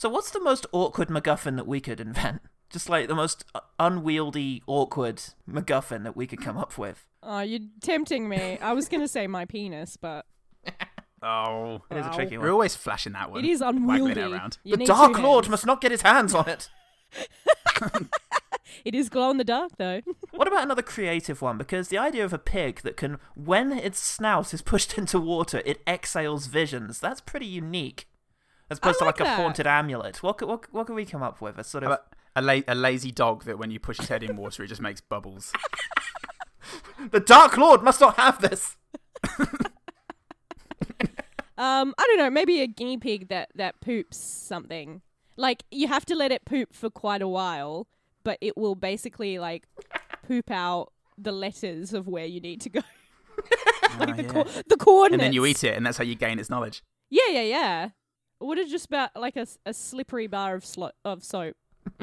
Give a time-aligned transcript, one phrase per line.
[0.00, 2.40] So, what's the most awkward MacGuffin that we could invent?
[2.70, 7.04] Just like the most uh, unwieldy, awkward MacGuffin that we could come up with.
[7.22, 8.56] Oh, you're tempting me.
[8.62, 10.24] I was gonna say my penis, but
[11.22, 12.46] Oh, It is a tricky one.
[12.46, 13.44] we're always flashing that one.
[13.44, 14.20] it is waggling unwieldy.
[14.22, 14.56] it around.
[14.64, 16.70] You The Dark Lord must not get his hands on it.
[18.84, 20.00] It is glow in the dark, though.
[20.30, 21.58] What about another creative one?
[21.58, 25.60] Because the idea of a pig that can, when its snout is pushed into water,
[25.66, 27.00] it exhales visions.
[27.00, 28.06] That's pretty unique.
[28.70, 29.38] As opposed like to like that.
[29.38, 30.22] a haunted amulet.
[30.22, 31.58] What could, what, what could we come up with?
[31.58, 31.88] A sort of.
[31.90, 34.68] about a, la- a lazy dog that when you push his head in water, it
[34.68, 35.52] just makes bubbles.
[37.10, 38.76] The Dark Lord must not have this!
[41.58, 42.30] Um, I don't know.
[42.30, 45.02] Maybe a guinea pig that that poops something.
[45.36, 47.86] Like you have to let it poop for quite a while,
[48.24, 49.64] but it will basically like
[50.26, 52.80] poop out the letters of where you need to go.
[53.98, 54.28] like Ah, the yeah.
[54.30, 55.12] co- the coordinates.
[55.12, 56.82] And then you eat it, and that's how you gain its knowledge.
[57.10, 57.88] Yeah, yeah, yeah.
[58.40, 61.56] What is just about like a, a slippery bar of slo- of soap?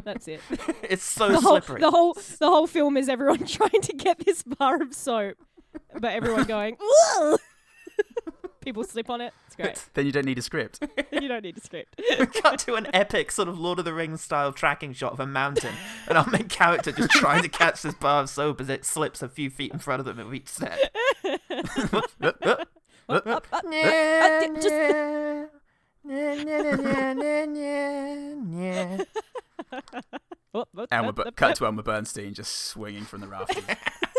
[0.04, 0.40] That's it.
[0.90, 1.82] It's so the whole slippery.
[1.82, 5.38] the whole the whole film is everyone trying to get this bar of soap,
[5.99, 6.77] but everyone going.
[7.20, 7.40] "Ugh."
[8.62, 9.34] People slip on it.
[9.48, 9.85] It's great.
[9.93, 10.85] Then you don't need a script.
[11.12, 12.02] you don't need a script.
[12.41, 15.21] Cut to do an epic sort of Lord of the Rings style tracking shot of
[15.21, 15.74] a mountain,
[16.08, 19.21] and our main character just trying to catch this bar of soap as it slips
[19.24, 20.77] a few feet in front of them at each step.
[30.91, 33.64] Elmer, whoop, Bu- whoop, cut to Elmer Bernstein just swinging from the rafters.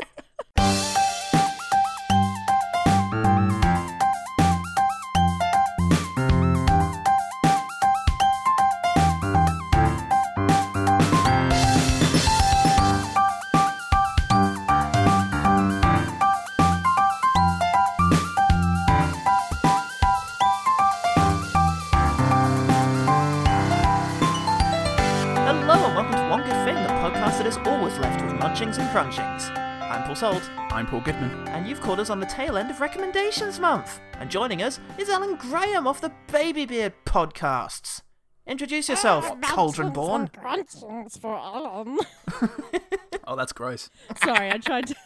[28.99, 29.57] crunchings.
[29.57, 31.31] I'm Paul Salt, I'm Paul Goodman.
[31.51, 34.01] and you've caught us on the tail end of Recommendations Month.
[34.15, 38.03] And joining us is Ellen Graham of the Baby Beard podcasts.
[38.45, 40.27] Introduce yourself, ah, Cauldron Born.
[40.27, 41.99] Crunchings for Ellen.
[43.25, 43.89] Oh, that's gross.
[44.25, 44.97] Sorry, I tried to.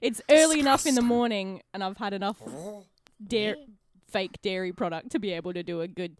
[0.00, 2.36] It's early enough in the morning, and I've had enough
[3.26, 3.56] dairy,
[4.08, 6.18] fake dairy product to be able to do a good.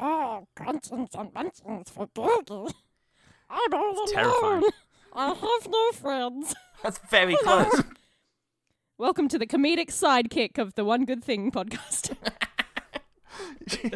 [0.00, 2.72] Oh, crunchings and munchings for Gurgi.
[3.48, 4.62] I'm all It's terrifying.
[5.12, 6.54] I have no friends.
[6.82, 7.82] That's very close.
[8.96, 12.14] Welcome to the comedic sidekick of the One Good Thing podcast.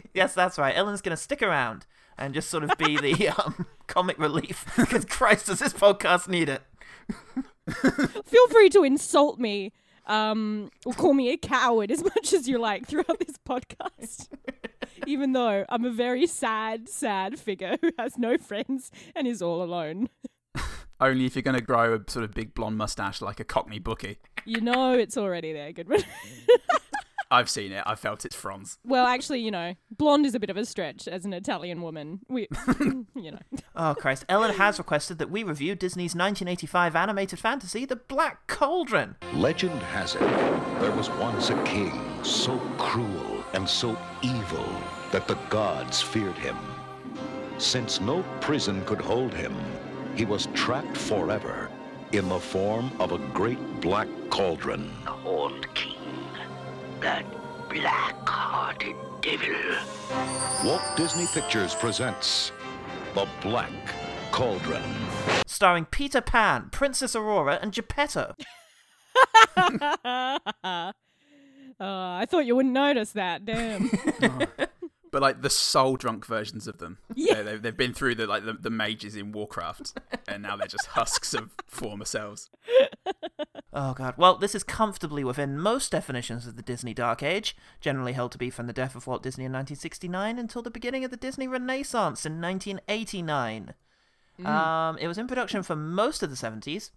[0.14, 0.76] yes, that's right.
[0.76, 1.86] Ellen's going to stick around
[2.18, 4.64] and just sort of be the um, comic relief.
[4.76, 6.62] Because Christ, does this podcast need it?
[8.24, 9.72] Feel free to insult me,
[10.06, 14.28] um, or call me a coward as much as you like throughout this podcast.
[15.06, 19.62] Even though I'm a very sad, sad figure who has no friends and is all
[19.62, 20.08] alone.
[21.04, 23.78] Only if you're going to grow a sort of big blonde mustache like a Cockney
[23.78, 24.16] bookie.
[24.46, 26.02] You know it's already there, Goodman.
[27.30, 27.82] I've seen it.
[27.84, 28.78] I've felt its fronds.
[28.86, 32.20] well, actually, you know, blonde is a bit of a stretch as an Italian woman.
[32.28, 32.48] We,
[32.78, 33.40] you know.
[33.76, 34.24] Oh, Christ.
[34.30, 39.16] Ellen has requested that we review Disney's 1985 animated fantasy, The Black Cauldron.
[39.34, 40.20] Legend has it,
[40.80, 44.68] there was once a king so cruel and so evil
[45.10, 46.56] that the gods feared him.
[47.58, 49.54] Since no prison could hold him,
[50.16, 51.70] he was trapped forever
[52.12, 54.90] in the form of a great black cauldron.
[55.04, 55.98] The old King,
[57.00, 57.24] that
[57.68, 59.54] black-hearted devil.
[60.64, 62.52] Walt Disney Pictures presents
[63.14, 63.72] The Black
[64.30, 64.82] Cauldron.
[65.46, 68.34] Starring Peter Pan, Princess Aurora, and Geppetto.
[69.56, 69.72] uh,
[71.80, 73.44] I thought you wouldn't notice that.
[73.44, 73.90] Damn.
[75.14, 76.98] But like the soul drunk versions of them.
[77.14, 77.34] Yeah.
[77.36, 80.66] They- They've, they've been through the like the, the mages in Warcraft, and now they're
[80.66, 82.50] just husks of former selves.
[83.76, 84.14] Oh, God.
[84.16, 88.38] Well, this is comfortably within most definitions of the Disney Dark Age, generally held to
[88.38, 91.48] be from the death of Walt Disney in 1969 until the beginning of the Disney
[91.48, 93.74] Renaissance in 1989.
[94.44, 96.90] Um, it was in production for most of the 70s,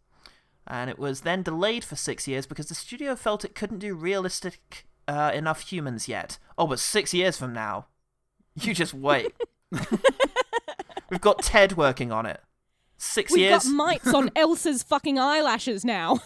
[0.67, 3.95] and it was then delayed for six years because the studio felt it couldn't do
[3.95, 6.37] realistic uh, enough humans yet.
[6.59, 7.87] Oh, but six years from now,
[8.62, 9.33] you just wait.
[11.09, 12.42] We've got Ted working on it.
[12.98, 13.63] 6 We've years.
[13.63, 16.19] got mites on Elsa's fucking eyelashes now.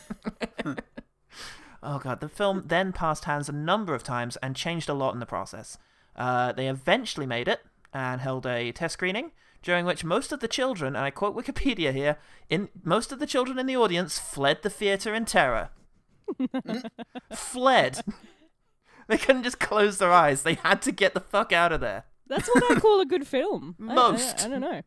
[1.83, 5.13] Oh god, the film then passed hands a number of times and changed a lot
[5.13, 5.78] in the process.
[6.16, 7.62] Uh, they eventually made it
[7.94, 9.31] and held a test screening
[9.63, 12.18] during which most of the children, and I quote Wikipedia here,
[12.50, 15.69] in most of the children in the audience fled the theater in terror.
[17.33, 18.01] fled.
[19.07, 20.44] They couldn't just close their eyes.
[20.44, 22.06] They had to get the fuck out of there.
[22.31, 23.75] That's what I call a good film.
[23.88, 24.81] I- I- I, don't know.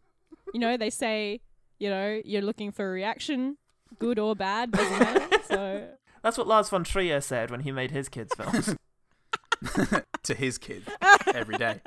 [0.55, 1.41] You know, they say,
[1.79, 3.59] you know, you're looking for a reaction,
[3.99, 5.29] good or bad, doesn't matter.
[5.49, 5.89] So
[6.23, 8.75] That's what Lars von Trier said when he made his kids' films.
[10.25, 10.89] to his kids
[11.35, 11.81] every day.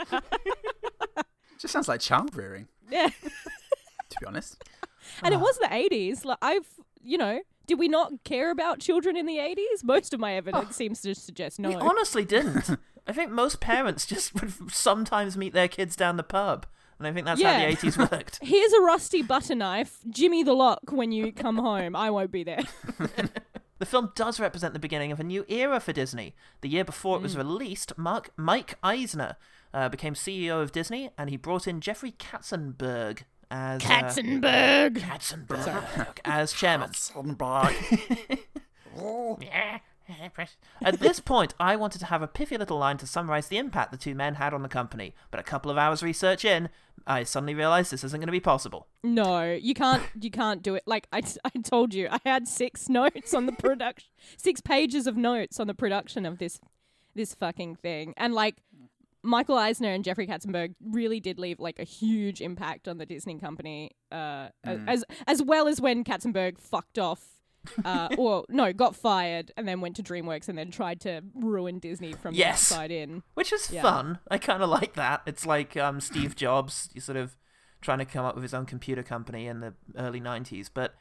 [1.60, 4.64] Just sounds like child rearing, yeah, to be honest.
[5.24, 5.38] and Ah.
[5.38, 6.24] it was the '80s.
[6.24, 6.68] Like I've,
[7.02, 9.84] you know, did we not care about children in the '80s?
[9.84, 11.70] Most of my evidence seems to suggest no.
[11.70, 12.78] We honestly didn't.
[13.08, 16.66] I think most parents just would sometimes meet their kids down the pub.
[17.00, 18.40] And I think that's how the 80s worked.
[18.42, 20.00] Here's a rusty butter knife.
[20.10, 21.96] Jimmy the lock when you come home.
[21.96, 22.64] I won't be there.
[23.80, 26.36] The film does represent the beginning of a new era for Disney.
[26.62, 29.36] The year before it was released, Mark Mike Eisner
[29.74, 33.22] uh, became CEO of Disney, and he brought in Jeffrey Katzenberg
[33.52, 34.98] as uh, Katzenberg.
[34.98, 36.92] Katzenberg as chairman.
[40.82, 43.92] At this point, I wanted to have a pithy little line to summarize the impact
[43.92, 46.70] the two men had on the company, but a couple of hours research in,
[47.06, 48.88] I suddenly realized this isn't going to be possible.
[49.04, 50.04] No, you can't.
[50.20, 50.84] You can't do it.
[50.86, 55.16] Like I, I told you, I had six notes on the production, six pages of
[55.18, 56.60] notes on the production of this,
[57.16, 58.58] this fucking thing, and like
[59.24, 63.38] Michael Eisner and Jeffrey Katzenberg really did leave like a huge impact on the Disney
[63.38, 67.37] company, uh, as as well as when Katzenberg fucked off.
[67.86, 71.80] Uh, or no, got fired and then went to DreamWorks and then tried to ruin
[71.80, 72.70] Disney from Yes.
[72.70, 73.24] the outside in.
[73.34, 73.82] Which is Yeah.
[73.82, 74.20] fun.
[74.30, 75.22] I kind of like that.
[75.26, 77.38] It's like um, Steve Jobs, you sort of
[77.82, 80.70] trying to come up with his own computer company in the early 90s.
[80.74, 80.96] But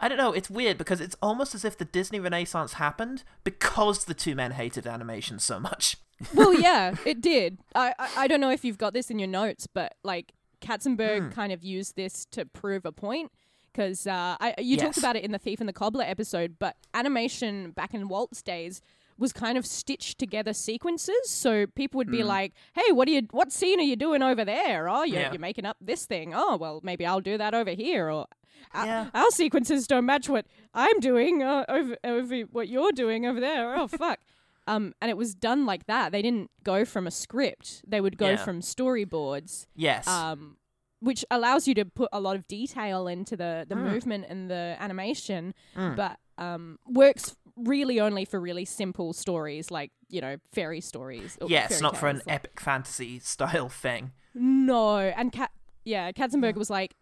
[0.00, 4.04] I don't know, it's weird because it's almost as if the Disney Renaissance happened because
[4.04, 5.96] the two men hated animation so much.
[6.34, 7.58] well, yeah, it did.
[7.74, 11.24] I, I I don't know if you've got this in your notes, but like Katzenberg
[11.26, 11.30] Hmm.
[11.30, 13.30] kind of used this to prove a point
[13.76, 16.76] because uh, I you talked about it in the Thief and the Cobbler episode, but
[16.94, 18.80] animation back in Walt's days
[19.18, 21.28] was kind of stitched together sequences.
[21.30, 23.22] So people would be like, "Hey, what are you?
[23.30, 24.88] What scene are you doing over there?
[24.88, 25.32] Oh, you're, Yeah.
[25.32, 26.32] you're making up this thing.
[26.34, 28.26] Oh, well, maybe I'll do that over here." Or
[28.72, 33.40] "Our- our sequences don't match what I'm doing uh, over over what you're doing over
[33.40, 33.76] there.
[33.76, 34.20] Oh, fuck.
[34.68, 36.10] Um, and it was done like that.
[36.12, 37.82] They didn't go from a script.
[37.86, 38.36] They would go Yeah.
[38.44, 40.08] from storyboards, Yes.
[40.08, 40.56] um,
[41.00, 43.90] which allows you to put a lot of detail into the, the Mm.
[43.92, 50.20] movement and the animation, but um, works really only for really simple stories like, you
[50.20, 51.38] know, fairy stories.
[51.40, 54.12] or yes, fairy not for an like- epic fantasy style thing.
[54.34, 54.98] No.
[54.98, 55.50] And Kat,
[55.84, 56.94] yeah, Katzenberg was like,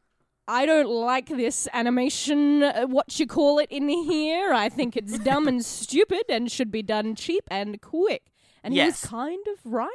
[0.46, 4.52] I don't like this animation, uh, what you call it in here.
[4.52, 8.24] I think it's dumb and stupid and should be done cheap and quick.
[8.64, 9.02] And he Yes.
[9.02, 9.90] was kind of right.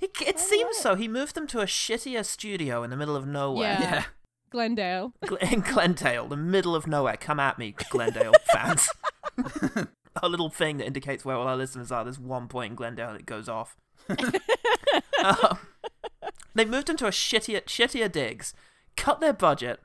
[0.00, 0.94] It, it seems so.
[0.96, 3.78] He moved them to a shittier studio in the middle of nowhere.
[3.80, 3.80] Yeah.
[3.80, 4.04] Yeah.
[4.50, 5.12] Glendale.
[5.24, 7.16] Gl- in Glendale, the middle of nowhere.
[7.16, 8.88] Come at me, Glendale fans.
[10.20, 12.02] a little thing that indicates where all our listeners are.
[12.02, 13.76] There's one point in Glendale that goes off.
[15.22, 15.58] Um,
[16.54, 18.54] they moved into a shittier, shittier digs,
[18.96, 19.80] cut their budget,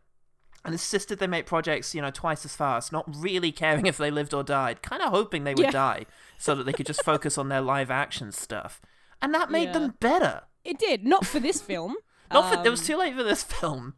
[0.65, 4.09] and insisted they make projects, you know, twice as fast, not really caring if they
[4.11, 5.71] lived or died, kind of hoping they would Yeah.
[5.71, 6.05] die
[6.37, 8.79] so that they could just focus on their live action stuff.
[9.21, 9.73] And that made Yeah.
[9.73, 10.41] them better.
[10.63, 11.05] It did.
[11.05, 11.95] Not for this film.
[12.31, 13.93] Not for, it was Um, too late for this film,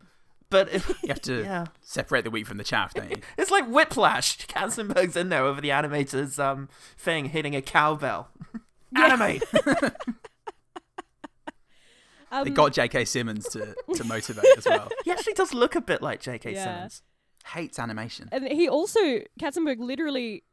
[0.49, 1.65] but it, You have to Yeah.
[1.81, 3.21] separate the wheat from the chaff, don't you?
[3.37, 4.37] It's like Whiplash.
[4.47, 6.67] Katzenberg's in there over the animator's um,
[6.97, 8.29] thing, hitting a cowbell.
[8.95, 9.43] Animate.
[12.31, 13.05] Um, They got J.K.
[13.05, 14.89] Simmons to, to motivate as well.
[15.05, 16.53] he actually does look a bit like J.K.
[16.53, 16.63] Yeah.
[16.63, 17.01] Simmons.
[17.53, 18.29] Hates animation.
[18.31, 18.99] And he also,
[19.39, 20.43] Katzenberg literally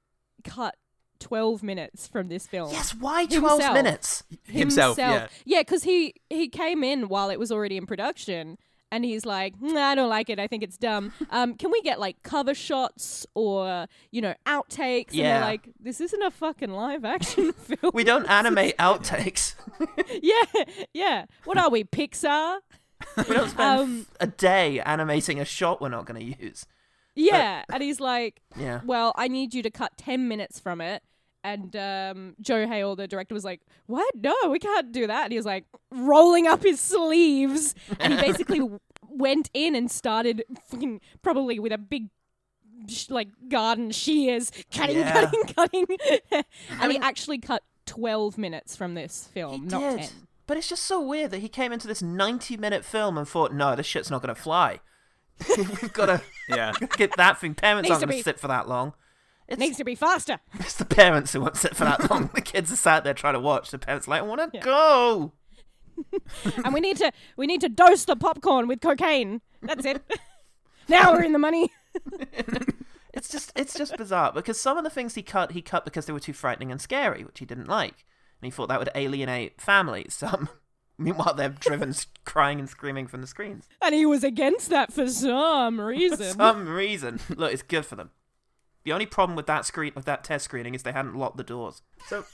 [0.44, 0.76] cut
[1.20, 2.70] 12 minutes from this film.
[2.72, 3.74] Yes, why 12 Himself.
[3.74, 4.24] minutes?
[4.44, 5.28] Himself, yeah.
[5.44, 8.58] Yeah, because he, he came in while it was already in production.
[8.92, 10.38] And he's like, "Mm, I don't like it.
[10.38, 11.12] I think it's dumb.
[11.30, 15.08] Um, can we get like cover shots or you know outtakes?
[15.12, 15.24] Yeah.
[15.24, 17.90] And they're like, this isn't a fucking live action film.
[17.94, 19.54] We don't animate outtakes.
[20.22, 21.24] yeah, yeah.
[21.44, 22.58] What are we, Pixar?
[23.16, 26.66] We don't spend Um, a day animating a shot we're not going to use.
[27.14, 28.80] Yeah, and he's like, Yeah.
[28.84, 31.02] well, I need you to cut 10 minutes from it.
[31.44, 34.08] And um, Joe Hale, the director, was like, what?
[34.14, 35.24] No, we can't do that.
[35.24, 37.74] And he was like, rolling up his sleeves.
[37.98, 42.10] And he basically w- went in and started fucking, probably with a big,
[42.88, 45.30] sh- like, garden shears, cutting, Yeah.
[45.30, 45.86] cutting, cutting.
[46.80, 49.98] and he actually cut 12 minutes from this film, He not did.
[50.02, 50.08] 10.
[50.46, 53.52] But it's just so weird that he came into this 90 minute film and thought,
[53.52, 54.78] no, this shit's not going to fly.
[55.56, 56.72] We've got to Yeah.
[56.96, 57.54] get that thing.
[57.54, 58.92] Parents Needs aren't to going to be- sit for that long.
[59.52, 60.40] It's, Needs to be faster.
[60.54, 62.30] it's the parents who won't sit for that long.
[62.34, 63.70] the kids are sat there trying to watch.
[63.70, 64.62] The parents are like, I want to Yeah.
[64.62, 65.32] go.
[66.64, 69.40] and we need to we need to dose the popcorn with cocaine.
[69.60, 70.02] That's it.
[70.88, 71.70] now we're in the money.
[73.14, 76.06] It's just it's just bizarre because some of the things he cut he cut because
[76.06, 78.06] they were too frightening and scary, which he didn't like,
[78.40, 80.14] and he thought that would alienate families.
[80.14, 80.34] Some.
[80.34, 80.48] Um,
[80.98, 81.94] meanwhile, they're driven
[82.24, 83.68] crying and screaming from the screens.
[83.82, 86.34] And he was against that for some For reason.
[86.36, 87.20] some reason.
[87.28, 88.10] Look, it's good for them.
[88.84, 91.44] The only problem with that screen with that test screening is they hadn't locked the
[91.44, 91.82] doors.
[92.08, 92.24] So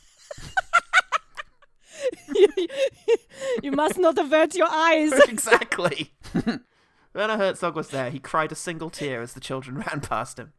[3.62, 5.12] you must not avert your eyes.
[5.28, 6.12] exactly.
[7.14, 8.11] Werner Herzog was there.
[8.11, 10.52] He cried a single tear as the children ran past him.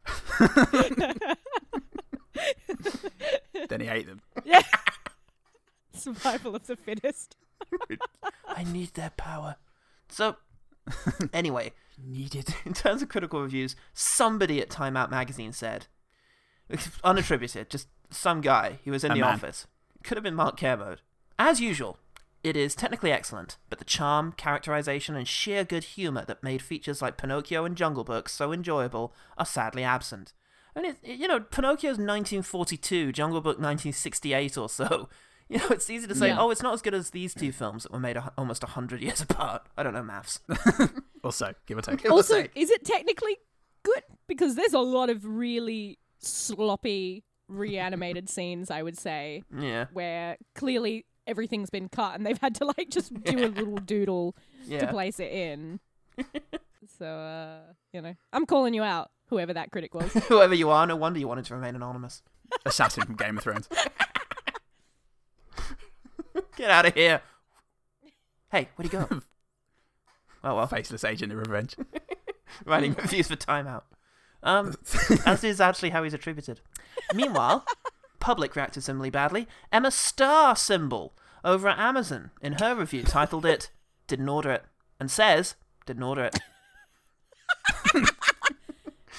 [3.68, 4.20] Then he ate them.
[4.44, 4.62] Yeah.
[5.94, 7.36] Survival of the fittest.
[8.48, 9.56] I need their power.
[10.08, 10.36] So,
[11.32, 11.72] anyway,
[12.04, 12.54] Needed.
[12.64, 15.86] in terms of critical reviews, somebody at Time Out magazine said,
[16.70, 19.34] unattributed, just some guy who was in A the man.
[19.34, 19.66] office.
[20.02, 21.00] Could have been Mark Kermode.
[21.38, 21.98] As usual,
[22.42, 27.02] it is technically excellent, but the charm, characterization, and sheer good humor that made features
[27.02, 30.32] like Pinocchio and Jungle Book so enjoyable are sadly absent.
[30.74, 35.08] And it, it- you know, Pinocchio's 1942, Jungle Book 1968 or so.
[35.54, 36.38] You know, it's easy to say, Yeah.
[36.38, 39.00] oh, it's not as good as these two films that were made a, almost 100
[39.02, 39.62] years apart.
[39.76, 40.40] I don't know maths.
[41.22, 42.08] Also, give or take.
[42.10, 43.36] Also, is it technically
[43.82, 44.02] good?
[44.26, 49.86] Because there's a lot of really sloppy reanimated scenes, I would say, Yeah.
[49.92, 54.34] where clearly everything's been cut and they've had to like just do a little doodle
[54.70, 55.78] to place it in.
[56.98, 60.10] so, uh, you know, I'm calling you out, whoever that critic was.
[60.28, 62.22] Whoever you are, no wonder you wanted to remain anonymous.
[62.64, 63.68] Assassin from Game of Thrones.
[66.56, 67.22] Get out of here.
[68.50, 69.06] Hey, where'd he go?
[70.44, 71.76] oh well, Faceless agent of revenge.
[72.64, 73.86] writing reviews for Time Out.
[74.42, 74.74] Um,
[75.26, 76.60] as is actually how he's attributed.
[77.14, 77.64] Meanwhile,
[78.18, 79.46] public reacted similarly badly.
[79.70, 81.14] Emma Star symbol
[81.44, 83.70] over at Amazon in her review titled it
[84.06, 84.64] "Didn't order it"
[84.98, 85.54] and says
[85.86, 86.38] "Didn't order it."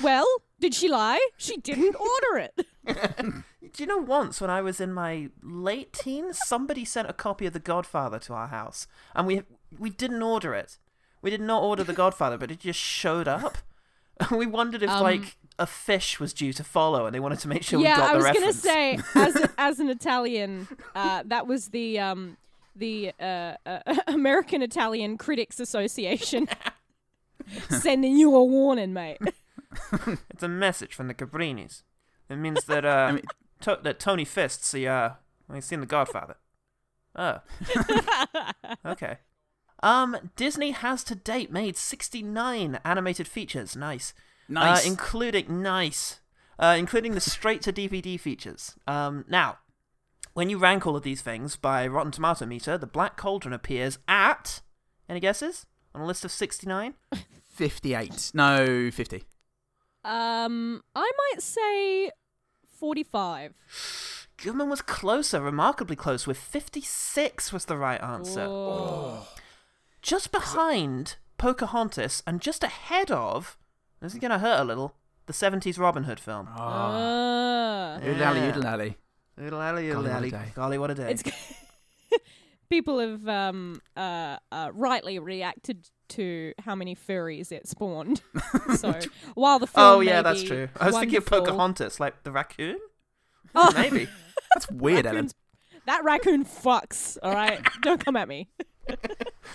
[0.02, 0.28] well,
[0.60, 1.20] did she lie?
[1.38, 2.50] She didn't order
[2.86, 3.46] it.
[3.74, 7.46] Do you know once when I was in my late teens, somebody sent a copy
[7.46, 9.44] of The Godfather to our house, and we
[9.80, 10.78] we didn't order it.
[11.22, 13.58] We did not order The Godfather, but it just showed up.
[14.20, 17.40] And we wondered if Um, like a fish was due to follow, and they wanted
[17.40, 19.90] to make sure we yeah, got I the was gonna say, as a, as an
[19.90, 22.38] Italian, uh, that was the um,
[22.76, 26.48] the uh, uh, American Italian Critics Association
[27.70, 29.18] sending you a warning, mate.
[30.30, 31.84] it's a message from the Cabrinis.
[32.30, 33.24] It means that uh, I mean,
[33.62, 35.12] to- that Tony Fists, he uh,
[35.48, 36.38] well, he's seen The Godfather.
[37.16, 37.40] Oh,
[38.86, 39.18] okay.
[39.84, 43.76] Um, Disney has to date made 69 animated features.
[43.76, 44.14] Nice.
[44.48, 44.86] nice.
[44.86, 46.22] Uh, including nice,
[46.60, 48.76] uh, including the straight to DVD features.
[48.88, 49.58] Um, now,
[50.34, 53.98] when you rank all of these things by Rotten Tomato meter, the Black Cauldron appears
[54.08, 54.62] at
[55.10, 56.94] any guesses on a list of 69.
[57.50, 58.32] 58.
[58.34, 59.24] No, 50.
[60.04, 62.12] Um, I might say
[62.82, 63.54] forty-five.
[64.44, 68.48] Goodman was closer, remarkably close, with 56 was the right answer.
[68.48, 69.20] Whoa.
[70.02, 73.56] Just behind Pocahontas and just ahead of,
[74.02, 74.96] this is going to hurt a little,
[75.28, 76.48] the 70s Robin Hood film.
[76.50, 76.58] Oh.
[76.58, 78.00] Ah.
[78.04, 78.98] Oodle alley, oodle alley.
[79.40, 80.32] Oodle alley, Golly, oodle what a alley.
[80.32, 80.46] day.
[80.56, 81.12] Golly, what a day.
[81.12, 81.24] It's
[82.70, 88.22] people have um uh, uh rightly reacted to how many furries it spawned.
[88.78, 89.00] so
[89.34, 90.70] while the film oh, yeah, that's true.
[90.80, 92.80] I was thinking of Pocahontas, like the raccoon?
[93.56, 94.08] Oh, Maybe.
[94.54, 97.18] That's weird, That raccoon fucks.
[97.22, 98.50] All right, don't come at me.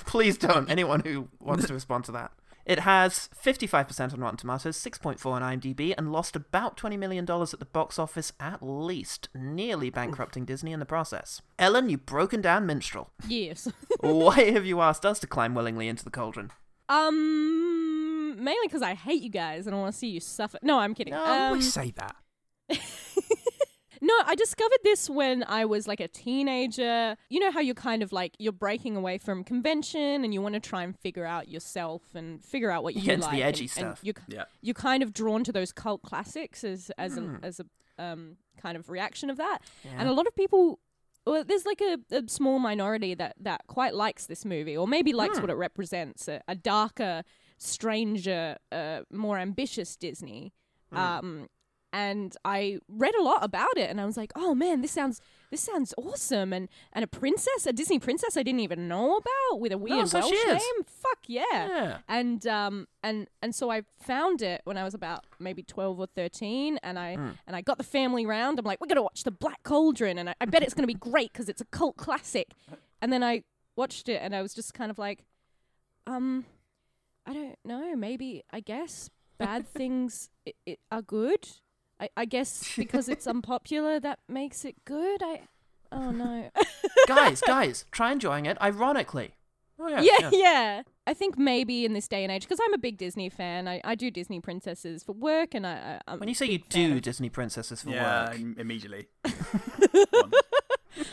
[0.06, 0.70] Please don't.
[0.70, 2.32] Anyone who wants to respond to that.
[2.66, 7.58] It has 55% on Rotten Tomatoes, 6.4 on IMDb, and lost about $20 million at
[7.60, 11.40] the box office at least, nearly bankrupting Disney in the process.
[11.60, 13.12] Ellen, you broken down minstrel.
[13.28, 13.68] Yes.
[14.00, 16.50] Why have you asked us to climb willingly into the cauldron?
[16.88, 20.58] Um, mainly because I hate you guys and I want to see you suffer.
[20.60, 21.14] No, I'm kidding.
[21.14, 22.16] No, um, always say that.
[24.06, 27.16] No, I discovered this when I was like a teenager.
[27.28, 30.54] You know how you're kind of like you're breaking away from convention and you want
[30.54, 33.32] to try and figure out yourself and figure out what you get like.
[33.32, 33.98] the edgy and, stuff.
[33.98, 34.44] And you're, Yeah.
[34.62, 37.36] you're kind of drawn to those cult classics as as Hmm.
[37.42, 37.66] a as a
[38.04, 39.58] um kind of reaction of that.
[39.84, 39.90] Yeah.
[39.98, 40.78] And a lot of people
[41.26, 45.12] well, there's like a, a small minority that, that quite likes this movie, or maybe
[45.12, 45.42] likes Hmm.
[45.42, 47.24] what it represents a, a darker,
[47.58, 50.52] stranger, uh, more ambitious Disney.
[50.92, 50.96] Hmm.
[50.96, 51.48] Um,
[51.96, 55.18] and I read a lot about it, and I was like, "Oh man, this sounds
[55.50, 59.60] this sounds awesome!" And and a princess, a Disney princess, I didn't even know about
[59.60, 60.84] with a weird so Welsh name.
[60.84, 61.42] Fuck yeah.
[61.52, 61.98] Yeah.
[62.06, 66.06] And um and and so I found it when I was about maybe twelve or
[66.06, 67.30] thirteen, and I Hmm.
[67.46, 68.58] and I got the family round.
[68.58, 70.94] I'm like, we're gonna watch the Black Cauldron, and I, I bet it's gonna be
[71.10, 72.52] great because it's a cult classic.
[73.00, 75.24] And then I watched it, and I was just kind of like,
[76.06, 76.44] um,
[77.24, 77.96] I don't know.
[77.96, 81.48] Maybe I guess bad things i i are good.
[82.00, 85.22] I, I guess because it's unpopular that makes it good.
[85.22, 85.42] I
[85.92, 86.50] Oh no.
[87.06, 88.56] guys, guys, try enjoying it.
[88.60, 89.32] Ironically.
[89.78, 90.00] Oh yeah.
[90.00, 90.82] yeah, yeah.
[91.06, 93.68] I think maybe in this day and age, because I'm a big Disney fan.
[93.68, 96.58] I, I do Disney princesses for work, and I, I I'm When you say you
[96.58, 99.08] do of Disney princesses for yeah, work, im- immediately.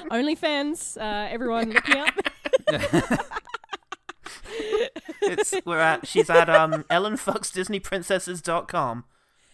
[0.09, 0.97] OnlyFans.
[0.97, 2.13] Uh, everyone, look me up.
[5.21, 9.03] it's we're at she's at um ellenfucksdisneyprincesses.com.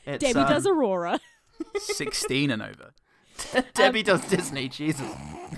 [0.06, 1.20] It's, Debbie um, does Aurora.
[1.77, 2.94] 16 and over.
[3.74, 4.68] Debbie does Disney.
[4.68, 5.10] Jesus.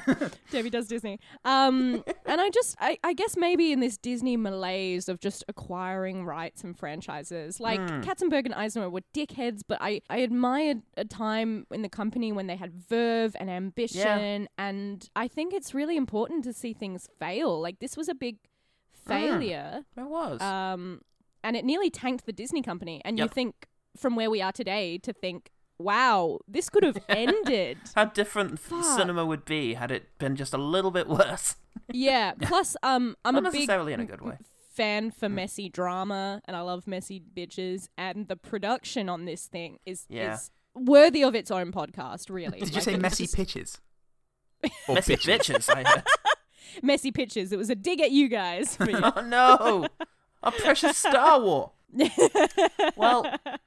[0.52, 1.20] Debbie does Disney.
[1.46, 6.24] Um, and I just, I, I guess maybe in this Disney malaise of just acquiring
[6.24, 8.02] rights and franchises, like Hmm.
[8.02, 12.46] Katzenberg and Eisner were dickheads, but I, I admired a time in the company when
[12.48, 17.60] they had verve and ambition, and I think it's really important to see things fail.
[17.60, 18.38] Like this was a big
[19.08, 19.10] Hmm.
[19.10, 20.40] failure, It was.
[20.42, 21.02] um,
[21.44, 23.02] and it nearly tanked the Disney company.
[23.04, 23.68] And you think
[23.98, 27.78] from where we are today to think, wow, this could have ended.
[27.96, 28.84] How different Fuck.
[28.98, 31.56] cinema would be had it been just a little bit worse.
[31.92, 32.34] Yeah.
[32.42, 34.38] Plus, um, I'm Not a big necessarily in a good way.
[34.74, 37.88] fan for messy drama, and I love messy bitches.
[37.98, 40.36] And the production on this thing is Yeah.
[40.36, 42.30] is worthy of its own podcast.
[42.30, 42.60] Really.
[42.60, 43.78] Did you say messy just- pitches?
[44.88, 45.40] Or Messy bitches?
[45.66, 46.04] bitches, I heard.
[46.84, 47.52] Messy pitches.
[47.52, 48.76] It was a dig at you guys.
[48.76, 49.00] For you.
[49.02, 49.88] Oh no!
[50.44, 51.72] A precious Star War.
[52.96, 53.24] well,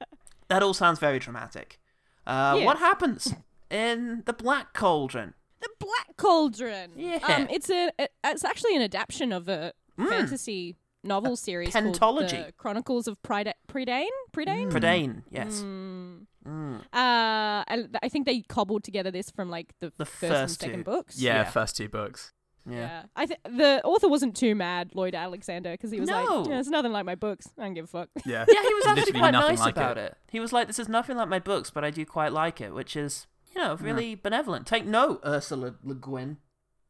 [0.49, 1.79] that all sounds very dramatic.
[2.27, 3.33] Uh, What happens
[3.69, 5.33] in the Black Cauldron?
[5.61, 6.91] the Black Cauldron.
[6.95, 7.19] Yeah.
[7.27, 7.91] Um, it's a
[8.23, 12.45] it's actually an adaptation of a fantasy novel series called pentology.
[12.47, 14.07] The Chronicles of Prida- Prydain.
[14.31, 14.69] Prydain.
[14.71, 15.61] Prydain, yes.
[15.61, 16.25] Mm.
[16.47, 16.79] Mm.
[16.93, 20.77] Uh, and I think they cobbled together this from like the, The first, and second
[20.79, 20.83] two.
[20.83, 21.19] books.
[21.19, 21.43] Yeah, Yeah.
[21.45, 22.33] first two books.
[22.67, 22.77] Yeah.
[22.77, 26.41] Yeah, I th- the author wasn't too mad, Lloyd Alexander, because he was No.
[26.41, 27.47] like, "Yeah, it's nothing like my books.
[27.59, 28.43] I don't give a fuck." Yeah.
[28.47, 30.17] Yeah, he was actually quite nice like about it.
[30.31, 32.73] He was like, "This is nothing like my books, but I do quite like it,"
[32.73, 34.65] which is, you know, really benevolent.
[34.65, 36.37] Take note, Ursula Le Guin.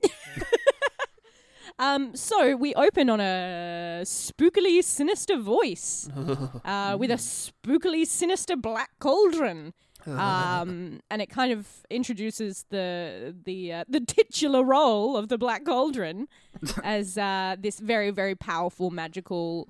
[1.77, 6.07] Um, so we open on a spookily sinister voice,
[6.63, 9.73] uh, with a spookily sinister black cauldron.
[10.07, 15.65] Um, and it kind of introduces the the uh, the titular role of the black
[15.65, 16.27] cauldron
[16.83, 19.67] as uh, this very very powerful magical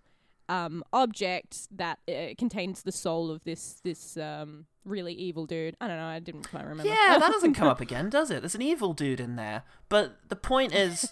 [0.49, 5.75] um, object that uh, contains the soul of this this um, really evil dude.
[5.81, 6.05] I don't know.
[6.05, 6.87] I didn't quite remember.
[6.91, 8.41] Yeah, that doesn't come up again, does it?
[8.41, 9.63] There's an evil dude in there.
[9.89, 11.11] But the point is,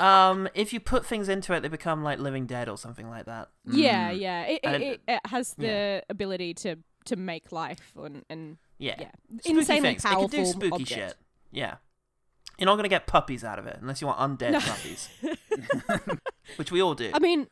[0.00, 3.24] um, if you put things into it, they become like living dead or something like
[3.26, 3.48] that.
[3.66, 4.42] Yeah, yeah.
[4.44, 6.00] It, it, it- it, it has the yeah.
[6.08, 8.94] ability to to make life and, and Yeah.
[8.98, 9.10] yeah,
[9.40, 10.02] Spooky insanely things.
[10.02, 10.90] powerful It can do spooky object.
[10.90, 11.16] shit.
[11.50, 11.76] Yeah.
[12.58, 14.60] You're not going to get puppies out of it unless you want undead No.
[14.60, 15.08] puppies.
[16.56, 17.10] Which we all do.
[17.14, 17.46] I mean,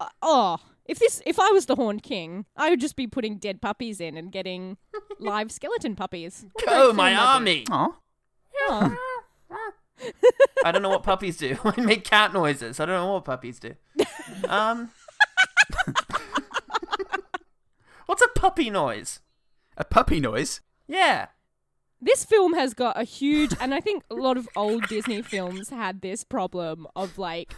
[0.00, 3.36] uh, oh, if this if I was the Horned King, I would just be putting
[3.38, 4.78] dead puppies in and getting
[5.20, 6.44] live skeleton puppies.
[6.54, 7.64] What Go, my film that'd army!
[7.70, 7.88] Aw.
[8.68, 8.96] Oh.
[10.64, 11.56] I don't know what puppies do.
[11.64, 12.80] I make cat noises.
[12.80, 13.74] I don't know what puppies do.
[14.48, 14.90] Um.
[18.06, 19.20] What's a puppy noise?
[19.76, 20.60] A puppy noise?
[20.88, 21.26] Yeah.
[22.00, 25.70] This film has got a huge, and I think a lot of old Disney films
[25.70, 27.54] had this problem of like,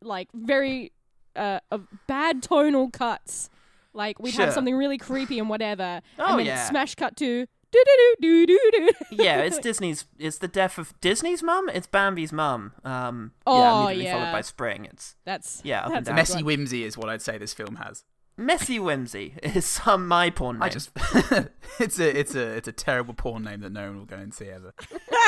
[0.00, 0.92] like very,
[1.34, 3.50] uh, of bad tonal cuts.
[3.92, 4.44] Like we'd Sure.
[4.46, 6.68] have something really creepy and whatever, Oh, and then yeah.
[6.68, 9.22] smash cut to do do do do do do.
[9.22, 10.04] Yeah, it's Disney's.
[10.18, 11.68] It's the death of Disney's mum.
[11.68, 12.72] It's Bambi's mum.
[12.84, 13.32] Um.
[13.46, 14.32] Oh, yeah, immediately followed yeah.
[14.32, 14.84] by Spring.
[14.86, 16.12] It's That's Yeah, up and that's down.
[16.12, 16.44] a good Messy one.
[16.44, 18.04] whimsy is what I'd say this film has.
[18.36, 19.34] Messy whimsy.
[19.42, 20.62] Is some my porn name.
[20.62, 20.90] I just
[21.80, 24.32] it's a it's a it's a terrible porn name that no one will go and
[24.34, 24.72] see ever.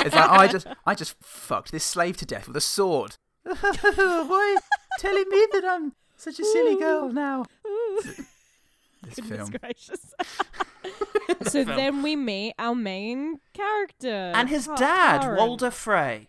[0.05, 3.16] It's like I just I just fucked this slave to death with a sword.
[3.45, 4.57] Why
[4.99, 7.45] telling me that I'm such a silly girl now?
[9.05, 9.51] This Goodness film.
[9.61, 10.14] gracious.
[11.51, 15.37] so then we meet our main character and his Ta- dad, Taran.
[15.38, 16.29] Walder Frey.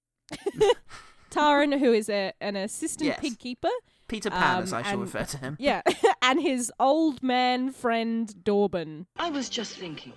[1.31, 3.19] Taran, who is a, an assistant Yes.
[3.19, 3.69] pig keeper.
[4.07, 5.57] Peter Pan, Um, as I shall and- refer to him.
[5.59, 5.81] Yeah,
[6.21, 9.05] and his old man friend Dallben.
[9.17, 10.13] I was just thinking,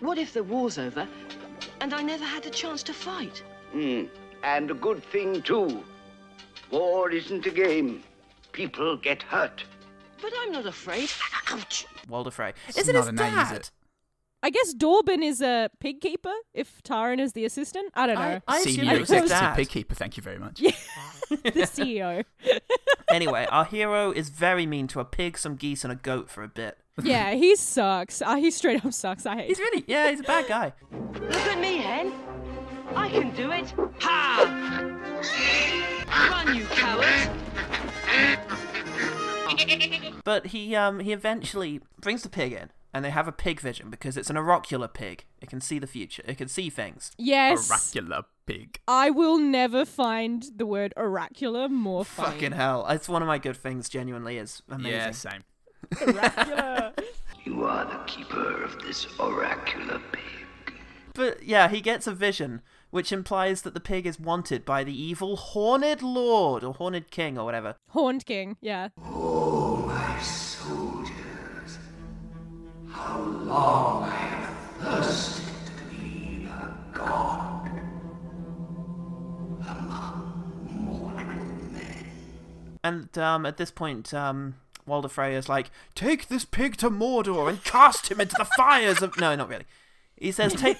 [0.00, 1.06] what if the war's over
[1.80, 3.42] and I never had a chance to fight?
[3.72, 4.04] Hmm.
[4.42, 5.84] And a good thing, too.
[6.70, 8.02] War isn't a game.
[8.52, 9.64] People get hurt.
[10.22, 11.10] But I'm not afraid.
[11.50, 11.86] Ouch!
[12.08, 12.52] Walder Frey.
[12.68, 13.52] It's Is it not his a name, dad?
[13.52, 13.70] is it?
[14.42, 16.32] I guess Dallben is a pig keeper.
[16.54, 18.40] If Taran is the assistant, I don't know.
[18.48, 19.56] I, I Senior it was his executive dad.
[19.56, 20.60] pig keeper, thank you very much.
[20.60, 20.70] Yeah.
[21.30, 22.24] the CEO.
[23.10, 26.44] Anyway, our hero is very mean to a pig, some geese, and a goat for
[26.44, 26.78] a bit.
[27.02, 28.22] yeah, he sucks.
[28.22, 29.26] Uh, he straight up sucks.
[29.26, 29.48] I hate.
[29.48, 30.72] He's really, yeah, he's a bad guy.
[30.92, 32.12] Look at me, Hen.
[32.94, 33.74] I can do it.
[33.98, 35.00] Ha!
[36.30, 37.30] Run, you coward!
[40.22, 43.90] But he, um, he eventually brings the pig in, and they have a pig vision
[43.90, 45.24] because it's an oracular pig.
[45.40, 46.22] It can see the future.
[46.26, 47.12] It can see things.
[47.18, 47.70] Yes.
[47.70, 48.80] Oracular pig.
[48.88, 52.32] I will never find the word oracular more funny.
[52.32, 52.86] Fucking hell.
[52.88, 54.92] It's one of my good things, genuinely is amazing.
[54.92, 55.44] Yeah, same.
[56.00, 56.92] Oracular.
[57.44, 60.76] You are the keeper of this oracular pig.
[61.14, 64.92] But yeah, he gets a vision, which implies that the pig is wanted by the
[64.92, 67.76] evil Horned Lord or Horned King or whatever.
[67.88, 68.88] Horned King, yeah.
[68.98, 69.69] Oh,
[73.10, 77.68] how long I have thirsted to be a god
[79.68, 81.24] among mortal
[81.72, 82.06] men.
[82.84, 84.54] And um, at this point, um,
[84.86, 89.18] Walder Freyer's like, "Take this pig to Mordor and cast him into the fires of."
[89.18, 89.66] No, not really.
[90.16, 90.76] He says, "Take,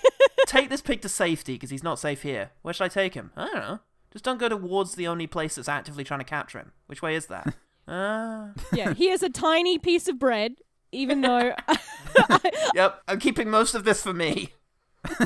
[0.47, 2.51] take this pig to safety because he's not safe here.
[2.63, 3.33] Where should I take him?
[3.37, 3.81] I don't know.
[4.13, 6.73] Just don't go towards the only place that's actively trying to capture him.
[6.87, 7.55] Which way is that?
[7.93, 10.53] Ah, Yeah, he has a tiny piece of bread,
[10.93, 11.53] even though,
[12.75, 13.03] yep.
[13.09, 14.53] I'm keeping most of this for me.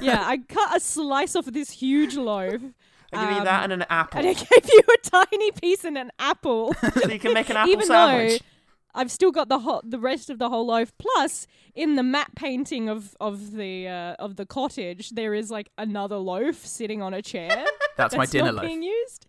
[0.01, 2.61] yeah, I cut a slice off of this huge loaf.
[3.13, 5.85] I give you um, that and an apple, And I gave you a tiny piece
[5.85, 6.75] and an apple.
[7.01, 8.41] so you can make an apple even sandwich.
[8.41, 8.47] though
[8.97, 10.93] I've still got the whole, the rest of the whole loaf.
[10.99, 15.71] Plus, in the matte painting of of the uh, of the cottage, there is like
[15.77, 17.65] another loaf sitting on a chair.
[17.97, 18.65] That's, my dinner not loaf.
[18.67, 19.27] being used.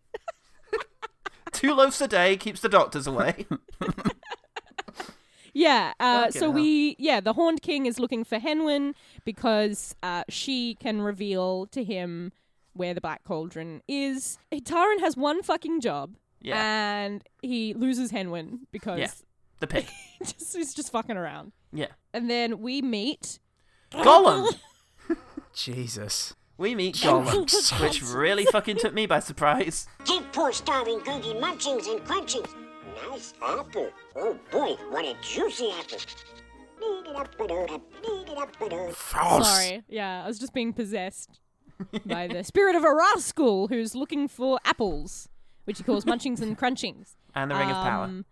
[1.51, 3.45] Two loaves a day keeps the doctors away.
[5.55, 5.93] Yeah.
[6.01, 6.51] Uh, so hell.
[6.51, 11.65] we, yeah, the Horned King is looking for Hen Wen because uh, she can reveal
[11.67, 12.33] to him
[12.73, 14.37] where the Black Cauldron is.
[14.53, 16.17] Taran has one fucking job.
[16.41, 16.61] Yeah.
[16.61, 19.11] And he loses Hen Wen because Yeah.
[19.61, 19.85] the pig.
[20.19, 21.53] he just, he's just fucking around.
[21.71, 21.87] Yeah.
[22.13, 23.39] And then we meet.
[23.93, 24.53] Gollum.
[25.53, 26.35] Jesus.
[26.57, 29.87] We meet Gollum, which really fucking took me by surprise.
[30.03, 32.53] Give poor starving Gurgi munchings and crunchings.
[33.09, 33.89] Nice apple.
[34.15, 35.99] Oh boy, what a juicy apple.
[38.93, 39.47] False.
[39.47, 39.83] Sorry.
[39.87, 41.39] Yeah, I was just being possessed
[42.05, 45.29] by the spirit of a rascal who's looking for apples,
[45.65, 47.15] which he calls munchings and crunchings.
[47.33, 48.05] And the Ring of Power.
[48.05, 48.25] Um,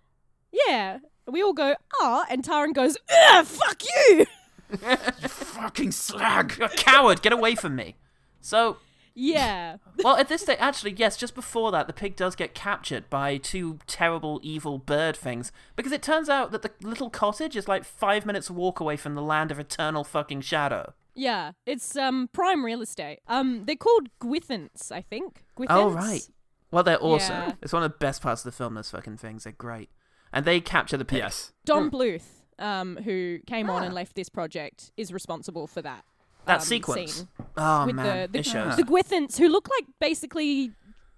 [0.51, 0.99] Yeah.
[1.25, 4.25] We all go, ah, and Taran goes, ugh, fuck you!
[4.81, 5.27] you!
[5.29, 6.55] Fucking slag.
[6.57, 7.21] You're a coward.
[7.21, 7.95] Get away from me.
[8.41, 8.75] So,
[9.15, 9.77] Yeah.
[10.03, 13.37] well, at this stage, actually, yes, just before that, the pig does get captured by
[13.37, 15.51] two terrible, evil bird things.
[15.75, 19.13] Because it turns out that the little cottage is like five minutes walk away from
[19.15, 20.93] the land of eternal fucking shadow.
[21.15, 21.51] Yeah.
[21.65, 23.19] It's um prime real estate.
[23.27, 25.43] Um they're called Gwythaints, I think.
[25.57, 25.67] Gwythaints?
[25.69, 26.27] Oh, right.
[26.71, 27.35] Well, they're awesome.
[27.35, 27.51] Yeah.
[27.61, 29.43] It's one of the best parts of the film, those fucking things.
[29.43, 29.89] They're great.
[30.31, 31.19] And they capture the pig.
[31.19, 31.53] Yes.
[31.65, 32.25] Don Bluth,
[32.57, 33.85] um, who came on Ah.
[33.85, 36.03] and left this project, is responsible for that.
[36.45, 37.13] That um, sequence.
[37.13, 37.27] scene.
[37.57, 38.05] Oh, with man.
[38.31, 38.75] the it the, shows.
[38.77, 40.71] the Gwythaints, who look like basically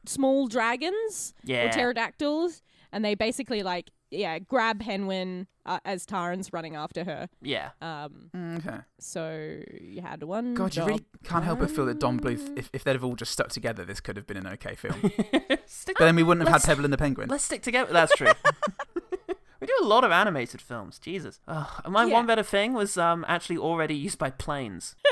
[0.06, 1.66] small dragons Yeah.
[1.66, 2.62] or pterodactyls,
[2.92, 7.28] and they basically like yeah grab Hen Wen uh, as Taran's running after her.
[7.42, 7.72] yeah.
[7.82, 8.78] Um, Okay.
[9.00, 10.54] so you had one.
[10.54, 12.36] God, you job really can't help but feel that Don done.
[12.36, 14.76] Bluth, if, if they'd have all just stuck together, this could have been an okay
[14.76, 15.12] film.
[15.66, 17.30] Stick- but then we wouldn't have Let's- had Pebble and the Penguin.
[17.30, 17.92] Let's stick together.
[17.92, 18.28] That's true.
[19.66, 21.00] we do a lot of animated films.
[21.00, 21.40] Jesus.
[21.48, 21.82] Ugh.
[21.90, 22.14] My Yeah.
[22.14, 24.96] one better thing was um actually already used by planes.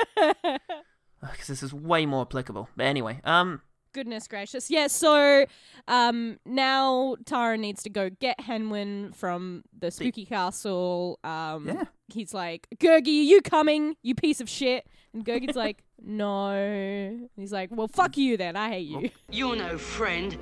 [1.22, 2.68] Because this is way more applicable.
[2.76, 3.62] But anyway, um,
[3.94, 4.70] Goodness gracious.
[4.70, 5.46] Yeah, so
[5.88, 11.20] um, now Tara needs to go get Hen Wen from the spooky castle.
[11.24, 11.84] Um, Yeah.
[12.14, 14.86] He's like, Gurgi, are you coming, you piece of shit?
[15.14, 16.50] And Gurgi's like, no.
[16.50, 18.56] And he's like, well, fuck you then.
[18.58, 19.10] I hate you.
[19.32, 20.38] You're no friend.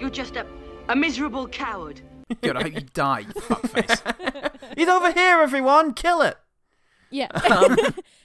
[0.00, 0.46] You're just a,
[0.88, 2.00] a miserable coward.
[2.40, 4.52] God, I hope you die, you fuckface.
[4.76, 5.94] he's over here, everyone.
[5.94, 6.36] Kill it.
[7.10, 7.28] Yeah.
[7.50, 7.76] Um,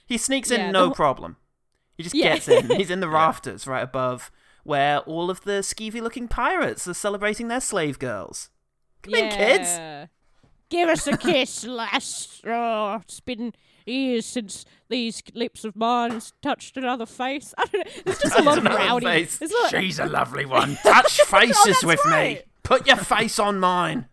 [0.06, 1.36] he sneaks in Yeah, no the- problem.
[1.98, 2.36] He just Yeah.
[2.36, 2.70] gets in.
[2.78, 4.32] He's in the rafters right above
[4.64, 8.50] where all of the skeevy-looking pirates are celebrating their slave girls.
[9.02, 10.10] Come in, kids.
[10.70, 12.42] Give us a kiss, lass.
[12.46, 13.54] Oh, it's been
[13.86, 17.54] years since these lips of mine touched another face.
[17.58, 17.92] I don't know.
[18.06, 19.06] It's just a lot of Another rowdy.
[19.06, 19.42] face.
[19.42, 20.76] It's not, She's a lovely one.
[20.84, 22.44] Touch faces that's with right.
[22.68, 24.08] Put your face on mine.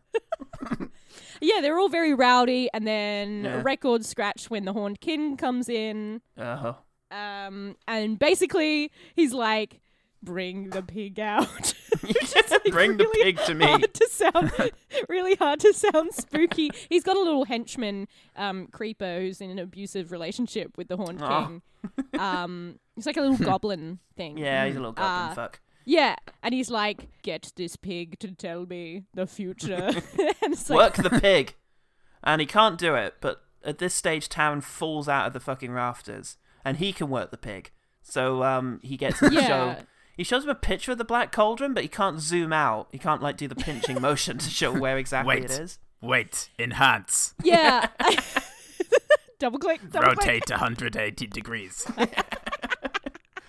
[1.40, 3.60] yeah, they're all very rowdy, and then Yeah.
[3.60, 6.20] a record scratch when the Horned King comes in.
[6.38, 6.74] Uh-huh.
[7.10, 9.80] Um, and basically he's like,
[10.22, 11.74] "Bring the pig out."
[12.50, 13.64] Like, Bring the pig to me.
[13.66, 14.52] Hard to sound,
[15.08, 16.70] really hard to sound spooky.
[16.88, 21.22] He's got a little henchman, um, creeper who's in an abusive relationship with the Horned
[21.22, 21.46] Aw.
[21.46, 21.62] King.
[22.18, 24.36] Um, he's like a little goblin thing.
[24.38, 25.60] Yeah, he's a little goblin Uh, fuck.
[25.84, 29.74] Yeah, and he's like, "Get this pig to tell me the future."
[30.42, 31.54] and it's like, Work the pig.
[32.22, 35.72] And he can't do it, but at this stage, Town falls out of the fucking
[35.72, 37.70] rafters, and he can work the pig.
[38.02, 39.46] So um, he gets him to Yeah.
[39.46, 39.76] show.
[40.16, 42.88] He shows him a picture of the black cauldron, but he can't zoom out.
[42.92, 45.44] He can't like do the pinching motion to show where exactly Wait.
[45.46, 45.78] it is.
[46.00, 47.34] Wait, enhance.
[47.42, 47.88] Yeah.
[49.38, 49.80] double click.
[49.90, 50.18] Double click.
[50.18, 51.86] Rotate 180 degrees.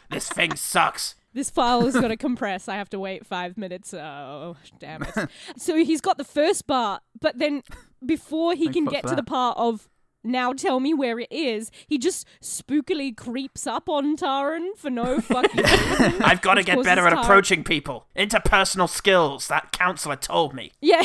[0.09, 1.15] This thing sucks.
[1.35, 2.67] This file has got to compress.
[2.67, 3.93] I have to wait five minutes.
[3.93, 5.13] Oh, damn it.
[5.57, 7.61] so he's got the first part, but then
[8.03, 9.87] before he Thank can get for to the part of
[10.23, 15.19] now tell me where it is, he just spookily creeps up on Taran for no
[15.21, 16.23] fucking reason.
[16.23, 18.07] I've got to get better at Taran- approaching people.
[18.15, 20.71] Interpersonal skills, that counselor told me.
[20.81, 21.03] Yeah.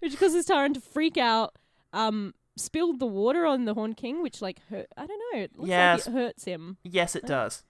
[0.00, 1.54] which causes Taran to freak out.
[1.92, 4.86] Um, spilled the water on the Horn King, which like hurt.
[4.96, 5.40] I don't know.
[5.40, 6.06] It looks Yes.
[6.06, 6.76] like it hurts him.
[6.84, 7.62] Yes, it does.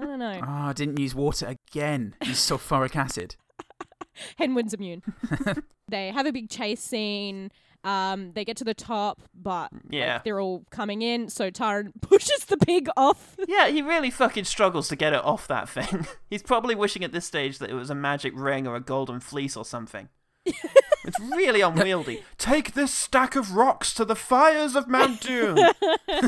[0.00, 0.40] I don't know.
[0.42, 2.14] Oh, I didn't use water again.
[2.24, 3.36] Use sulfuric acid.
[4.38, 5.02] Hen Wen's immune.
[5.88, 7.50] they have a big chase scene.
[7.84, 10.20] Um, they get to the top, but like, Yeah.
[10.24, 11.28] they're all coming in.
[11.28, 13.36] So Taran pushes the pig off.
[13.48, 16.06] Yeah, he really fucking struggles to get it off that thing.
[16.30, 19.18] He's probably wishing at this stage that it was a magic ring or a golden
[19.18, 20.08] fleece or something.
[20.44, 22.22] it's really unwieldy.
[22.38, 25.56] Take this stack of rocks to the fires of Mount Doom.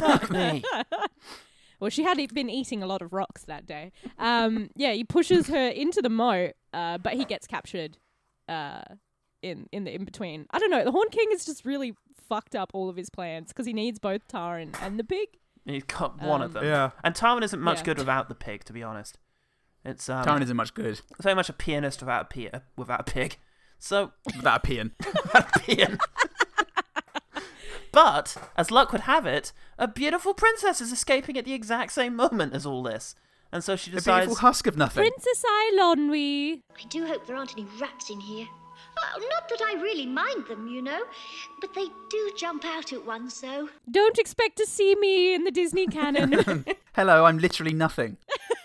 [0.00, 0.64] Fuck me.
[1.84, 3.92] Well, she had been eating a lot of rocks that day.
[4.18, 7.98] Um, yeah, he pushes her into the moat, uh, but he gets captured.
[8.48, 8.80] Uh,
[9.42, 10.82] in in the in between, I don't know.
[10.82, 11.92] The Horn King has just really
[12.26, 15.28] fucked up all of his plans because he needs both Taran and the pig.
[15.66, 16.64] He's got one of Um, them.
[16.64, 16.90] Yeah.
[17.04, 17.84] And Tarwin isn't much Yeah.
[17.84, 19.18] good without the pig, to be honest.
[19.84, 23.00] It's um, Taran isn't much good So much a pianist without a, pi- uh, without
[23.00, 23.36] a pig.
[23.78, 24.92] So, without a peeing.
[25.02, 25.98] pian.
[27.94, 32.16] But, as luck would have it, a beautiful princess is escaping at the exact same
[32.16, 33.14] moment as all this.
[33.52, 34.07] And so she decides.
[34.07, 34.26] A decides.
[34.26, 35.02] beautiful husk of nothing.
[35.02, 36.61] Princess Eilonwy.
[36.76, 38.48] I do hope there aren't any rats in here.
[38.98, 41.02] Oh, not that I really mind them, you know,
[41.61, 43.68] but they do jump out at one so.
[43.90, 46.64] Don't expect to see me in the Disney canon.
[46.94, 48.16] Hello, I'm literally nothing.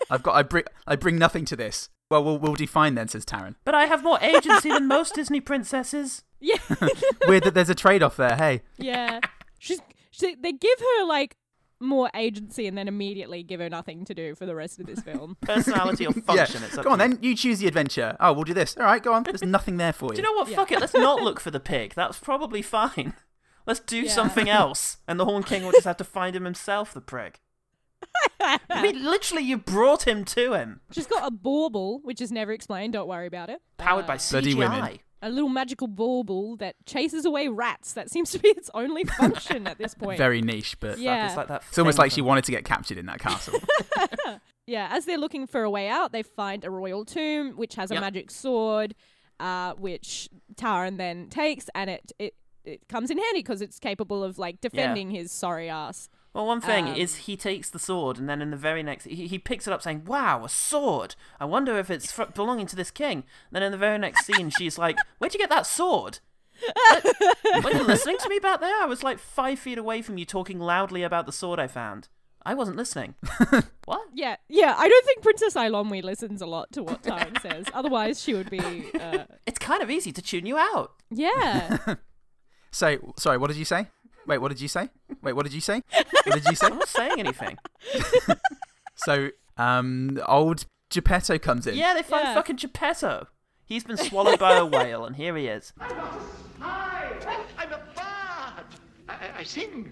[0.09, 0.35] I've got.
[0.35, 0.65] I bring.
[0.87, 1.89] I bring nothing to this.
[2.09, 3.55] Well, we'll, we'll define then, says Taran.
[3.63, 6.23] But I have more agency than most Disney princesses.
[6.39, 6.57] Yeah,
[7.27, 8.35] Weird that there's a trade-off there.
[8.35, 9.19] Hey, yeah.
[9.59, 11.35] She's she, they give her like
[11.81, 14.99] more agency and then immediately give her nothing to do for the rest of this
[15.01, 15.37] film.
[15.41, 16.21] Personality or yeah.
[16.21, 16.63] function.
[16.63, 17.19] It's Go on then.
[17.21, 18.17] You choose the adventure.
[18.19, 18.75] Oh, we'll do this.
[18.77, 19.23] All right, go on.
[19.23, 20.11] There's nothing there for you.
[20.11, 20.49] Do you know what?
[20.49, 20.79] Fuck it.
[20.81, 21.93] Let's not look for the pig.
[21.95, 23.13] That's probably fine.
[23.65, 24.11] Let's do Yeah.
[24.11, 24.97] something else.
[25.07, 27.39] And the Horn King will just have to find him himself, the prick.
[28.39, 30.81] I mean, literally, you brought him to him.
[30.91, 32.93] She's got a bauble, which is never explained.
[32.93, 33.61] Don't worry about it.
[33.77, 34.57] Powered by Uh, Bloody CGI.
[34.57, 34.99] women.
[35.21, 37.93] A little magical bauble that chases away rats.
[37.93, 40.17] That seems to be its only function at this point.
[40.17, 41.27] Very niche, but Yeah.
[41.27, 41.63] It's like that.
[41.67, 43.59] it's almost like she wanted to get captured in that castle.
[44.67, 47.89] Yeah, as they're looking for a way out, they find a royal tomb which has
[47.89, 48.01] a Yep.
[48.01, 48.93] magic sword,
[49.39, 54.23] uh, which Taran then takes, and it it, it comes in handy because it's capable
[54.23, 56.07] of like defending his sorry ass.
[56.33, 59.05] Well, one thing Um, is he takes the sword, and then in the very next,
[59.05, 61.15] he, he picks it up, saying, "Wow, a sword!
[61.39, 64.49] I wonder if it's fr- belonging to this king." then in the very next scene,
[64.51, 66.19] she's like, "Where'd you get that sword?"
[67.63, 68.81] Were you listening to me back there?
[68.81, 72.09] I was like five feet away from you, talking loudly about the sword I found.
[72.45, 73.15] I wasn't listening.
[73.85, 74.07] what?
[74.13, 74.73] Yeah, yeah.
[74.77, 77.65] I don't think Princess Eilonwy listens a lot to what Taran says.
[77.73, 78.59] Otherwise, she would be.
[78.99, 80.93] Uh, It's kind of easy to tune you out.
[81.09, 81.95] yeah.
[82.71, 83.87] so, sorry, what did you say?
[84.29, 84.89] Wait, what did you say?
[85.23, 85.81] Wait, what did you say?
[85.91, 86.67] What did you say?
[86.71, 87.57] I'm not saying anything.
[89.01, 91.75] So, um, old Geppetto comes in.
[91.75, 92.33] Yeah, they find Yeah.
[92.33, 93.27] fucking Geppetto.
[93.63, 95.71] He's been swallowed by a whale, and here he is.
[95.79, 97.13] Hi,
[97.57, 98.65] I'm a bard.
[99.07, 99.89] I, I, I sing.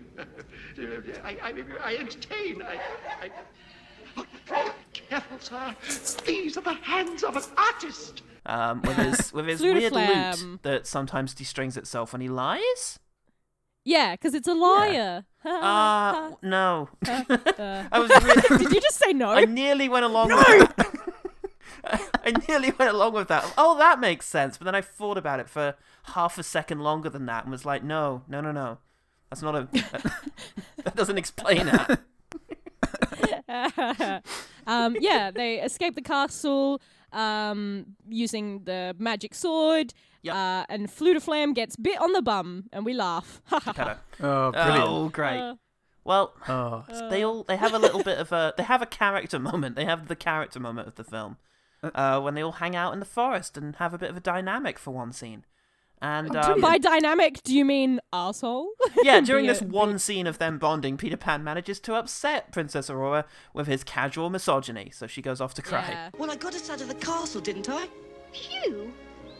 [1.23, 2.62] I, I, I entertain.
[2.62, 2.80] I,
[3.21, 3.32] I...
[4.52, 5.73] Oh, careful, sir.
[6.26, 8.23] These are the hands of an artist.
[8.45, 10.36] Um, with his with his weird flam.
[10.38, 13.00] lute that sometimes destrings itself when he lies.
[13.88, 15.23] Yeah, because it's a liar.
[15.47, 16.89] Uh, no.
[17.06, 18.58] I was really.
[18.65, 19.30] Did you just say no?
[19.30, 21.04] I nearly went along with that.
[22.26, 23.54] I nearly went along with that.
[23.58, 24.58] Oh, that makes sense.
[24.58, 27.63] But then I thought about it for half a second longer than that and was
[27.63, 28.80] like, no, no, no, no.
[29.30, 29.69] That's not a.
[30.84, 32.02] that doesn't explain that.
[34.67, 36.82] um, yeah, they escape the castle
[37.13, 39.93] um, using the magic sword.
[40.24, 40.36] Yep.
[40.36, 43.41] Uh, and Fflewddur Fflam gets bit on the bum, and we laugh.
[43.52, 44.88] Oh, brilliant.
[44.88, 45.39] Oh, great.
[45.39, 45.56] Uh,
[46.04, 46.86] Well, Oh.
[47.10, 49.76] they all they have a little bit of a they have a character moment.
[49.76, 51.38] They have the character moment of the film
[51.84, 54.22] uh, when they all hang out in the forest and have a bit of a
[54.22, 55.46] dynamic for one scene.
[56.01, 58.69] And um, By dynamic, do you mean asshole?
[59.03, 62.51] yeah, during Be a- this one scene of them bonding, Peter Pan manages to upset
[62.51, 65.88] Princess Aurora with his casual misogyny, so she goes off to cry.
[65.89, 66.10] Yeah.
[66.17, 67.88] Well, I got us out of the castle, didn't I?
[68.31, 68.93] Phew!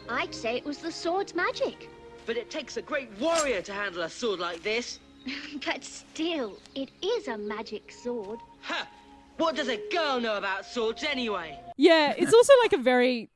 [0.08, 1.88] I'd say it was the sword's magic.
[2.26, 4.98] But it takes a great warrior to handle a sword like this.
[5.64, 8.38] But still, it is a magic sword.
[8.62, 8.88] Ha!
[9.36, 11.60] What does a girl know about swords anyway?
[11.76, 13.30] Yeah, it's also like a very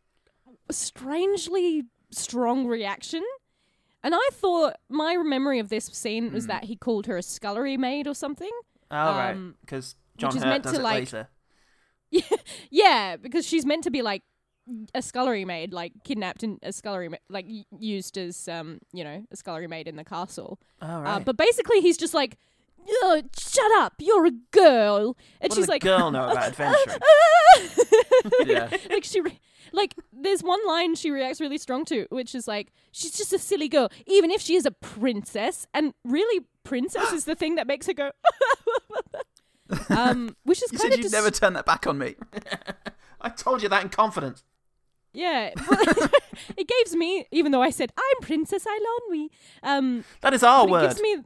[0.70, 3.22] strangely strong reaction.
[4.04, 6.34] And I thought my memory of this scene Hmm.
[6.34, 8.50] was that he called her a scullery maid or something.
[8.90, 9.30] Oh, right.
[9.32, 11.28] Um, Because John Hurt meant does to, it like- later.
[12.70, 14.22] Yeah, because she's meant to be like
[14.94, 17.46] a scullery maid, like kidnapped and a scullery, ma- like
[17.78, 20.58] used as um, you know, a scullery maid in the castle.
[20.80, 22.36] Oh, Uh, but basically, he's just like,
[22.88, 26.48] "Oh, shut up, you're a girl," and what she's does a like, girl know about
[26.58, 26.98] adventuring?
[28.46, 28.68] Yeah.
[28.90, 29.40] like she, re-
[29.72, 33.38] like there's one line she reacts really strong to, which is like, she's just a
[33.38, 37.66] silly girl, even if she is a princess, and really, princess is the thing that
[37.66, 38.10] makes her go.
[39.90, 42.14] um, which is You kind said of you'd never turn that back on me.
[43.20, 44.44] I told you that in confidence.
[45.14, 45.50] Yeah,
[46.56, 49.28] it gives me, even though I said I'm Princess Eilonwy,
[49.62, 50.88] um, That is our but it word.
[50.88, 51.16] gives me,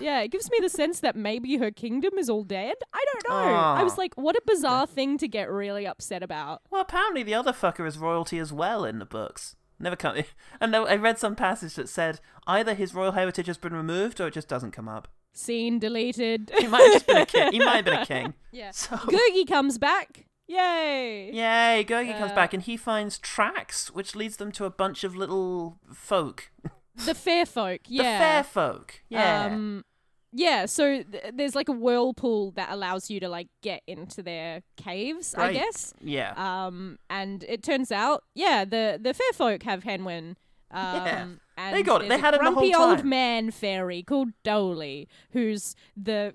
[0.00, 2.76] yeah, it gives me the sense that maybe her kingdom is all dead.
[2.94, 3.36] I don't know.
[3.54, 6.62] I was like, what a bizarre thing to get really upset about.
[6.70, 9.56] Well, apparently the other fucker is royalty as well in the books.
[9.78, 10.16] Never come.
[10.60, 14.28] And I read some passage that said either his royal heritage has been removed or
[14.28, 15.08] it just doesn't come up.
[15.32, 16.50] Scene deleted.
[16.58, 17.52] He might have just been a king.
[17.52, 18.34] He might have been a king.
[18.50, 18.72] Yeah.
[18.72, 20.26] So Gurgi comes back.
[20.50, 21.30] Yay!
[21.32, 25.04] yay, Gurgi comes Uh, back and he finds tracks, which leads them to a bunch
[25.04, 26.50] of little folk.
[27.06, 27.80] The fair folk.
[27.86, 28.02] Yeah.
[28.02, 29.00] The fair folk.
[29.08, 29.44] Yeah.
[29.46, 29.84] Um,
[30.32, 34.62] yeah, so th- there's like a whirlpool that allows you to like get into their
[34.76, 35.94] caves, I guess.
[36.02, 36.34] yeah.
[36.36, 40.36] Um, and it turns out, yeah, the the fair folk have Hen Wen.
[40.72, 41.26] Um, Yeah.
[41.56, 42.08] and They got it.
[42.10, 46.34] They had a it the whole grumpy old man fairy called Doli, who's the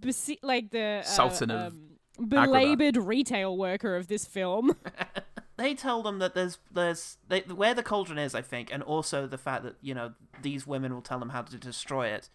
[0.00, 4.76] besi- like the uh, Sultan of um, Uh, belabored retail worker of this film.
[5.56, 9.26] they tell them that there's there's they, where the cauldron is, I think, and also
[9.26, 12.28] the fact that you know these women will tell them how to destroy it,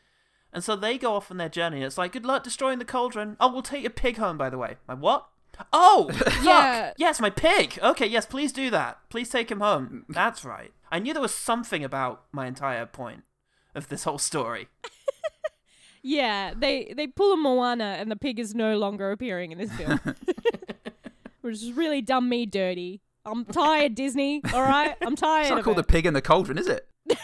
[0.54, 1.78] and so they go off on their journey.
[1.78, 3.38] And it's like, good luck destroying the cauldron.
[3.40, 4.38] Oh, we'll take your pig home.
[4.38, 5.28] By the way, my what?
[5.74, 6.44] Oh, fuck!
[6.44, 6.94] Yeah.
[6.98, 7.78] Yes, my pig.
[7.82, 9.00] Okay, yes, please do that.
[9.10, 10.06] Please take him home.
[10.10, 10.72] That's right.
[10.92, 13.24] I knew there was something about my entire point
[13.76, 14.68] of this whole story.
[16.04, 19.72] yeah, they they pull a Moana, and the pig is no longer appearing in this
[19.74, 20.00] film,
[21.42, 23.02] which has really done me dirty.
[23.26, 24.42] I'm tired, Disney.
[24.54, 25.42] All right, I'm tired.
[25.42, 25.88] It's not called it.
[25.88, 26.88] the pig in the cauldron, is it?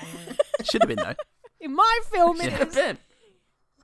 [0.63, 1.15] Should have been though.
[1.59, 2.75] In my film, it Yeah, is.
[2.75, 2.97] Ben.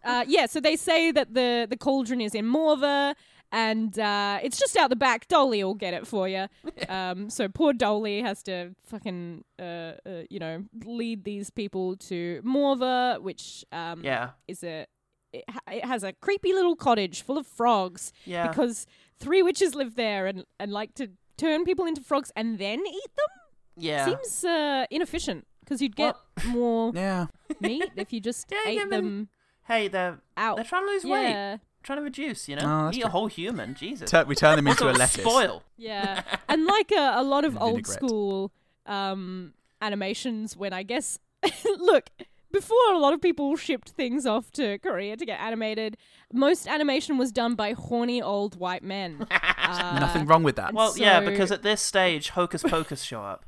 [0.03, 3.15] Uh, yeah, so they say that the the cauldron is in Morva,
[3.53, 5.27] and uh, it's just out the back.
[5.29, 6.47] Doli will get it for you.
[6.89, 9.93] Um, so poor Doli has to fucking, uh, uh,
[10.29, 14.31] you know, lead these people to Morva, which um, Yeah.
[14.47, 14.85] is a
[15.31, 18.47] it, ha- it has a creepy little cottage full of frogs Yeah.
[18.49, 18.85] because
[19.19, 23.11] three witches live there and and like to turn people into frogs and then eat
[23.15, 23.31] them.
[23.77, 24.05] Yeah.
[24.05, 26.15] Seems uh, inefficient because you'd get
[26.47, 27.27] more Yeah.
[27.59, 29.29] meat if you just Yeah, ate yeah, them
[29.65, 30.57] Hey, they're out.
[30.57, 31.59] they're trying to lose weight.
[31.83, 31.85] Yeah.
[31.85, 32.47] Trying to reduce.
[32.49, 33.75] You know, Oh, that's eat a whole human.
[33.75, 34.09] Jesus.
[34.09, 35.21] Tur- we turn them into a Also, lettuce.
[35.21, 35.63] Spoil.
[35.77, 37.93] Yeah, and like a, a lot of old vinaigrette.
[37.97, 38.51] school
[38.85, 41.19] um, animations, when I guess,
[41.79, 42.09] look,
[42.51, 45.97] before a lot of people shipped things off to Korea to get animated,
[46.31, 49.27] most animation was done by horny old white men.
[49.65, 50.73] Uh, Nothing wrong with that.
[50.73, 53.45] Well, yeah, because at this stage, Hocus Pocus show up,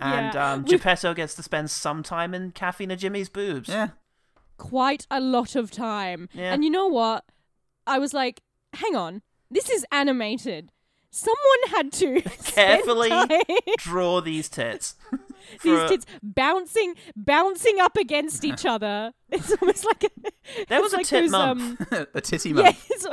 [0.00, 3.68] and Yeah, um, Geppetto gets to spend some time in Kathy Najimy's boobs.
[3.68, 3.88] yeah.
[4.58, 6.28] quite a lot of time.
[6.32, 6.52] Yeah.
[6.54, 7.24] And you know what?
[7.86, 8.40] I was like,
[8.74, 10.70] hang on, this is animated.
[11.10, 13.10] Someone had to Carefully
[13.78, 14.96] Draw these tits.
[15.62, 19.12] these For a- kids bouncing bouncing up against each other.
[19.30, 20.08] It's almost like a,
[20.68, 21.34] There it's was a like tit those.
[21.34, 21.78] Um,
[22.12, 23.06] a titty yeah, it's,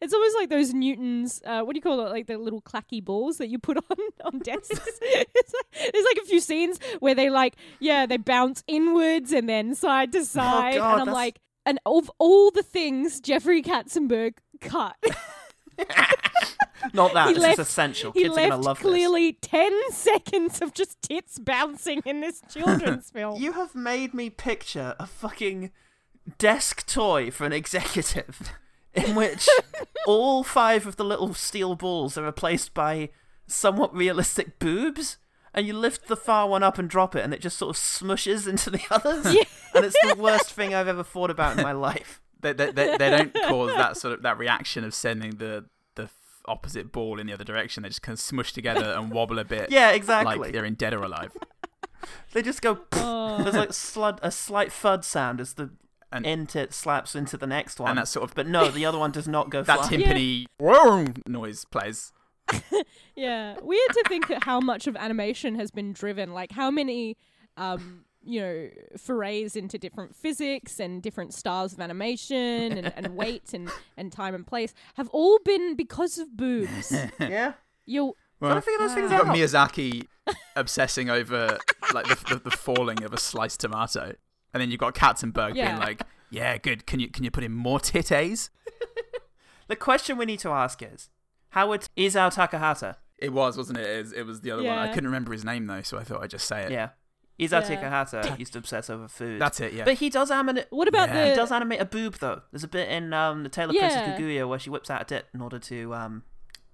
[0.00, 1.42] it's almost like those Newtons.
[1.44, 2.10] Uh, what do you call it?
[2.10, 4.70] Like the little clacky balls that you put on on desks.
[5.02, 9.48] it's like, there's like a few scenes where they like yeah they bounce inwards and
[9.48, 13.20] then side to side, Oh, God, and I'm that's- like, and of all the things
[13.20, 14.96] Jeffrey Katzenberg cut.
[16.94, 17.28] Not that.
[17.28, 18.12] He this left- is essential.
[18.12, 22.40] He Kids are gonna left love clearly ten seconds of just tits bouncing in this
[22.50, 23.40] children's film.
[23.40, 25.70] You have made me picture a fucking
[26.38, 28.52] desk toy for an executive,
[28.94, 29.46] in which
[30.06, 33.10] all five of the little steel balls are replaced by
[33.46, 35.18] somewhat realistic boobs.
[35.58, 37.82] And you lift the far one up and drop it, and it just sort of
[37.82, 39.26] smushes into the others.
[39.26, 42.20] And it's the worst thing I've ever thought about in my life.
[42.40, 45.64] They, they, they, they don't cause that sort of that reaction of sending the
[45.96, 46.08] the
[46.46, 47.82] opposite ball in the other direction.
[47.82, 49.70] They just kind of smush together and wobble a bit.
[49.72, 50.36] Yeah, exactly.
[50.36, 51.36] Like they're in Dead or Alive.
[52.32, 52.78] They just go.
[52.92, 53.42] Oh.
[53.42, 53.72] There's like oh.
[53.72, 55.70] slud, a slight thud sound as the
[56.12, 57.90] And- end tit slaps into the next one.
[57.90, 60.02] And that sort of- But no, the other one does not go That flying.
[60.02, 62.12] timpani "Whoa" noise plays.
[63.16, 67.16] Yeah, weird to think that how much of animation has been driven, like how many,
[67.56, 73.52] um, you know, forays into different physics and different styles of animation and, and weight
[73.54, 76.92] and, and time and place have all been because of boobs.
[77.18, 77.54] Yeah.
[77.86, 79.36] You'll Gotta figure those things You've got out.
[79.36, 80.06] Miyazaki
[80.54, 81.58] obsessing over
[81.92, 84.14] like the, the, the falling of a sliced tomato,
[84.54, 85.70] and then you've got Katzenberg Yeah.
[85.70, 86.86] being like, "Yeah, good.
[86.86, 88.50] Can you can you put in more titties?"
[89.66, 91.10] The question we need to ask is,
[91.50, 92.96] Howard Isao Takahata.
[93.18, 94.12] It was, wasn't it?
[94.14, 94.78] It was, the other one.
[94.78, 96.70] I couldn't remember his name though, so I thought I'd just say it.
[96.70, 96.90] Yeah.
[97.40, 97.76] Isao Yeah.
[98.06, 99.40] Takahata used to obsess over food.
[99.40, 99.72] That's it.
[99.72, 99.84] Yeah.
[99.84, 100.66] But he does animate.
[100.70, 101.24] What about Yeah.
[101.24, 101.30] the?
[101.30, 102.42] He does animate a boob though.
[102.52, 105.04] There's a bit in um, the Tale of Princess Kaguya where she whips out a
[105.04, 106.22] tit in order to um,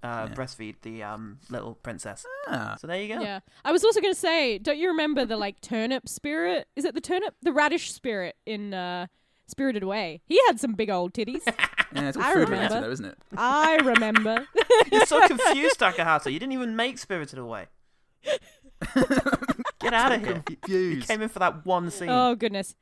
[0.03, 0.35] uh, Yeah.
[0.35, 2.25] breastfeed the um, little princess.
[2.47, 2.75] Ah.
[2.79, 3.21] So there you go.
[3.21, 3.39] Yeah.
[3.63, 6.67] I was also going to say, don't you remember the like turnip spirit?
[6.75, 9.05] Is it the turnip, the radish spirit in uh,
[9.47, 10.21] Spirited Away?
[10.25, 11.41] He had some big old titties.
[11.95, 12.55] Yeah, it's all I food remember.
[12.75, 13.17] related though, isn't it?
[13.37, 14.45] I remember.
[14.91, 16.31] You're so confused, Takahata.
[16.31, 17.67] You didn't even make Spirited Away.
[19.79, 20.43] Get out of here.
[20.49, 21.07] You Confused.
[21.07, 22.09] came in for that one scene.
[22.09, 22.75] oh goodness.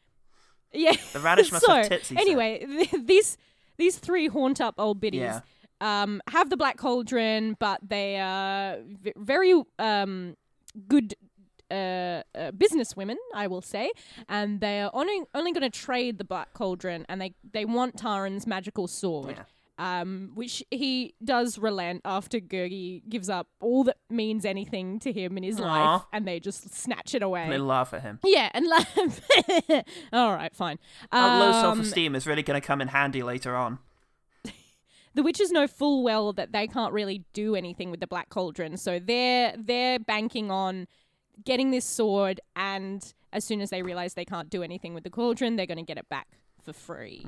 [0.71, 0.93] Yeah.
[1.13, 2.21] The radish must so, have tits, he said.
[2.21, 3.37] anyway, th- these
[3.77, 5.21] these three haunt up old biddies.
[5.21, 5.41] Yeah.
[5.81, 10.35] Um, have the black cauldron, but they are v- very um
[10.87, 11.13] good
[11.71, 13.91] uh, uh, business women, I will say,
[14.29, 17.97] and they are only only going to trade the black cauldron, and they they want
[17.97, 19.35] Taran's magical sword.
[19.37, 19.43] Yeah.
[19.79, 25.35] Um, which he does relent after Gurgi gives up all that means anything to him
[25.35, 25.63] in his Aw.
[25.63, 27.49] life, and they just snatch it away.
[27.49, 28.19] They laugh at him.
[28.23, 28.95] Yeah, and laugh.
[30.13, 30.77] all right, fine.
[31.11, 33.79] Low Um, self-esteem is really going to come in handy later on.
[35.15, 38.77] the witches know full well that they can't really do anything with the black cauldron
[38.77, 40.87] so they're they're banking on
[41.45, 45.09] getting this sword and as soon as they realize they can't do anything with the
[45.09, 46.27] cauldron they're going to get it back
[46.63, 47.25] for free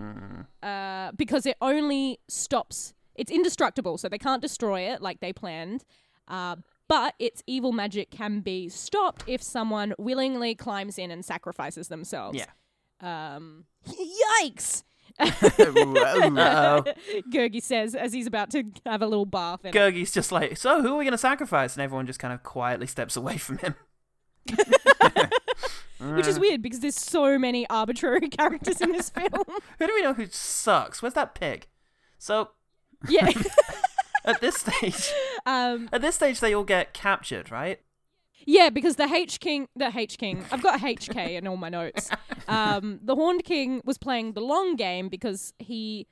[0.63, 5.83] uh, because it only stops it's indestructible so they can't destroy it like they planned
[6.27, 6.55] uh,
[6.87, 12.37] but its evil magic can be stopped if someone willingly climbs in and sacrifices themselves
[12.39, 13.33] Yeah.
[13.33, 13.65] um
[14.41, 14.83] yikes.
[17.31, 19.61] Gurgi says as he's about to have a little bath.
[19.63, 21.75] Gurgi's just like, so who are we going to sacrifice?
[21.75, 23.75] And everyone just kind of quietly steps away from him.
[25.99, 29.43] Which is weird because there's so many arbitrary characters in this film.
[29.79, 31.01] Who do we know who sucks?
[31.01, 31.67] Where's that pig?
[32.17, 32.49] So
[33.07, 33.29] yeah.
[34.25, 35.11] at this stage,
[35.45, 37.79] um, at this stage, they all get captured, right?
[38.45, 42.09] yeah, because the H King, the H King, I've got HK in all my notes.
[42.47, 46.07] Um, the Horned King was playing the long game because he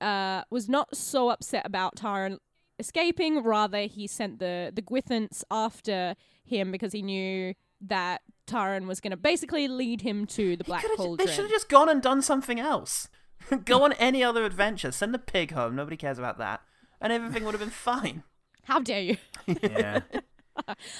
[0.00, 2.38] uh, was not so upset about Tyron
[2.80, 3.42] escaping.
[3.42, 9.12] Rather, he sent the the Gwythaints after him because he knew that Tyron was going
[9.12, 11.16] to basically lead him to the Black Cauldron.
[11.26, 13.08] They should have just gone and done something else.
[13.64, 14.90] Go on any other adventure.
[14.92, 15.76] Send the pig home.
[15.76, 16.60] Nobody cares about that,
[17.00, 18.22] and everything would have been fine.
[18.64, 19.16] How dare you?
[19.62, 20.00] Yeah.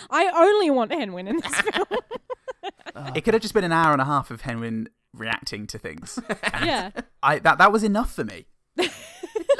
[0.08, 1.86] I only want Hen Wen in this film.
[3.14, 5.78] it could have just been an hour and a half of Hen Wen reacting to
[5.78, 6.18] things.
[6.54, 6.90] yeah.
[7.22, 8.46] I that that was enough for me.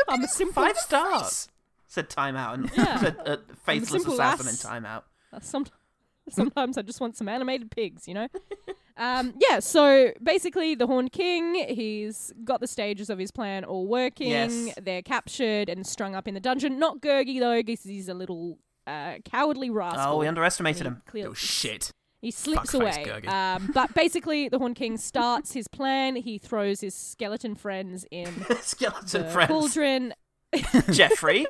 [0.08, 1.48] I'm a simple Five stars.
[1.92, 2.98] Said timeout and Yeah.
[3.00, 5.02] said uh, faceless assassin timeout.
[5.32, 5.66] Uh, Some,
[6.30, 8.28] sometimes I just want some animated pigs, you know?
[8.96, 13.88] um, yeah, so basically, the Horned King, he's got the stages of his plan all
[13.88, 14.30] working.
[14.30, 14.72] Yes.
[14.80, 16.78] They're captured and strung up in the dungeon.
[16.78, 20.14] Not Gurgi, though, because he's a little uh, cowardly rascal.
[20.14, 21.02] Oh, we underestimated him.
[21.06, 21.90] clearly- Oh shit.
[22.22, 23.26] He slips Fuckface away.
[23.26, 26.16] Um, but basically, the Horned King starts his plan.
[26.16, 28.28] He throws his skeleton friends in
[28.60, 29.48] Skeleton the friends.
[29.48, 30.12] cauldron.
[30.90, 31.46] Jeffrey,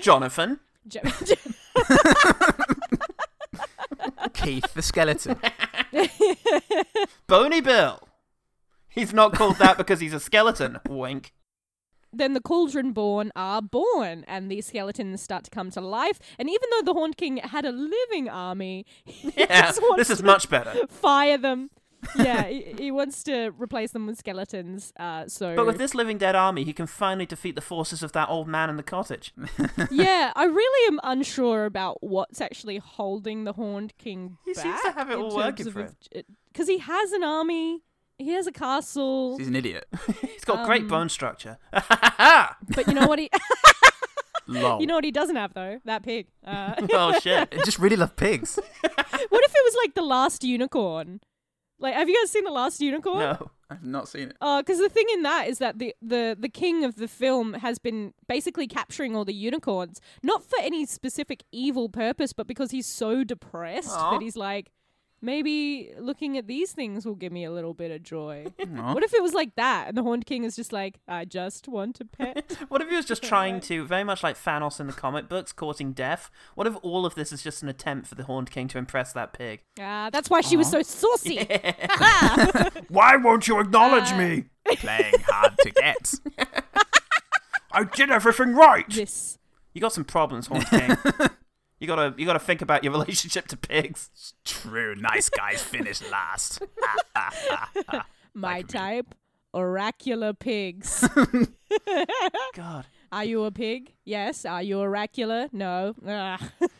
[0.00, 1.00] Jonathan, Je-
[4.32, 5.38] Keith the skeleton.
[7.26, 8.00] Boney Bill.
[8.88, 10.78] He's not called that because he's a skeleton.
[10.88, 11.32] Wink.
[12.12, 16.48] then the cauldron born are born and these skeletons start to come to life and
[16.48, 20.18] even though the horned king had a living army he Yeah, just wants this is
[20.20, 20.72] to much better.
[20.88, 21.68] fire them
[22.16, 26.16] yeah he, he wants to replace them with skeletons uh so But with this living
[26.18, 29.32] dead army, he can finally defeat the forces of that old man in the cottage.
[29.90, 34.92] yeah i really am unsure about what's actually holding the horned king He seems to
[34.92, 35.96] have it all working for him.
[36.52, 37.82] because he has an army
[38.18, 39.86] he has a castle He's an idiot.
[40.22, 41.58] He's got great Um, bone structure.
[41.72, 43.30] but you know what he
[44.48, 44.80] Lol.
[44.80, 47.48] you know what he doesn't have though that pig uh oh shit!
[47.52, 48.56] I just really love pigs.
[48.56, 51.20] What if it was like the last unicorn?
[51.78, 53.18] Like, have you guys seen the last unicorn?
[53.18, 53.50] No.
[53.70, 54.36] I've not seen it.
[54.40, 57.06] Uh, oh, because the thing in that is that the, the the king of the
[57.06, 62.46] film has been basically capturing all the unicorns, not for any specific evil purpose, but
[62.46, 64.12] because he's so depressed Aw.
[64.12, 64.70] that he's like,
[65.20, 68.46] maybe looking at these things will give me a little bit of joy.
[68.60, 68.94] Aw.
[68.94, 71.68] what if it was like that, and the Horned King is just like, I just
[71.68, 72.56] want a pet.
[72.68, 75.52] What if he was just trying to, very much like Thanos in the comic books,
[75.52, 76.30] courting death?
[76.54, 79.12] What if all of this is just an attempt for the Horned King to impress
[79.12, 79.60] that pig?
[79.80, 81.46] Ah, that's why she was so saucy.
[82.88, 84.44] Why won't you acknowledge me?
[84.76, 86.14] Playing hard to get.
[87.72, 88.88] I did everything right.
[88.88, 89.38] this
[89.72, 90.96] You got some problems, Horned King.
[91.80, 94.34] You gotta you gotta think about your relationship to pigs.
[94.44, 96.62] True, nice guys finish last.
[98.34, 99.14] My type,
[99.54, 101.08] oracular pigs.
[102.54, 102.86] God.
[103.10, 103.94] Are you a pig?
[104.04, 104.44] Yes.
[104.44, 105.48] Are you oracular?
[105.50, 105.94] No.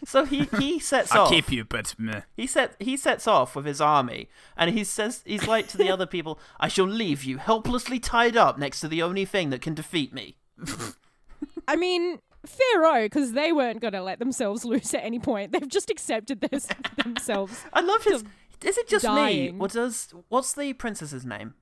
[0.04, 1.30] So he he sets I'll off.
[1.30, 2.22] keep you, but meh.
[2.36, 5.90] He set he sets off with his army, and he says he's like to the
[5.90, 9.62] other people, "I shall leave you helplessly tied up next to the only thing that
[9.62, 10.36] can defeat me."
[11.66, 12.18] I mean,
[12.48, 15.52] fair because they weren't going to let themselves loose at any point.
[15.52, 16.68] They've just accepted this
[17.04, 17.64] themselves.
[17.72, 18.24] I love his.
[18.64, 19.54] Is it just dying.
[19.54, 19.58] me?
[19.60, 21.54] What does what's the princess's name?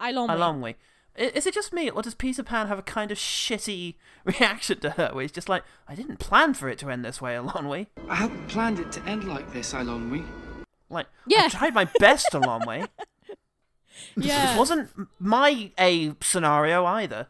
[0.00, 0.30] Ilonwe.
[0.30, 0.74] Alongwe.
[1.16, 3.94] I- Is it just me, or does Peter Pan have a kind of shitty
[4.24, 7.20] reaction to her, where he's just like, "I didn't plan for it to end this
[7.20, 10.24] way, Alonwe." I hadn't planned it to end like this, Ilonwe.
[10.90, 11.42] Like, Yeah.
[11.44, 12.88] I tried my best, Alonwe.
[14.16, 14.48] Yeah.
[14.48, 17.28] This wasn't my A scenario either.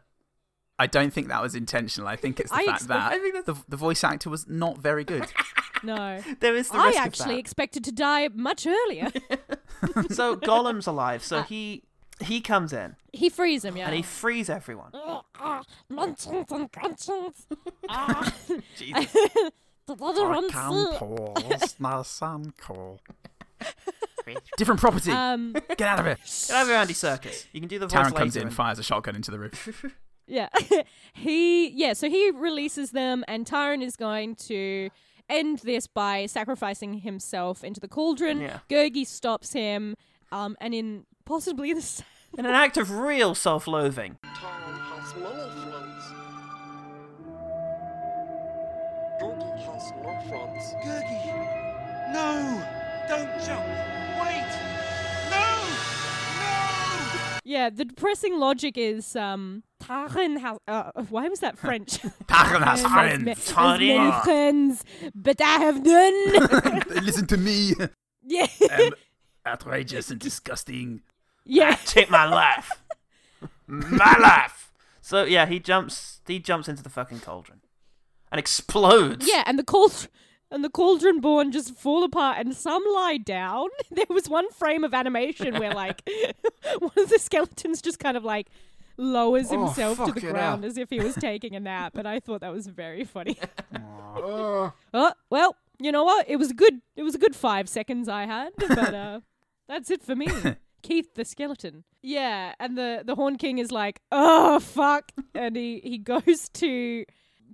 [0.79, 2.09] I don't think that was intentional.
[2.09, 4.49] I think it's the I fact expect- that I think the, the voice actor was
[4.49, 5.27] not very good.
[5.83, 6.19] No.
[6.41, 9.13] There is the I risk actually of expected to die much earlier.
[10.09, 11.83] so Gollum's alive, so he
[12.21, 13.87] he comes in he frees him, yeah.
[13.87, 14.93] and he frees everyone.
[15.93, 17.47] Munchings and crunchings.
[17.89, 18.33] Ah.
[18.77, 19.13] Jesus.
[19.87, 20.93] the water runs through.
[20.95, 23.01] pause my son call.
[24.57, 25.11] Different property.
[25.11, 26.17] Um, Get out of here.
[26.17, 27.47] Get over here, Andy Serkis.
[27.53, 29.39] You can do the voice Taran comes later in, and- fires a shotgun into the
[29.39, 29.85] roof.
[30.27, 30.49] Yeah.
[31.13, 34.91] he, yeah, so he releases them, and Tyron is going to
[35.29, 38.41] end this by sacrificing himself into the cauldron.
[38.41, 38.59] Yeah.
[38.71, 39.97] Gurgi stops him,
[40.33, 42.03] um, and in possibly the s-
[42.39, 44.19] In an act of real self-loathing.
[44.25, 46.05] Taran has many friends.
[49.21, 50.75] Gurgi has no friends.
[50.85, 52.13] Gurgi!
[52.13, 52.63] No!
[53.09, 53.65] Don't jump!
[54.21, 54.84] Wait!
[57.45, 57.51] No!
[57.53, 57.57] No!
[57.57, 61.99] Yeah, the depressing logic is um Taran has uh, why was that French?
[62.27, 63.51] Taran has ma- friends.
[63.53, 64.85] has many friends,
[65.15, 66.83] but I have none.
[67.05, 67.75] Listen to me.
[68.23, 68.47] yeah.
[68.79, 68.91] Um,
[69.47, 71.03] outrageous and disgusting.
[71.45, 71.77] yeah.
[71.85, 72.71] Take my life.
[73.67, 74.73] my life.
[75.03, 77.61] So yeah, he jumps he jumps into the fucking cauldron.
[78.33, 79.29] And explodes.
[79.29, 80.11] Yeah, and the cauldron
[80.55, 83.69] and the cauldron born just fall apart and some lie down.
[83.91, 86.01] There was one frame of animation where like
[86.79, 88.47] one of the skeletons just kind of like
[88.97, 90.71] lowers Oh, himself to the ground hell.
[90.71, 93.37] as if he was taking a nap, and I thought that was very funny.
[94.17, 94.73] oh,
[95.31, 96.29] well, you know what?
[96.29, 99.21] It was a good it was a good 5 seconds I had, but uh
[99.69, 100.29] that's it for me.
[100.83, 101.85] Keith the skeleton.
[102.03, 107.05] Yeah, and the the Horn King is like, "Oh fuck." And he he goes to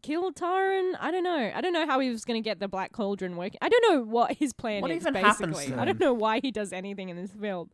[0.02, 0.92] kill Taran.
[1.00, 1.52] I don't know.
[1.54, 3.58] I don't know how he was going to get the Black Cauldron working.
[3.62, 5.74] I don't know what his plan What is even happens basically.
[5.76, 7.70] to I don't know why he does anything in this film.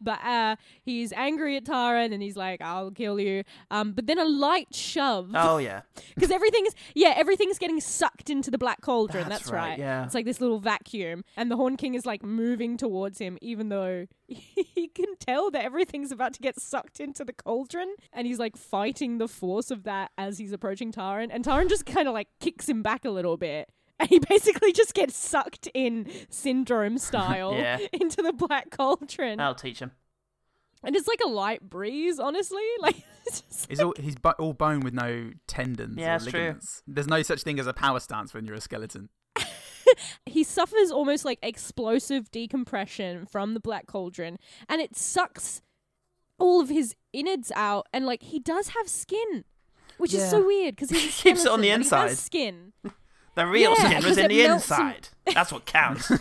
[0.00, 4.18] But uh, he's angry at Taran and he's like, "I'll kill you." Um, but then
[4.18, 5.82] a light shove Oh yeah.
[6.14, 10.04] because everything's yeah everything's getting sucked into the black cauldron That's that's, right, right, yeah.
[10.04, 13.68] it's like this little vacuum and the horn king is like moving towards him even
[13.68, 18.38] though he can tell that everything's about to get sucked into the cauldron and he's
[18.38, 22.14] like fighting the force of that as he's approaching taran and taran just kind of
[22.14, 23.70] like kicks him back a little bit
[24.00, 27.78] and he basically just gets sucked in syndrome style Yeah.
[27.92, 29.92] into the black cauldron I'll teach him.
[30.84, 34.52] and it's like a light breeze honestly like it's just He's all he's bo- all
[34.52, 36.58] bone with no tendons Yeah, or it's true.
[36.86, 39.08] There's no such thing as a power stance when you're a skeleton.
[40.26, 44.36] he suffers almost like explosive decompression from the black cauldron
[44.68, 45.62] and it sucks
[46.38, 49.44] all of his innards out and like he does have skin
[49.98, 52.08] which is so weird because he Keeps it on the skeleton, he inside.
[52.08, 52.72] has skin
[53.36, 55.08] The real Yeah, skin was in the inside.
[55.32, 56.10] That's what counts.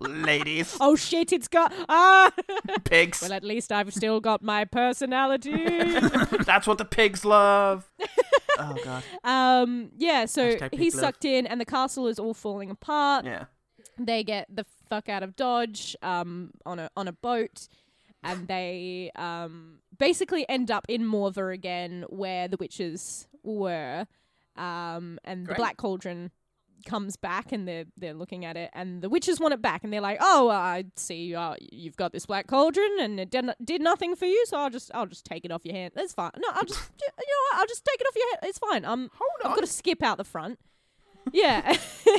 [0.00, 2.32] Ladies, oh shit it's got ah
[2.84, 3.20] pigs.
[3.20, 5.52] well at least i've still got my personality
[6.44, 7.88] That's what the pigs love.
[8.58, 9.02] oh god.
[9.24, 13.44] um yeah so he's sucked in and the castle is all falling apart Yeah.
[13.98, 17.68] they get the fuck out of Dodge um, on a on a boat,
[18.22, 24.06] and they um, basically end up in Morva again, where the witches were,
[24.56, 26.30] um, and the Black Cauldron
[26.86, 29.92] comes back, and they're they're looking at it, and the witches want it back, and
[29.92, 33.80] they're like, "Oh, I see, uh, you've got this Black Cauldron, and it did, did
[33.80, 35.92] nothing for you, so I'll just I'll just take it off your hand.
[35.94, 36.30] That's fine.
[36.36, 37.60] No, I'll just you know what?
[37.60, 38.38] I'll just take it off your hand.
[38.44, 38.84] It's fine.
[38.84, 39.10] Um,
[39.44, 40.58] I've got to skip out the front.
[41.32, 41.76] Yeah.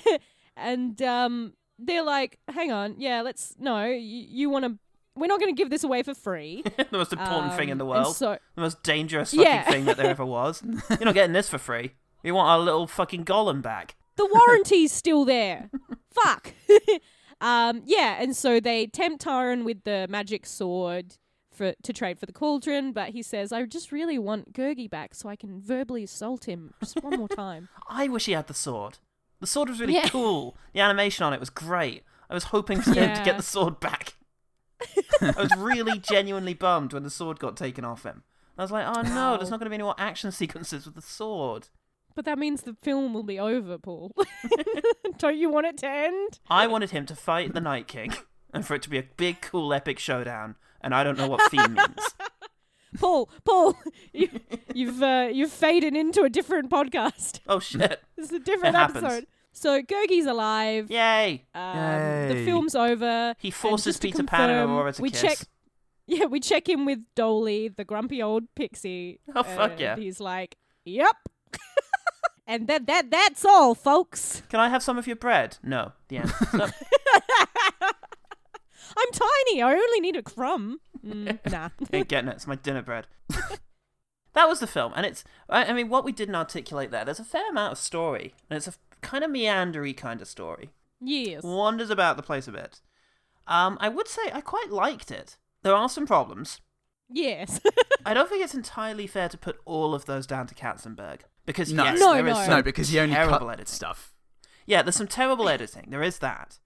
[0.58, 3.98] and um, they're like, hang on, yeah, let's, no, you,
[4.30, 4.78] you want to,
[5.16, 6.64] we're not going to give this away for free.
[6.78, 8.16] the most important thing in Um, the world.
[8.16, 9.70] so- the most dangerous fucking Yeah.
[9.70, 10.64] thing that there ever was.
[10.90, 11.92] You're not getting this for free.
[12.26, 13.96] You want our little fucking golem back.
[14.18, 15.70] the warranty's still there.
[16.12, 16.54] Fuck.
[17.42, 21.18] um, yeah, and so they tempt Taran with the magic sword,
[21.54, 25.14] for to trade for the cauldron, but he says, "I just really want Gurgi back
[25.16, 28.54] so I can verbally assault him just one more time." I wish he had the
[28.54, 28.98] sword.
[29.40, 30.10] The sword was really Yeah.
[30.10, 30.58] cool.
[30.74, 32.04] The animation on it was great.
[32.30, 34.16] I was hoping for him to get the sword back.
[35.22, 38.24] I was really genuinely bummed when the sword got taken off him.
[38.58, 40.96] I was like, oh no, there's not going to be any more action sequences with
[40.96, 41.68] the sword.
[42.16, 44.12] But that means the film will be over, Paul.
[45.18, 46.40] Don't you want it to end?
[46.50, 48.14] I wanted him to fight the Night King
[48.54, 50.56] and for it to be a big, cool, epic showdown.
[50.82, 52.16] And I don't know what theme means.
[53.00, 53.76] Paul, Paul,
[54.14, 54.30] you,
[54.74, 57.40] you've uh, you've faded into a different podcast.
[57.48, 58.02] Oh shit.
[58.16, 59.04] This is a different It happens.
[59.04, 59.28] episode.
[59.52, 60.90] So Gurgi's alive.
[60.92, 61.44] Yay!
[61.56, 62.28] Um, Yay.
[62.34, 63.36] The film's over.
[63.40, 65.22] He forces Peter Pan and Aurora to we kiss.
[65.22, 65.38] check.
[66.08, 69.20] Yeah, we check in with Doli, the grumpy old pixie.
[69.36, 69.96] Oh, fuck yeah.
[69.96, 70.56] He's like,
[70.86, 71.16] "Yep."
[72.48, 74.42] And that that that's all, folks.
[74.50, 75.58] Can I have some of your bread?
[75.64, 75.94] No.
[76.08, 76.34] The end.
[76.54, 76.68] No.
[78.98, 79.62] I'm tiny.
[79.62, 80.80] I only need a crumb.
[81.06, 81.70] Mm, nah.
[81.92, 82.36] Ain't getting it.
[82.36, 83.08] It's my dinner bread.
[84.34, 85.24] that was the film, and it's.
[85.50, 87.04] I, I mean, what we didn't articulate there.
[87.06, 90.70] There's a fair amount of story, and it's a kind of meandery kind of story.
[91.02, 91.44] yes.
[91.44, 92.82] Wanders about the place a bit.
[93.48, 95.38] Um, I would say I quite liked it.
[95.62, 96.62] There are some problems.
[97.10, 97.60] Yes.
[98.06, 101.72] I don't think it's entirely fair to put all of those down to Katzenberg because
[101.72, 101.84] No.
[101.84, 102.42] yes, No, there is no.
[102.42, 103.66] some No, because he only terrible cut editing.
[103.68, 104.14] stuff.
[104.66, 105.88] Yeah, there's some terrible editing.
[105.90, 106.58] There is that.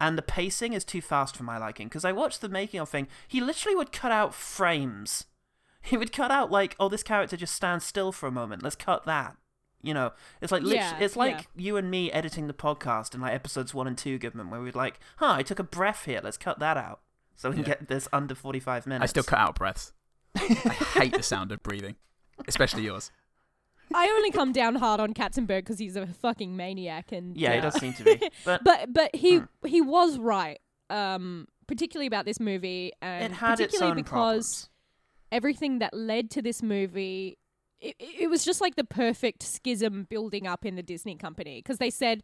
[0.00, 2.88] And the pacing is too fast for my liking because I watched the making of
[2.88, 3.06] thing.
[3.26, 5.24] He literally would cut out frames.
[5.80, 8.62] He would cut out like, oh, this character just stands still for a moment.
[8.62, 9.36] Let's cut that.
[9.80, 11.42] You know, it's like lit- Yeah, it's like yeah.
[11.64, 14.74] you and me editing the podcast in like episodes one and two, Goodman, where we'd
[14.74, 16.20] like, huh, I took a breath here.
[16.22, 17.00] Let's cut that out
[17.36, 17.68] so we can Yeah.
[17.70, 19.02] get this under forty-five minutes.
[19.02, 19.92] I still cut out breaths.
[20.36, 20.40] I
[20.98, 21.96] hate the sound of breathing,
[22.48, 23.10] especially yours.
[23.94, 27.58] I only come down hard on Katzenberg because he's a fucking maniac, and Yeah, he
[27.58, 28.30] uh, does seem to be.
[28.44, 29.44] But, but but he Hmm.
[29.66, 30.58] he was right,
[30.90, 34.68] um, particularly about this movie, and it had its particularly own because problems.
[35.30, 37.38] everything that led to this movie,
[37.80, 41.78] it, it was just like the perfect schism building up in the Disney company because
[41.78, 42.22] they said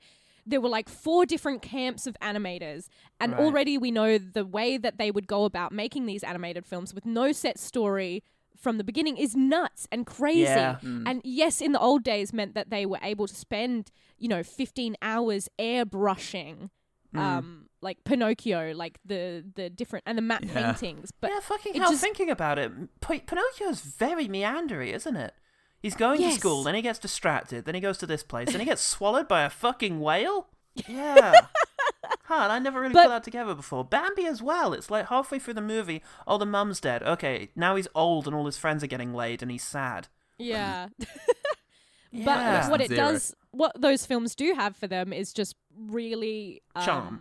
[0.50, 2.88] there were like four different camps of animators,
[3.20, 3.40] and Right.
[3.40, 7.06] already we know the way that they would go about making these animated films with
[7.06, 8.22] no set story.
[8.56, 10.42] From the beginning is nuts and crazy.
[10.42, 10.76] Yeah.
[10.82, 14.42] And yes, in the old days meant that they were able to spend, you know,
[14.42, 16.68] 15 hours airbrushing
[17.12, 17.18] Hmm.
[17.18, 20.72] um like Pinocchio, like the the different and the matte Yeah.
[20.72, 21.10] paintings.
[21.20, 22.70] But yeah, fucking hell, just- thinking about it,
[23.00, 25.32] P- Pinocchio's very meandery, isn't it?
[25.80, 26.34] He's going Yes.
[26.34, 28.82] to school, then he gets distracted, then he goes to this place, then he gets
[28.96, 30.48] swallowed by a fucking whale?
[30.86, 31.32] Yeah.
[32.24, 33.84] huh, and I never really But- put that together before.
[33.84, 34.72] Bambi as well.
[34.74, 37.02] It's like halfway through the movie, oh, the mum's dead.
[37.02, 40.08] Okay, now he's old and all his friends are getting laid and he's sad.
[40.38, 40.88] yeah.
[40.98, 41.06] Yeah.
[42.64, 43.12] But what it Zero.
[43.12, 47.20] does, what those films do have for them is just really um, Charm.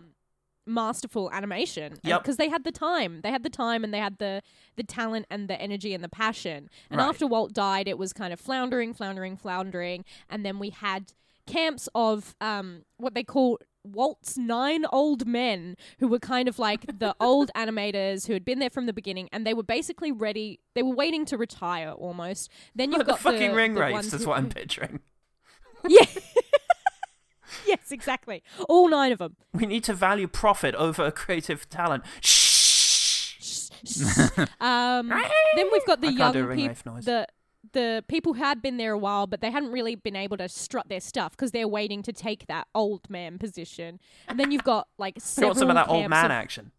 [0.70, 1.98] Masterful animation.
[2.02, 2.22] Yep.
[2.22, 4.42] Because they had the time, they had the time, and they had the
[4.76, 6.70] the talent and the energy and the passion.
[6.90, 7.08] And Right.
[7.08, 11.12] after Walt died, it was kind of floundering, floundering, floundering, and then we had
[11.46, 16.86] camps of um what they call Walt's nine old men who were kind of like
[16.98, 20.60] the old animators who had been there from the beginning and they were basically ready
[20.74, 24.12] they were waiting to retire almost then you've the got fucking the, ring the race
[24.12, 25.00] is what I'm picturing.
[25.88, 26.04] yeah.
[27.66, 28.42] yes, exactly.
[28.68, 29.36] All nine of them.
[29.52, 32.04] We need to value profit over creative talent.
[32.20, 33.70] Shh.
[34.60, 37.26] Um, then we've got the I can't do a young people, the
[37.72, 40.48] the people who had been there a while, but they hadn't really been able to
[40.48, 44.00] strut their stuff because they're waiting to take that old man position.
[44.28, 46.72] And then you've got like several some of that old man of- action.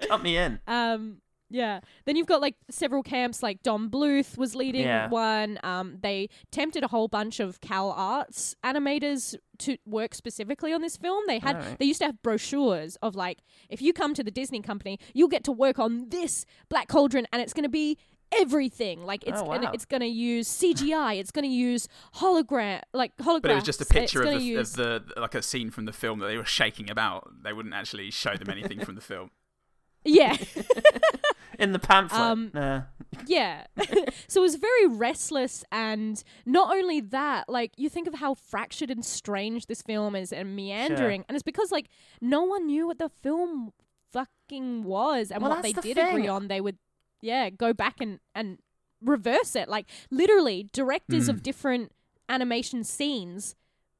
[0.00, 0.60] Cut me in.
[0.66, 1.18] Um,
[1.50, 1.80] yeah.
[2.04, 5.08] Then you've got like several camps, like Don Bluth was leading Yeah.
[5.08, 5.58] one.
[5.62, 11.22] Um, they tempted a whole bunch of CalArts animators to work specifically on this film.
[11.26, 11.78] They had Alright.
[11.78, 13.38] they used to have brochures of like,
[13.68, 17.26] if you come to the Disney company, you'll get to work on this Black Cauldron,
[17.32, 17.98] and it's going to be
[18.32, 19.04] everything.
[19.04, 19.70] Like it's Oh, gonna, wow.
[19.72, 21.18] it's going to use CGI.
[21.20, 21.86] It's going to use
[22.16, 23.42] hologram, like holograms.
[23.42, 25.42] But it was just a It's picture of gonna the, use- of the like a
[25.42, 27.30] scene from the film that they were shaking about.
[27.44, 29.30] They wouldn't actually show them anything from the film.
[30.04, 30.36] yeah.
[31.58, 32.20] In the pamphlet.
[32.20, 32.82] Um, Nah.
[33.26, 33.64] Yeah.
[34.28, 38.90] so it was very restless and not only that, like you think of how fractured
[38.90, 41.88] and strange this film is and meandering and it's because like
[42.20, 43.72] no one knew what the film
[44.12, 46.78] fucking was and Well, what they the did agree on they would
[47.20, 48.58] yeah, go back and and
[49.00, 49.68] reverse it.
[49.68, 51.92] Like literally directors of different
[52.28, 53.54] animation scenes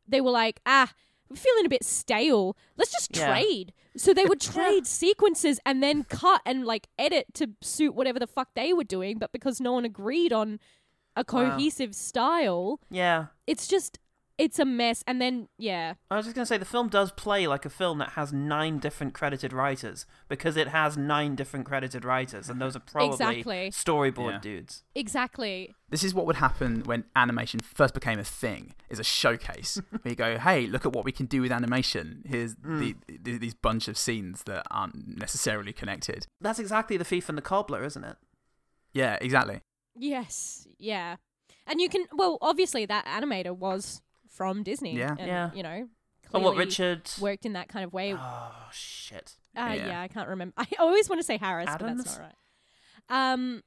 [0.07, 0.93] they were like, "Ah,
[1.29, 2.57] we're feeling a bit stale.
[2.77, 3.27] Let's just Yeah.
[3.29, 8.19] trade." So they would trade sequences and then cut and like edit to suit whatever
[8.19, 10.59] the fuck they were doing, but because no one agreed on
[11.17, 11.25] a Wow.
[11.51, 13.27] cohesive style, Yeah.
[13.47, 13.99] it's just
[14.39, 15.05] it's a mess.
[15.07, 17.71] And then yeah, I was just going to say the film does play like a
[17.71, 22.61] film that has nine different credited writers because it has nine different credited writers, and
[22.61, 23.71] those are probably Exactly.
[23.71, 24.39] storyboard Yeah.
[24.41, 24.85] dudes.
[24.95, 25.75] exactly.
[25.91, 29.81] This is what would happen when animation first became a thing, is a showcase.
[29.91, 32.25] where you go, hey, look at what we can do with animation.
[32.27, 32.81] Here's hmm.
[32.81, 36.27] the, the, these bunch of scenes that aren't necessarily connected.
[36.41, 38.17] That's exactly the thief and the cobbler, isn't it?
[38.93, 39.61] Yeah, exactly.
[39.97, 41.17] Yes, yeah.
[41.67, 44.03] And you can well, obviously that animator was
[44.35, 44.97] from Disney.
[44.97, 45.15] Yeah.
[45.19, 45.51] and, Yeah.
[45.55, 45.89] You know,
[46.33, 47.11] Oh, what clearly Richard?
[47.21, 48.13] worked in that kind of way.
[48.13, 49.35] Uh, Oh shit!
[49.55, 49.73] yeah.
[49.75, 50.01] Yeah.
[50.01, 50.55] I can't remember.
[50.59, 52.21] I always want to say Harris, but that's not
[53.09, 53.33] right.
[53.33, 53.63] Um,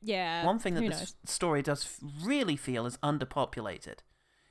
[0.00, 0.44] yeah.
[0.46, 1.14] One thing that who this knows?
[1.26, 3.98] story does really feel is underpopulated.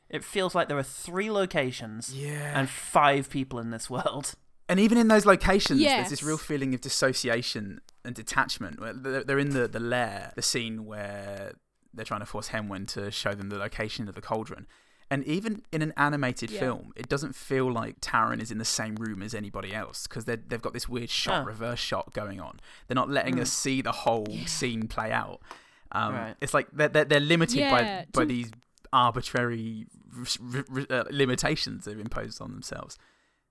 [0.09, 2.53] It feels like there are three locations Yeah.
[2.59, 4.33] and five people in this world.
[4.67, 8.79] And even in those locations, there's this real feeling of dissociation and detachment.
[9.03, 11.53] They're they're in the, the lair, the scene where
[11.91, 14.67] they're trying to force Hen Wen to show them the location of the cauldron.
[15.11, 16.59] And even in an animated Yeah.
[16.59, 20.25] film, it doesn't feel like Taran is in the same room as anybody else because
[20.25, 21.47] they've got this weird shot, Huh.
[21.47, 22.59] reverse shot going on.
[22.87, 25.41] They're not letting us see the whole scene play out.
[25.91, 26.35] Um, Right.
[26.41, 28.51] It's like they're, they're, they're limited Yeah, by, by to- these
[28.93, 32.97] arbitrary r- r- uh, limitations they've imposed on themselves.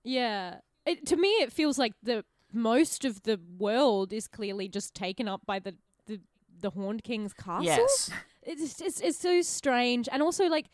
[0.03, 0.59] Yeah.
[0.85, 5.27] It, to me, it feels like the most of the world is clearly just taken
[5.27, 5.75] up by the
[6.07, 6.19] the,
[6.61, 7.65] the Horned King's castle.
[7.65, 8.09] Yes.
[8.43, 10.67] It's, it's it's so strange, and also like,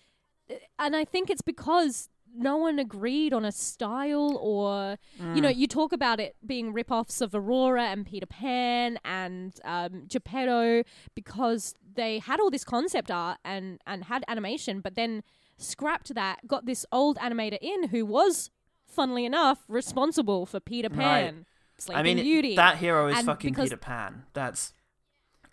[0.80, 4.98] and I think it's because no one agreed on a style, or
[5.34, 10.04] you know, you talk about it being rip-offs of Aurora and Peter Pan and um,
[10.08, 10.84] Geppetto
[11.16, 15.24] because they had all this concept art and and had animation, but then
[15.58, 18.52] scrapped that, got this old animator in who was,
[18.86, 20.98] funnily enough, responsible for Peter Right.
[20.98, 21.46] Pan.
[21.78, 22.56] Sleeping I mean, Beauty.
[22.58, 24.24] that hero is And fucking Peter Pan.
[24.34, 24.74] That's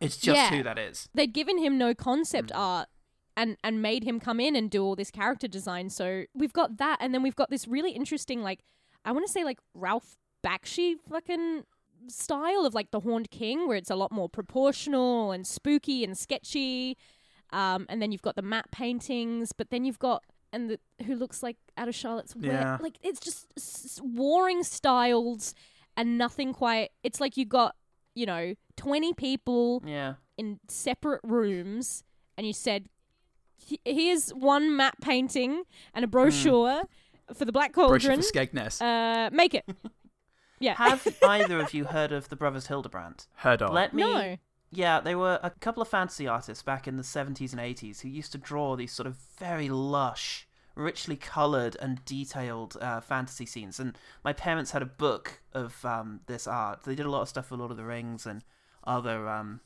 [0.00, 0.50] it's just Yeah.
[0.56, 1.08] who that is.
[1.14, 2.58] they'd given him no concept Mm.
[2.58, 2.88] art
[3.36, 5.88] and and made him come in and do all this character design.
[5.90, 8.60] So we've got that, and then we've got this really interesting, like
[9.04, 11.64] I want to say, like Ralph Bakshi fucking
[12.08, 16.16] style of like the Horned King, where it's a lot more proportional and spooky and
[16.16, 16.96] sketchy.
[17.52, 20.24] Um, and then you've got the matte paintings, but then you've got
[20.54, 22.44] and the who looks like out of Charlotte's Web.
[22.44, 22.78] Yeah.
[22.80, 25.54] Like it's just s- warring styles
[25.96, 26.90] and nothing quite.
[27.02, 27.76] It's like you got
[28.14, 30.14] you know twenty people Yeah.
[30.38, 32.02] in separate rooms
[32.36, 32.88] and you said "He-
[33.84, 35.62] here's one map painting
[35.94, 36.82] and a brochure
[37.34, 38.80] for the black Brochure cauldron for Skegness.
[38.82, 39.64] uh make it
[40.60, 43.26] yeah Have either of you heard of the brothers Hildebrandt?
[43.36, 43.72] Heard of.
[43.72, 44.02] Let me.
[44.02, 44.36] no
[44.70, 48.08] Yeah, they were a couple of fantasy artists back in the 70s and 80s who
[48.08, 53.78] used to draw these sort of very lush, richly coloured and detailed uh, fantasy scenes.
[53.78, 56.84] And my parents had a book of um, this art.
[56.84, 58.42] They did a lot of stuff for Lord of the Rings and
[58.84, 59.60] other um,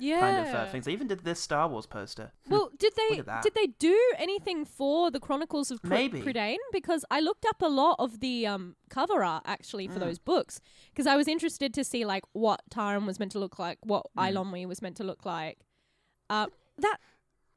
[0.00, 0.84] yeah kind of uh, things.
[0.86, 2.32] They even did this Star Wars poster.
[2.48, 6.20] well did they did they do anything for the chronicles of Pr- Maybe.
[6.22, 9.92] Prydain because i looked up a lot of the um cover art actually Mm.
[9.92, 10.60] for those books
[10.92, 14.06] because i was interested to see like what Taran was meant to look like what
[14.16, 14.32] Mm.
[14.32, 15.58] Eilonwy was meant to look like
[16.28, 16.46] uh
[16.78, 16.96] that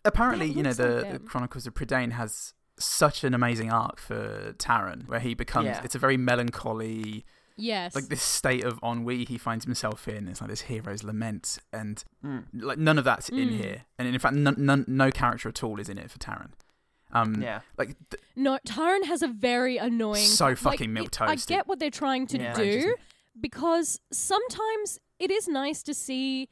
[0.05, 1.25] apparently, That you know, looks like the, the.
[1.25, 5.67] Chronicles of Prydain has such an amazing arc for Taran, where he becomes.
[5.67, 5.81] Yeah.
[5.83, 7.25] It's a very melancholy,
[7.55, 10.27] yes like this state of ennui he finds himself in.
[10.27, 12.45] It's like this hero's lament, and Mm.
[12.53, 13.57] like none of that's in Mm.
[13.57, 13.85] here.
[13.99, 16.51] And in fact, none, none, no character at all is in it for Taran.
[17.11, 17.61] Um, Yeah.
[17.77, 20.25] like th- No, Taran has a very annoying.
[20.25, 21.27] So like, fucking it- milquetoast.
[21.27, 22.53] I get what they're trying to Yeah.
[22.55, 22.95] do
[23.39, 26.49] because sometimes it is nice to see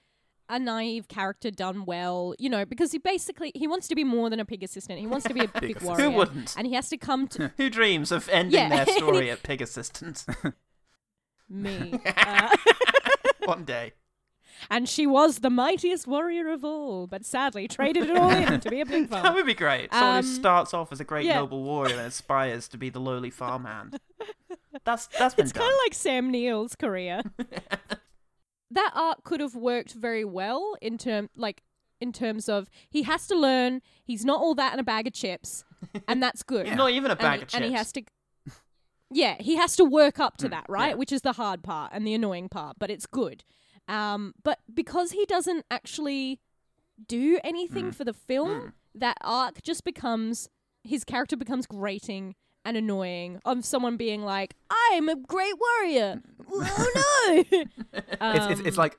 [0.49, 4.30] a naive character done well, you know, because he basically he wants to be more
[4.30, 4.99] than a pig assistant.
[4.99, 5.84] He wants to be a big assistant.
[5.86, 6.10] warrior.
[6.12, 6.54] Who wouldn't?
[6.58, 8.84] And he has to come to Who dreams of ending Yeah.
[8.84, 10.26] their story at Pig Assistant?
[11.52, 11.99] Me.
[12.18, 12.49] Uh,
[13.45, 13.93] One day.
[14.70, 18.70] and she was the mightiest warrior of all, but sadly traded it all in to
[18.70, 19.91] be a pig That would be great.
[19.91, 21.36] Someone Um, who starts off as a great yeah.
[21.39, 23.99] noble warrior and aspires to be the lowly farmhand.
[24.86, 27.22] That's that's been It's kind of like Sam Neill's career.
[28.72, 31.64] that arc could have worked very well in term like
[31.99, 35.14] in terms of he has to learn he's not all that in a bag of
[35.14, 35.64] chips,
[36.08, 36.68] and that's good.
[36.76, 37.54] Not even a and bag he, chips.
[37.56, 38.04] and he has to.
[39.12, 40.89] Yeah, he has to work up to Mm, that, right?
[40.89, 40.95] yeah.
[40.95, 43.43] Which is the hard part and the annoying part, but it's good.
[43.88, 46.39] Um, but because he doesn't actually
[47.07, 47.95] do anything Mm.
[47.95, 50.49] for the film, that arc just becomes
[50.84, 52.36] his character becomes grating
[52.66, 57.59] and annoying of someone being like, "I'm a great warrior." oh no!
[57.93, 58.97] it's, it's, it's Um, like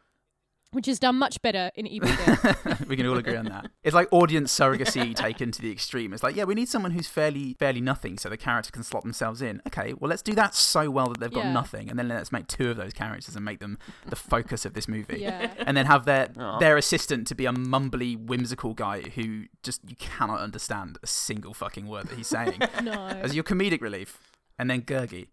[0.72, 2.86] which is done much better in Evil Dead.
[2.88, 3.70] we can all agree on that.
[3.84, 6.12] It's like audience surrogacy taken to the extreme.
[6.12, 9.02] It's like, yeah, we need someone who's fairly fairly nothing so the character can slot
[9.02, 9.62] themselves in.
[9.66, 11.52] Okay, well let's do that so well that they've got Yeah.
[11.52, 14.74] nothing, and then let's make two of those characters and make them the focus of
[14.74, 15.20] this movie.
[15.20, 15.52] Yeah.
[15.58, 16.58] And then have their Aw.
[16.58, 21.54] their assistant to be a mumbly, whimsical guy who just you cannot understand a single
[21.54, 22.58] fucking word that he's saying.
[22.82, 22.92] no.
[22.92, 24.18] As your comedic relief.
[24.58, 25.28] And then Gurgi.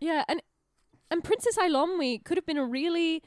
[0.00, 0.40] Yeah, and
[1.10, 3.22] and Princess Eilonwy could have been a really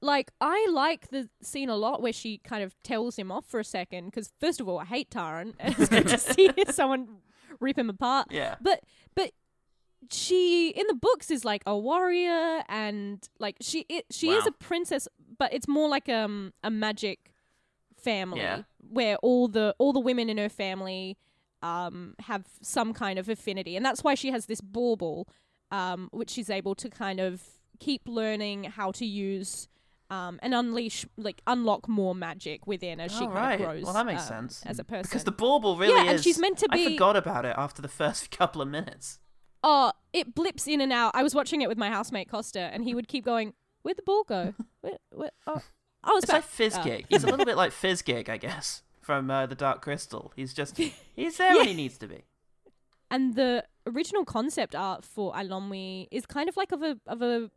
[0.00, 3.58] like I like the scene a lot where she kind of tells him off for
[3.60, 7.08] a second because first of all I hate Taran and it's good to see someone
[7.60, 8.28] rip him apart.
[8.30, 8.54] Yeah.
[8.60, 8.82] But
[9.14, 9.32] but
[10.10, 14.52] she in the books is like a warrior and like she it, she is a
[14.52, 17.32] princess but it's more like um a magic
[17.96, 18.62] family Yeah.
[18.78, 21.18] where all the all the women in her family
[21.62, 25.26] um have some kind of affinity and that's why she has this bauble
[25.72, 27.42] um which she's able to kind of
[27.80, 29.68] keep learning how to use
[30.10, 33.60] um, and unleash like unlock more magic within as she Oh, kind right.
[33.60, 33.84] of grows.
[33.84, 34.62] Well, that makes um, sense.
[34.66, 35.02] as a person.
[35.02, 36.10] Because the bauble really Yeah, is.
[36.12, 36.86] and she's meant to be.
[36.86, 39.18] I forgot about it after the first couple of minutes.
[39.62, 41.12] Oh, it blips in and out.
[41.14, 44.02] I was watching it with my housemate Costa, and he would keep going, "Where'd the
[44.02, 44.54] ball go?
[44.80, 45.60] Where, where, oh,
[46.04, 46.50] oh, it's, It's like back."
[46.84, 47.02] Fizzgig.
[47.04, 47.06] Oh.
[47.08, 50.32] He's a little bit like Fizzgig, I guess, from uh, the Dark Crystal.
[50.36, 52.22] He's just he's there when he needs to be.
[53.10, 57.50] and the original concept art for Eilonwy is kind of like of a of a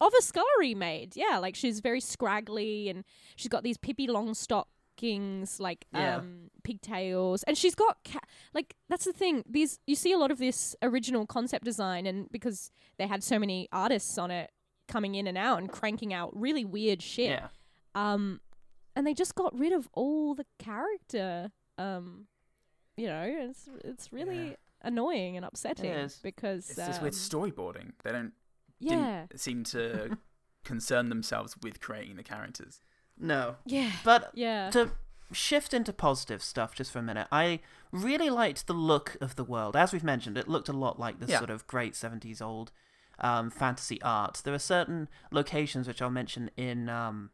[0.00, 1.16] of a scullery maid.
[1.16, 3.04] Yeah, like she's very scraggly, and
[3.36, 6.16] she's got these Pippi Longstockings, like Yeah.
[6.16, 8.20] um, pigtails, and she's got ca-
[8.54, 9.44] like that's the thing.
[9.48, 13.38] These you see a lot of this original concept design, and because they had so
[13.38, 14.50] many artists on it
[14.88, 17.30] coming in and out and cranking out really weird shit.
[17.30, 17.48] Yeah.
[17.94, 18.40] Um,
[18.96, 21.52] and they just got rid of all the character.
[21.76, 22.26] Um,
[22.96, 24.56] you know, it's it's really Yeah.
[24.82, 26.18] annoying and upsetting is.
[26.22, 27.18] because It's just with um,
[27.52, 27.92] storyboarding.
[28.02, 28.32] They don't
[28.80, 29.26] Yeah.
[29.28, 30.18] didn't seem to
[30.64, 32.80] concern themselves with creating the characters.
[33.18, 33.56] No.
[33.64, 33.90] Yeah.
[34.04, 34.70] But Yeah.
[34.70, 34.90] to
[35.32, 37.60] shift into positive stuff just for a minute, I
[37.92, 39.76] really liked the look of the world.
[39.76, 41.38] As we've mentioned, it looked a lot like the Yeah.
[41.38, 42.72] sort of great 70s old
[43.20, 44.40] um, fantasy art.
[44.44, 47.30] There are certain locations which I'll mention in um,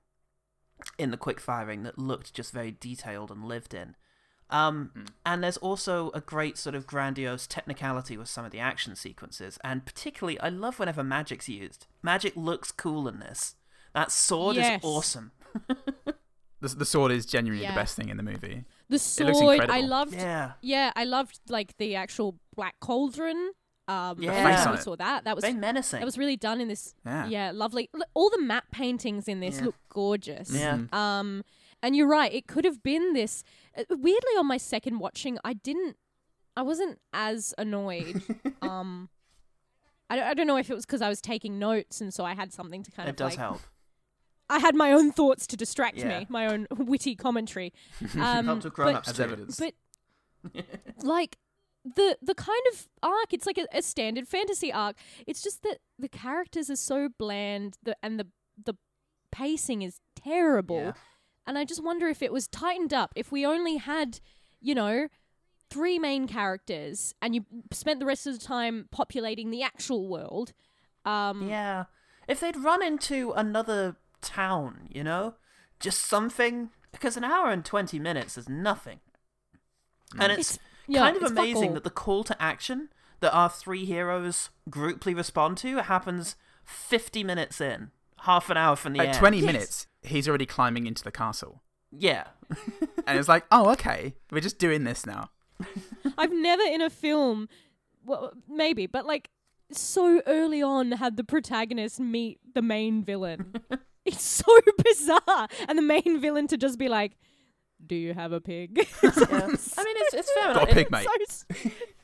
[0.99, 3.95] in the quick firing that looked just very detailed and lived in.
[4.51, 8.95] Um, And there's also a great sort of grandiose technicality with some of the action
[8.95, 11.87] sequences, and particularly I love whenever magic's used.
[12.03, 13.57] Magic looks cool in this.
[13.95, 14.81] That sword Yes.
[14.81, 15.33] is awesome.
[16.61, 17.73] The, the sword is genuinely Yeah.
[17.73, 18.65] the best thing in the movie.
[18.89, 19.69] the sword.
[19.69, 20.15] I loved.
[20.15, 20.53] Yeah.
[20.63, 23.53] Yeah, I loved like the actual black cauldron.
[23.87, 24.33] Um, Yeah.
[24.33, 25.25] every Face I saw that.
[25.25, 26.01] That was Very menacing.
[26.01, 26.95] That was really done in this.
[27.05, 27.51] Yeah.
[27.53, 27.91] lovely.
[28.15, 29.65] All the matte paintings in this Yeah.
[29.67, 30.51] look gorgeous.
[30.51, 30.79] Yeah.
[30.79, 30.95] Mhm.
[30.95, 31.45] Um,
[31.85, 32.33] and you're right.
[32.33, 33.43] It could have been this.
[33.77, 35.97] Uh, weirdly, on my second watching, I didn't.
[36.57, 38.23] I wasn't as annoyed.
[38.63, 39.09] um,
[40.11, 42.25] I don't, I don't know if it was because I was taking notes and so
[42.25, 43.39] I had something to kind it of does like.
[43.39, 43.61] help.
[44.51, 46.21] I had my own thoughts to distract Yeah.
[46.21, 47.73] me, my own witty commentary.
[48.15, 49.59] Um, Helped with but- grown-ups As evidence.
[49.59, 49.75] but
[51.03, 51.37] like
[51.85, 54.97] the the kind of arc, it's like a, a standard fantasy arc.
[55.27, 58.27] It's just that the characters are so bland, the and the
[58.63, 58.75] the
[59.33, 60.77] pacing is terrible.
[60.77, 60.93] Yeah.
[61.47, 63.13] And I just wonder if it was tightened up.
[63.17, 64.21] If we only had,
[64.61, 65.09] you know,
[65.71, 70.53] three main characters, and you spent the rest of the time populating the actual world.
[71.05, 71.85] Um, Yeah.
[72.27, 75.35] If they'd run into another town, you know?
[75.81, 76.71] Just something.
[76.93, 79.01] Because an hour and 20 minutes is nothing.
[80.19, 82.89] And it's, It's- yeah, kind of it's amazing that the call to action
[83.21, 87.91] that our three heroes grouply respond to happens 50 minutes in.
[88.25, 89.19] Half an hour from the At end.
[89.19, 89.47] 20 Yes.
[89.47, 91.63] minutes, he's already climbing into the castle.
[91.91, 92.25] Yeah.
[93.07, 95.29] And it's like, oh, okay, we're just doing this now.
[96.19, 97.51] I've never in a film,
[98.07, 99.29] well, maybe, but like
[99.71, 103.53] so early on had the protagonist meet the main villain.
[104.07, 107.19] it's so bizarre, and the main villain to just be like,
[107.87, 109.11] "Do you have a pig?" yeah.
[109.13, 110.63] I mean, it's, it's fair enough.
[110.63, 111.07] Got a pig, It- mate.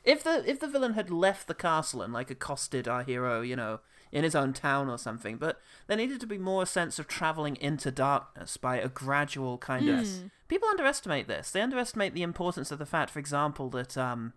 [0.03, 3.55] If the if the villain had left the castle and like accosted our hero, you
[3.55, 3.79] know,
[4.11, 7.55] in his own town or something, but there needed to be more sense of traveling
[7.57, 10.07] into darkness by a gradual kind of.
[10.47, 11.51] People underestimate this.
[11.51, 14.33] They underestimate the importance of the fact, for example, that um,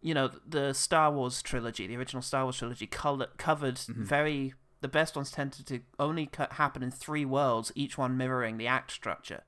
[0.00, 4.54] you know, the Star Wars trilogy, the original Star Wars trilogy, col- covered very.
[4.80, 8.68] The best ones tended to only co- happen in three worlds, each one mirroring the
[8.68, 9.42] act structure,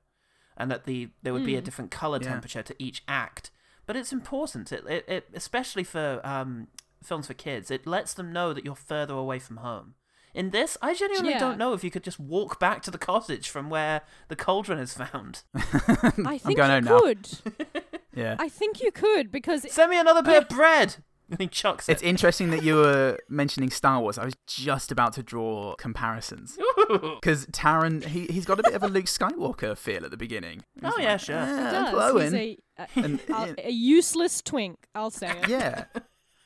[0.57, 2.27] and that the there would be a different color Yeah.
[2.29, 3.49] temperature to each act.
[3.85, 6.67] But it's important, it, it, it especially for um,
[7.03, 7.71] films for kids.
[7.71, 9.95] It lets them know that you're further away from home.
[10.33, 11.39] In this, I genuinely Yeah.
[11.39, 14.79] don't know if you could just walk back to the cottage from where the cauldron
[14.79, 15.43] is found.
[15.55, 16.99] I think going you home now.
[16.99, 17.29] could.
[18.13, 18.35] Yeah.
[18.39, 20.97] I think you could because Send me another bit of bread.
[21.37, 21.93] he chucks it.
[21.93, 24.17] It's interesting that you were mentioning Star Wars.
[24.17, 26.57] I was just about to draw comparisons
[26.89, 30.65] because Taran he he's got a bit of a Luke Skywalker feel at the beginning.
[30.83, 31.35] Oh, He's yeah, sure.
[31.37, 32.21] "Yeah, He does.
[32.21, 34.87] He's a, a, And, a- a useless twink.
[34.93, 35.47] I'll say it.
[35.47, 35.85] yeah.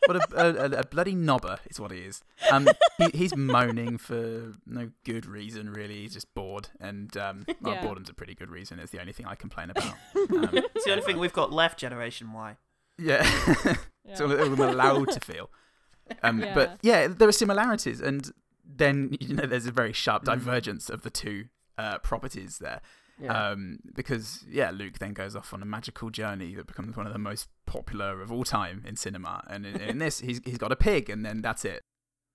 [0.08, 2.22] What a, a, a, a bloody knobber is what he is.
[2.52, 6.02] Um, he, he's moaning for no good reason, really.
[6.02, 7.82] He's just bored, and um, well, Yeah.
[7.84, 8.80] boredom's a pretty good reason.
[8.80, 9.94] It's the only thing I complain about.
[10.16, 12.58] Um, It's the only thing we've got left, Generation Y.
[12.98, 13.22] yeah,
[14.06, 15.50] it's all, all I'm allowed to feel.
[16.24, 16.54] Um, Yeah.
[16.54, 18.32] But yeah, there are similarities, and
[18.64, 21.46] then you know there's a very sharp divergence of the two
[21.78, 22.82] uh, properties there.
[23.22, 23.50] Yeah.
[23.52, 27.14] Um, because yeah, Luke then goes off on a magical journey that becomes one of
[27.14, 30.72] the most popular of all time in cinema, and in, in this he's he's got
[30.72, 31.84] a pig, and then that's it.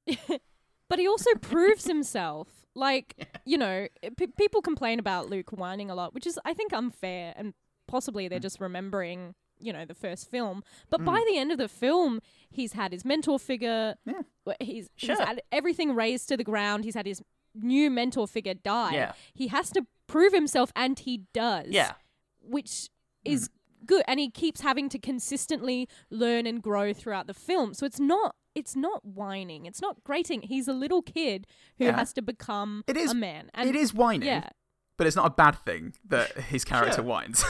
[0.89, 2.49] But he also proves himself.
[2.74, 3.14] Like,
[3.45, 7.33] you know, p- people complain about Luke whining a lot, which is, I think, unfair.
[7.37, 7.55] And
[7.87, 8.31] possibly Mm.
[8.31, 10.64] they're just remembering, you know, the first film.
[10.89, 12.18] But by the end of the film,
[12.51, 13.95] he's had his mentor figure.
[14.05, 14.22] Yeah.
[14.59, 15.24] He's, he's Sure.
[15.24, 16.83] had everything raised to the ground.
[16.85, 17.22] He's had his
[17.55, 18.92] new mentor figure die.
[18.92, 19.12] Yeah.
[19.34, 21.66] He has to prove himself, and he does.
[21.68, 21.92] Yeah.
[22.40, 22.88] Which
[23.24, 23.32] hmm.
[23.32, 23.51] is
[23.86, 24.03] good.
[24.07, 27.74] And he keeps having to consistently learn and grow throughout the film.
[27.74, 28.34] So it's not.
[28.55, 29.64] It's not whining.
[29.66, 30.42] It's not grating.
[30.42, 31.46] He's a little kid
[31.78, 31.96] who Yeah.
[31.96, 33.48] has to become It is a man.
[33.55, 34.48] And it is whining, Yeah.
[34.96, 37.44] but it's not a bad thing that his character whines.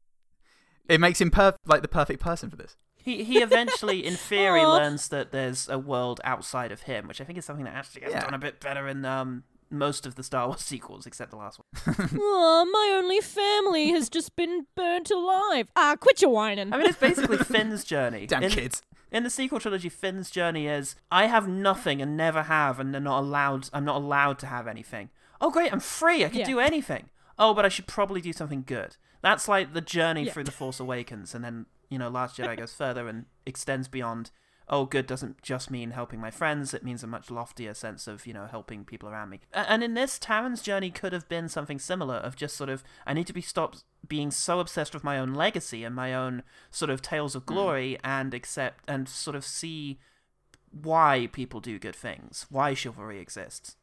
[0.88, 2.78] it makes him perf- like the perfect person for this.
[3.02, 7.24] He he eventually, in theory, learns that there's a world outside of him, which I
[7.24, 8.20] think is something that actually gets Yeah.
[8.24, 11.60] done a bit better in um most of the Star Wars sequels, except the last
[11.60, 12.08] one.
[12.14, 15.68] Oh, my only family has just been burnt alive.
[15.76, 16.72] Ah, quit your whining.
[16.72, 18.26] I mean, it's basically Finn's journey.
[18.26, 18.82] Damn in, kids.
[19.12, 23.04] In the sequel trilogy, Finn's journey is I have nothing and never have, and I'm
[23.04, 23.68] not allowed.
[23.72, 25.10] I'm not allowed to have anything.
[25.40, 25.72] Oh, great!
[25.72, 26.24] I'm free.
[26.24, 26.46] I can Yeah.
[26.46, 27.08] do anything.
[27.38, 28.96] Oh, but I should probably do something good.
[29.22, 30.32] That's like the journey Yeah.
[30.32, 34.30] through the Force Awakens, and then you know, Last Jedi goes further and extends beyond.
[34.72, 36.72] Oh, good doesn't just mean helping my friends.
[36.72, 39.40] It means a much loftier sense of you know helping people around me.
[39.52, 43.12] And in this, Taran's journey could have been something similar of just sort of I
[43.12, 46.90] need to be stopped being so obsessed with my own legacy and my own sort
[46.90, 47.52] of tales of hmm.
[47.52, 49.98] glory and accept and sort of see
[50.70, 53.76] why people do good things, why chivalry exists.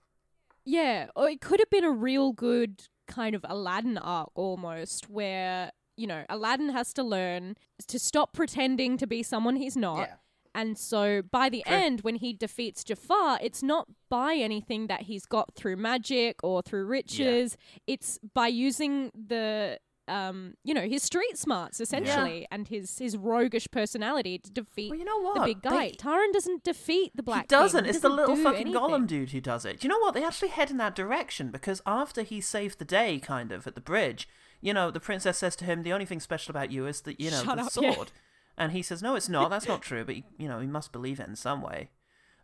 [0.64, 5.72] Yeah, or it could have been a real good kind of Aladdin arc almost, where,
[5.98, 7.56] you know, Aladdin has to learn
[7.88, 10.08] to stop pretending to be someone he's not.
[10.08, 10.14] Yeah.
[10.56, 15.26] And so by the end, when he defeats Jafar, it's not by anything that he's
[15.26, 17.58] got through magic or through riches.
[17.86, 23.68] It's by using the um, you know, his street smarts essentially and his his roguish
[23.70, 25.36] personality to defeat Well, you know what?
[25.36, 25.90] the big guy.
[25.90, 27.84] They- Taran doesn't defeat the black he doesn't.
[27.84, 27.90] King.
[27.90, 28.82] It's the little fucking anything.
[28.82, 29.82] Gollum dude who does it.
[29.82, 30.14] Do you know what?
[30.14, 33.76] They actually head in that direction because after he saved the day, kind of at
[33.76, 34.30] the bridge,
[34.62, 37.20] you know, the princess says to him, "The only thing special about you is that
[37.20, 37.94] you know Shut the up, yeah.
[37.94, 38.12] sword,"
[38.58, 39.50] and he says, "No, it's not.
[39.50, 41.90] That's not true." But you know, he must believe it in some way.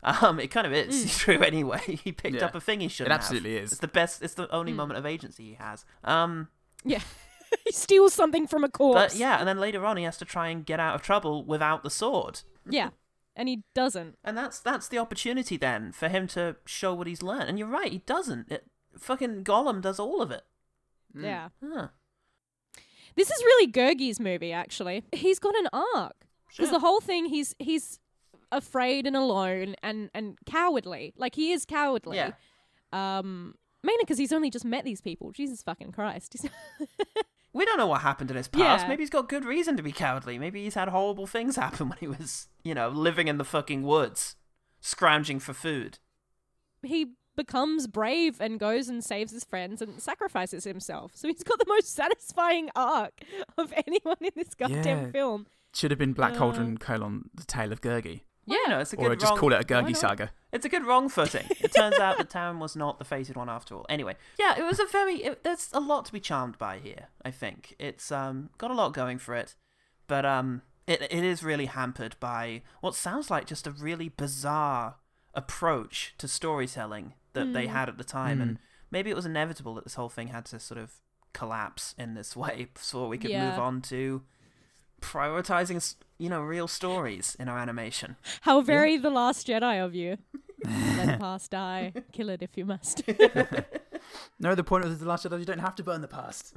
[0.03, 1.17] Um, it kind of is Mm.
[1.23, 1.79] true anyway.
[2.03, 2.45] He picked Yeah.
[2.45, 3.11] up a thing he shouldn't.
[3.13, 3.21] have.
[3.21, 3.71] absolutely is.
[3.71, 4.21] It's the best.
[4.21, 4.53] It's the Mm.
[4.53, 5.85] only moment of agency he has.
[6.03, 6.49] Um,
[6.83, 6.99] Yeah.
[7.65, 9.13] he steals something from a corpse.
[9.13, 11.45] but yeah, and then later on, he has to try and get out of trouble
[11.45, 12.41] without the sword.
[12.69, 12.89] Yeah.
[13.35, 14.17] And he doesn't.
[14.25, 17.47] And that's that's the opportunity then for him to show what he's learned.
[17.49, 18.51] And you're right, he doesn't.
[18.51, 18.65] It,
[18.99, 20.43] fucking Gollum does all of it.
[21.15, 21.49] Yeah.
[21.63, 21.87] Huh.
[23.15, 25.03] This is really Gurgi's movie, actually.
[25.11, 26.13] He's got an arc.
[26.49, 27.99] Because the whole thing, he's he's
[28.51, 31.13] afraid and alone and, and cowardly.
[31.17, 32.17] Like, he is cowardly.
[32.17, 32.31] Yeah.
[32.91, 35.31] Um, mainly because he's only just met these people.
[35.31, 36.35] Jesus fucking Christ.
[37.53, 38.83] We don't know what happened in his past.
[38.83, 38.89] Yeah.
[38.89, 40.39] Maybe he's got good reason to be cowardly.
[40.39, 43.83] Maybe he's had horrible things happen when he was, you know, living in the fucking
[43.83, 44.35] woods,
[44.81, 45.99] scrounging for food.
[46.81, 51.11] he becomes brave and goes and saves his friends and sacrifices himself.
[51.15, 53.21] So he's got the most satisfying arc
[53.57, 55.11] of anyone in this goddamn Yeah.
[55.11, 55.47] film.
[55.73, 58.95] Should have been Black Uh, Cauldron colon the tale of Gurgi, Yeah, no, it's a
[58.97, 59.39] good or just wrong.
[59.39, 60.31] call it a why Gurgi saga.
[60.51, 61.45] It's a good wrong footing.
[61.49, 63.85] It turns out that Taran was not the fated one after all.
[63.89, 65.23] Anyway, yeah, it was a very.
[65.23, 67.07] It, there's a lot to be charmed by here.
[67.25, 69.55] I think it's um got a lot going for it,
[70.05, 74.97] but um it it is really hampered by what sounds like just a really bizarre
[75.33, 77.73] approach to storytelling that they hmm.
[77.73, 78.63] had at the time, and hmm.
[78.91, 80.93] maybe it was inevitable that this whole thing had to sort of
[81.33, 84.23] collapse in this way before we could move on to
[85.01, 88.15] prioritizing you know real stories in our animation.
[88.41, 90.17] How very The Last Jedi of you.
[90.65, 91.91] Let the past die.
[92.13, 93.03] Kill it if you must.
[94.39, 96.53] No, the point of the Last Jedi, you don't have to burn the past.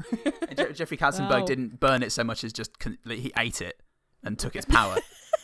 [0.56, 1.46] Je- Jeffrey Katzenberg Wow.
[1.46, 3.80] didn't burn it so much as just con- he ate it
[4.24, 4.96] and took its power.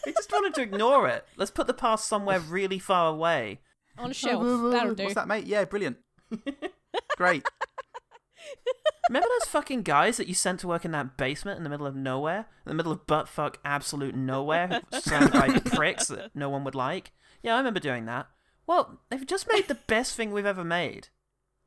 [0.05, 1.25] he just wanted to ignore it.
[1.37, 3.61] Let's put the past somewhere really far away.
[3.99, 4.43] On a shelf.
[4.73, 5.05] That'll do.
[5.05, 5.47] What's that, mate?
[5.47, 5.99] Yeah, brilliant.
[7.17, 7.45] Great.
[9.09, 11.87] Remember those fucking guys that you sent to work in that basement in the middle
[11.87, 12.47] of nowhere?
[12.65, 17.13] In the middle of buttfuck absolute nowhere, surrounded by pricks that no one would like?
[17.43, 18.29] Yeah, I remember doing that.
[18.67, 21.09] Well, they've just made the best thing we've ever made.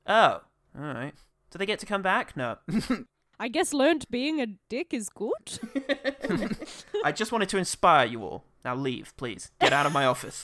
[0.07, 0.41] Oh,
[0.77, 1.13] alright.
[1.51, 2.35] Do they get to come back?
[2.37, 2.57] No.
[3.39, 5.59] I guess learned being a dick is good.
[7.03, 8.45] I just wanted to inspire you all.
[8.63, 9.51] Now leave, please.
[9.59, 10.43] Get out of my office.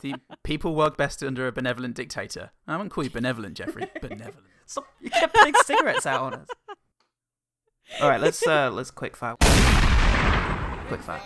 [0.00, 2.50] The people work best under a benevolent dictator.
[2.66, 3.88] I won't call you benevolent, Jeffrey.
[4.00, 4.46] benevolent.
[4.66, 4.86] Stop.
[5.00, 6.48] You kept putting cigarettes out on us.
[8.00, 9.36] All right, let's uh let's quick fire.
[10.88, 11.20] Quick fire.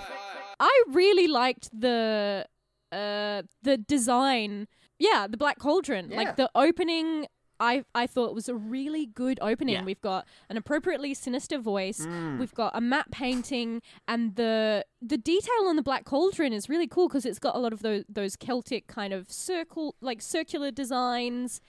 [0.59, 2.47] I really liked the
[2.93, 4.67] uh the design.
[4.99, 6.11] Yeah, the Black Cauldron.
[6.11, 6.17] Yeah.
[6.17, 7.27] Like the opening
[7.59, 9.75] I I thought it was a really good opening.
[9.77, 9.85] Yeah.
[9.85, 12.07] We've got an appropriately sinister voice.
[12.07, 12.39] Mm.
[12.39, 16.87] We've got a matte painting and the the detail on the Black Cauldron is really
[16.87, 20.71] cool because it's got a lot of those those Celtic kind of circle like circular
[20.71, 21.61] designs.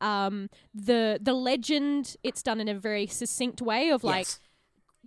[0.00, 4.40] Um the the legend it's done in a very succinct way of like Yes.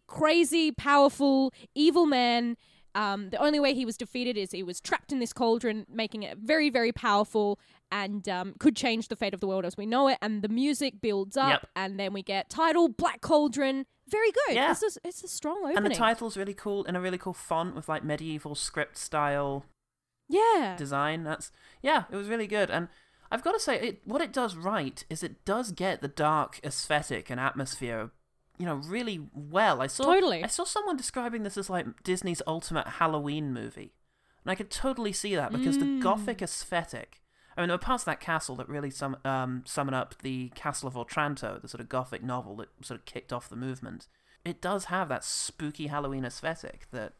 [0.07, 2.57] crazy, powerful, evil man.
[2.95, 6.23] Um, the only way he was defeated is he was trapped in this cauldron, making
[6.23, 7.59] it very, very powerful
[7.91, 10.17] and um, could change the fate of the world as we know it.
[10.21, 11.69] And the music builds up, Yep.
[11.75, 13.85] and then we get title Black Cauldron.
[14.09, 14.55] Very good.
[14.55, 14.71] Yeah.
[14.71, 15.77] It's, a, it's a strong opening.
[15.77, 19.65] And the title's really cool in a really cool font with like medieval script style
[20.29, 20.75] yeah.
[20.77, 21.23] design.
[21.23, 22.69] That's yeah, it was really good.
[22.69, 22.87] And
[23.31, 26.59] I've got to say, it, what it does right is it does get the dark
[26.63, 28.11] aesthetic and atmosphere,
[28.57, 29.81] you know, really well.
[29.81, 30.43] I saw Totally.
[30.43, 33.93] I saw someone describing this as like Disney's ultimate Halloween movie,
[34.45, 36.01] and I could totally see that because the Mm.
[36.01, 37.21] gothic aesthetic.
[37.57, 40.49] I mean, there were parts of that castle that really sum, um, summon up the
[40.55, 44.07] Castle of Otranto, the sort of gothic novel that sort of kicked off the movement.
[44.45, 47.13] It does have that spooky Halloween aesthetic that,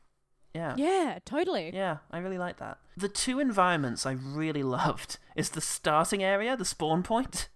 [0.54, 1.72] yeah, Yeah, totally.
[1.74, 2.78] yeah, I really like that.
[2.96, 7.50] The two environments I really loved is the starting area, the spawn point,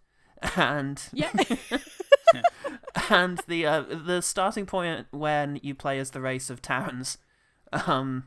[0.56, 1.32] and Yeah.
[3.10, 7.18] and the uh, the starting point when you play as the race of Tarans.
[7.74, 8.26] Um,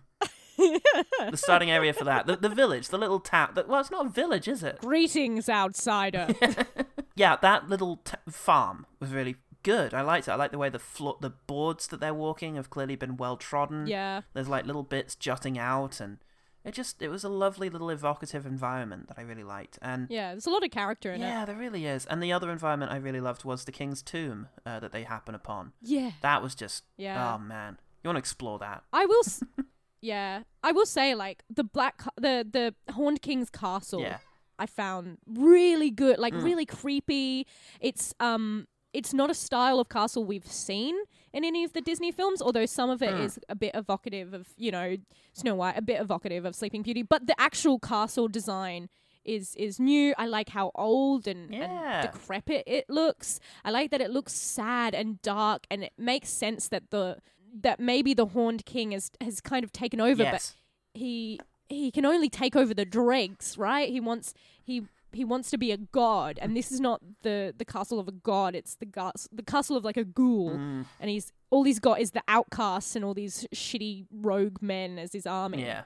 [0.56, 3.54] the starting area for that, the, the village, the little town.
[3.66, 4.78] Well, it's not a village, is it?
[4.80, 6.28] Greetings, outsider.
[7.16, 9.94] Yeah, that little t- farm was really good.
[9.94, 10.32] I liked it.
[10.32, 13.36] I like the way the flo- the boards that they're walking have clearly been well
[13.36, 13.86] trodden.
[13.86, 14.22] yeah.
[14.32, 16.18] There's like little bits jutting out, and
[16.64, 19.78] it just it was a lovely little evocative environment that I really liked.
[19.80, 21.30] And Yeah, there's a lot of character in yeah, it.
[21.30, 22.04] Yeah, there really is.
[22.06, 25.36] And the other environment I really loved was the king's tomb uh, that they happen
[25.36, 25.70] upon.
[25.82, 26.10] Yeah.
[26.22, 27.32] That was just Yeah.
[27.32, 28.82] oh man, you want to explore that?
[28.92, 29.20] I will.
[29.24, 29.44] S-
[30.04, 34.00] yeah, I will say like the black, Ca- the the Horned King's castle.
[34.00, 34.18] Yeah.
[34.58, 36.44] I found really good, like Mm.
[36.44, 37.46] really creepy.
[37.80, 40.94] It's um, it's not a style of castle we've seen
[41.32, 43.42] in any of the Disney films, although some of it is Mm.
[43.48, 44.96] a bit evocative of you know
[45.32, 47.02] Snow White, a bit evocative of Sleeping Beauty.
[47.02, 48.88] But the actual castle design
[49.24, 50.14] is is new.
[50.18, 51.64] I like how old and, Yeah.
[52.02, 53.40] and decrepit it looks.
[53.64, 57.18] I like that it looks sad and dark, and it makes sense that the
[57.62, 60.54] that maybe the Horned King has has kind of taken over, yes.
[60.94, 63.88] but he he can only take over the dregs, right?
[63.88, 67.64] He wants he he wants to be a god, and this is not the the
[67.64, 68.54] castle of a god.
[68.54, 72.00] It's the gas the castle of like a ghoul, Mm, and he's all he's got
[72.00, 75.62] is the outcasts and all these shitty rogue men as his army.
[75.62, 75.82] yeah.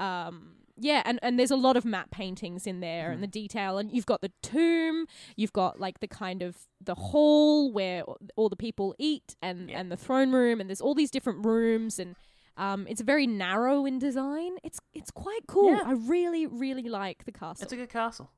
[0.00, 0.54] Um.
[0.82, 3.14] Yeah, and, and there's a lot of map paintings in there Mm.
[3.14, 5.06] and the detail, and you've got the tomb,
[5.36, 8.02] you've got like the kind of the hall where
[8.36, 9.78] all the people eat, and Yeah.
[9.78, 12.16] and the throne room, and there's all these different rooms, and
[12.56, 14.52] um, it's very narrow in design.
[14.64, 15.72] It's it's quite cool.
[15.72, 15.82] Yeah.
[15.84, 17.62] I really really like the castle.
[17.64, 18.30] It's a good castle.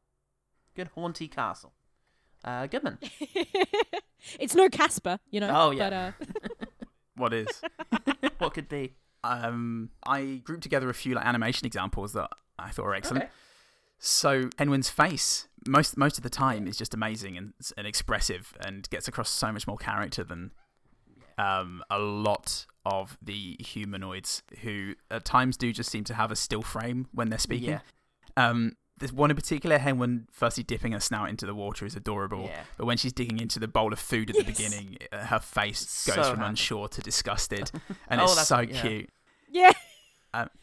[0.75, 1.73] Good haunty castle.
[2.45, 2.99] Uh, Goodman.
[4.41, 5.51] it's no Casper, you know.
[5.55, 5.79] Oh, yeah.
[5.89, 6.13] But uh,
[7.17, 7.47] What is?
[8.39, 8.95] what could be?
[9.25, 13.25] Um, I grouped together a few like animation examples that I thought were excellent.
[13.25, 13.33] Okay.
[13.99, 18.53] So Hen Wen's face, most most of the time, is just amazing and, and expressive,
[18.67, 20.51] and gets across so much more character than
[21.39, 26.37] um, a lot of the humanoids, who at times do just seem to have a
[26.37, 27.71] still frame when they're speaking.
[27.71, 27.81] Yeah.
[28.37, 31.97] Um, there's one in particular, Hen Wen firstly dipping her snout into the water is
[31.97, 32.63] adorable, Yeah.
[32.77, 35.83] but when she's digging into the bowl of food at the beginning, uh, her face
[35.83, 36.51] It's goes so from happy.
[36.51, 37.71] unsure to disgusted,
[38.09, 38.81] and Oh, it's so yeah.
[38.81, 39.11] cute.
[39.51, 39.73] yeah,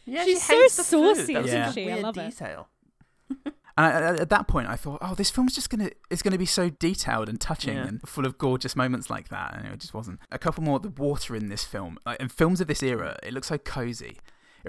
[0.06, 1.16] Yeah, She's she so hates the food.
[1.18, 1.84] saucy, That's isn't a she?
[1.84, 2.30] I weird love it.
[2.32, 2.68] detail.
[3.78, 6.38] And I, at- at that point, I thought, oh, this film's just gonna it's gonna
[6.38, 7.86] be so detailed and touching Yeah.
[7.88, 10.20] and full of gorgeous moments like that, and it just wasn't.
[10.34, 10.82] A couple more.
[10.82, 14.18] The water in this film, like, in films of this era, it looks so cozy.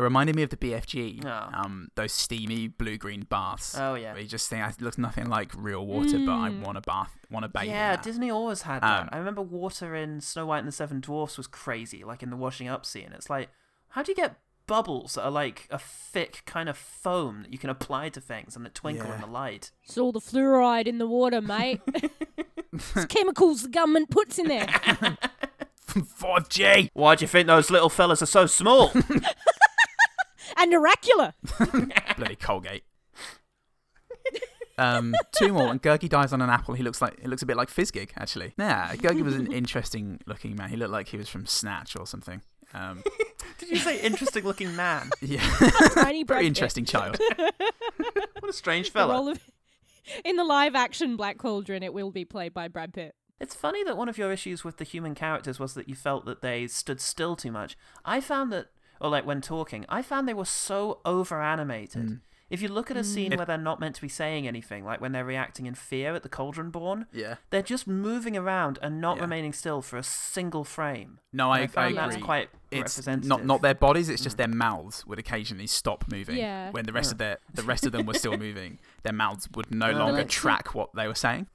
[0.00, 1.50] It reminded me of the BFG, Oh.
[1.52, 3.76] um, those steamy blue green baths.
[3.78, 4.12] Oh yeah.
[4.14, 6.62] where you just think it looks nothing like real water, but I Mm.
[6.62, 7.64] want to bath, want to bathe.
[7.64, 8.02] in Yeah, that.
[8.02, 9.02] Disney always had that.
[9.02, 12.30] Um, I remember water in Snow White and the Seven Dwarfs was crazy, like in
[12.30, 13.12] the washing up scene.
[13.14, 13.50] It's like,
[13.90, 14.36] how do you get
[14.66, 18.56] bubbles that are like a thick kind of foam that you can apply to things
[18.56, 19.70] and that twinkle in the light.
[19.84, 21.82] It's all the fluoride in the water, mate.
[22.72, 24.66] it's chemicals the government puts in there.
[25.88, 26.90] 5G.
[26.94, 28.92] Why do you think those little fellas are so small?
[30.56, 31.34] and oracular.
[32.16, 32.84] Bloody Colgate.
[34.78, 35.70] Um, two more.
[35.70, 38.10] and Gurgi dies on an apple, he looks like it looks a bit like Fizzgig,
[38.16, 38.54] actually.
[38.58, 40.70] Yeah, Gurgi was an interesting looking man.
[40.70, 42.40] He looked like he was from Snatch or something.
[42.72, 43.02] Um,
[43.58, 45.10] Did you say interesting looking man?
[45.20, 45.40] yeah,
[45.94, 47.18] Tiny Brad very interesting child.
[48.38, 49.12] What a strange The fella.
[49.14, 49.40] role of-
[50.24, 53.14] in the live action Black Cauldron, it will be played by Brad Pitt.
[53.38, 56.24] It's funny that one of your issues with the human characters was that you felt
[56.24, 57.76] that they stood still too much.
[58.04, 58.68] I found that,
[59.00, 62.02] or like when talking, I found they were so over animated.
[62.06, 62.20] Mm.
[62.50, 63.04] If you look at a mm.
[63.04, 65.74] scene If- where they're not meant to be saying anything, like when they're reacting in
[65.74, 67.36] fear at the Cauldron Born, Yeah.
[67.50, 69.22] they're just moving around and not Yeah.
[69.22, 71.20] remaining still for a single frame.
[71.32, 71.96] No, And I, I found agree.
[72.14, 73.28] that's quite it's representative.
[73.28, 74.08] not not their bodies.
[74.08, 74.38] It's just mm.
[74.38, 76.38] their mouths would occasionally stop moving.
[76.38, 76.70] Yeah.
[76.72, 79.70] When the rest of their the rest of them were still moving, their mouths would
[79.70, 81.46] no longer that's- track what they were saying.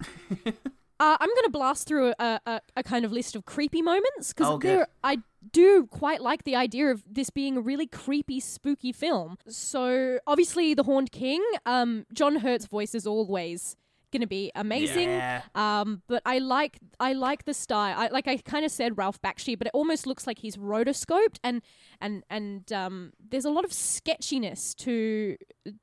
[0.99, 4.33] Uh, I'm going to blast through a, a, a kind of list of creepy moments
[4.33, 4.85] because Oh.
[5.03, 5.17] I
[5.51, 9.37] do quite like the idea of this being a really creepy, spooky film.
[9.47, 13.75] So obviously, the Horned King, um, John Hurt's voice is always
[14.13, 15.09] going to be amazing.
[15.09, 15.41] Yeah.
[15.55, 17.95] Um, but I like I like the style.
[17.99, 21.37] I like I kind of said Ralph Bakshi, but it almost looks like he's rotoscoped
[21.43, 21.61] and
[21.99, 25.35] and and um, there's a lot of sketchiness to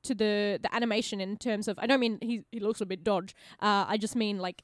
[0.03, 1.77] to the the animation in terms of.
[1.77, 3.35] I don't mean he he looks a bit dodge.
[3.61, 4.63] Uh, I just mean like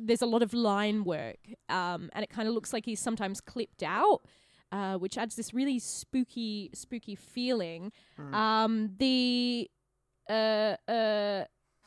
[0.00, 1.38] there's a lot of line work,
[1.68, 4.20] um, and it kind of looks like he's sometimes clipped out.
[4.72, 7.92] Uh, which adds this really spooky, spooky feeling.
[8.34, 9.70] Um, the
[10.28, 11.44] uh, uh,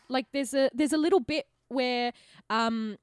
[0.08, 2.14] like there's a there's a little bit where
[2.50, 2.98] um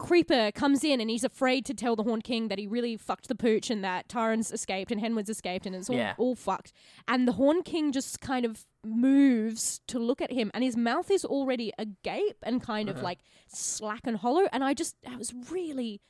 [0.00, 3.28] Creeper comes in and he's afraid to tell the Horned King that he really fucked
[3.28, 6.14] the pooch and that Taran's escaped and Hen Wen's escaped and it's all, Yeah.
[6.16, 6.72] all fucked.
[7.06, 11.10] And the Horned King just kind of moves to look at him and his mouth
[11.10, 13.04] is already agape and kind of uh-huh.
[13.04, 14.48] like slack and hollow.
[14.52, 16.00] And I just, that was really,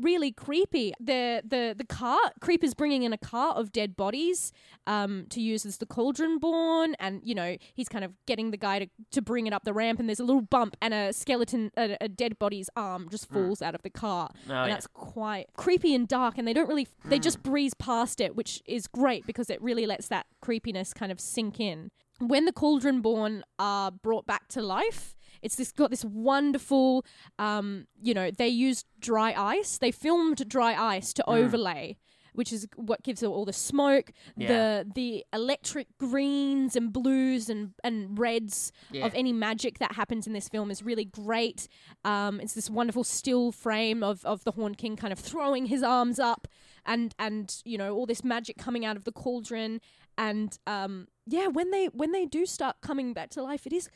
[0.00, 0.92] really creepy.
[1.00, 4.52] The the the cart creeper's bringing in a cart of dead bodies
[4.86, 6.94] um to use as the cauldron born.
[6.98, 9.72] And you know he's kind of getting the guy to, to bring it up the
[9.72, 13.28] ramp and there's a little bump and a skeleton a, a dead body's arm just
[13.28, 14.74] falls out of the cart Oh, and yeah.
[14.74, 18.62] that's quite creepy and dark and they don't really they just breeze past it which
[18.66, 21.90] is great because it really lets that creepiness kind of sink in.
[22.20, 27.04] When the cauldron born are brought back to life it's this got this wonderful
[27.38, 31.96] um you know they used dry ice they filmed dry ice to overlay
[32.34, 34.48] which is what gives it all the smoke Yeah.
[34.48, 39.06] the the electric greens and blues and and reds Yeah.
[39.06, 41.66] of any magic that happens in this film is really great
[42.04, 45.82] um it's this wonderful still frame of of the horned king kind of throwing his
[45.82, 46.46] arms up
[46.86, 49.80] and and you know all this magic coming out of the cauldron
[50.16, 53.88] and um yeah when they when they do start coming back to life it is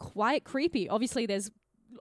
[0.00, 1.50] quite creepy obviously there's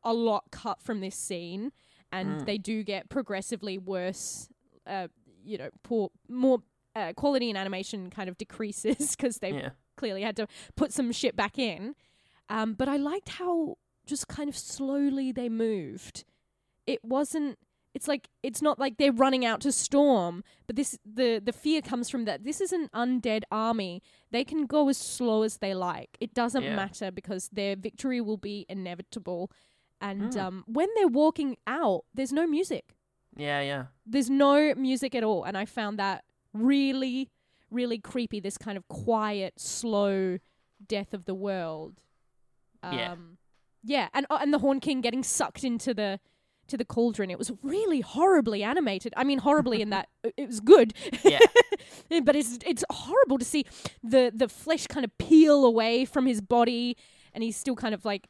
[0.06, 1.72] a lot cut from this scene
[2.12, 2.46] and Mm.
[2.46, 4.48] they do get progressively worse
[4.88, 5.08] uh
[5.44, 6.60] you know poor more
[6.96, 9.70] uh, quality in animation kind of decreases because they Yeah.
[9.98, 10.48] clearly had to
[10.78, 11.94] put some shit back in
[12.50, 16.24] um but i liked how just kind of slowly they moved
[16.88, 17.58] it wasn't
[17.94, 21.82] it's like it's not like they're running out to storm but this the the fear
[21.82, 24.02] comes from that this is an undead army
[24.32, 26.76] they can go as slow as they like it doesn't Yeah.
[26.76, 29.52] matter because their victory will be inevitable
[30.02, 30.42] and Mm.
[30.42, 32.96] um when they're walking out there's no music
[33.36, 33.86] Yeah, yeah.
[34.06, 37.30] there's no music at all and i found that really
[37.72, 40.38] really creepy this kind of quiet slow
[40.88, 42.02] death of the world
[42.84, 43.16] um Yeah.
[43.84, 46.20] yeah and uh, and the horn king getting sucked into the
[46.70, 47.30] to the cauldron.
[47.30, 49.14] It was really horribly animated.
[49.18, 50.94] I mean horribly in that it- was good.
[51.24, 51.40] Yeah.
[52.24, 53.66] but it's it's horrible to see
[54.04, 56.98] the the flesh kind of peel away from his body
[57.34, 58.28] and he's still kind of like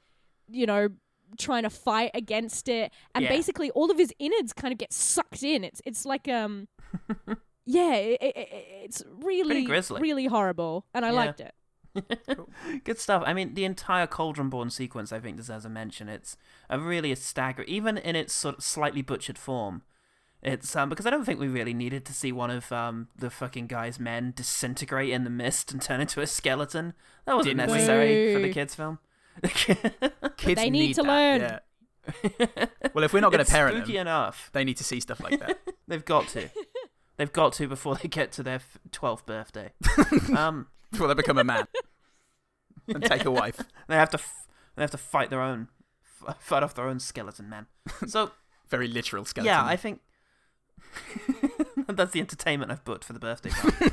[0.50, 0.90] you know
[1.38, 2.92] trying to fight against it.
[3.14, 3.30] And Yeah.
[3.30, 5.64] basically all of his innards kind of get sucked in.
[5.64, 6.68] It's it's like um
[7.66, 10.86] yeah it, it, it- it's really really horrible.
[10.94, 11.16] And i Yeah.
[11.16, 11.54] liked it
[12.84, 13.24] Good stuff.
[13.26, 16.10] I mean, the entire Cauldron Born sequence, I think, deserves a mention.
[16.10, 16.38] It's
[16.70, 19.84] a really a stagger, even in its sort of slightly butchered form.
[20.42, 23.30] It's um because I don't think we really needed to see one of um the
[23.30, 26.94] fucking guy's men disintegrate in the mist and turn into a skeleton.
[27.26, 27.78] That wasn't Didn't we?
[27.78, 29.00] necessary for the kids' film.
[30.38, 31.42] Kids They need to that, learn.
[31.42, 32.66] yeah.
[32.94, 34.50] Well, if we're not going to parent spooky them, enough.
[34.54, 35.60] they need to see stuff like that.
[35.88, 36.50] They've got to.
[37.18, 38.62] They've got to before they get to their
[38.92, 39.74] twelfth birthday.
[40.36, 41.68] um, Before they become a man
[42.94, 43.60] and take a wife.
[43.88, 44.18] they have to.
[44.18, 45.68] F- they have to fight their own,
[46.28, 47.68] f- fight off their own skeleton man.
[48.08, 48.32] So
[48.70, 49.54] Very literal skeleton.
[49.54, 50.02] Yeah, I think
[51.88, 53.92] that's the entertainment I've booked for the birthday party.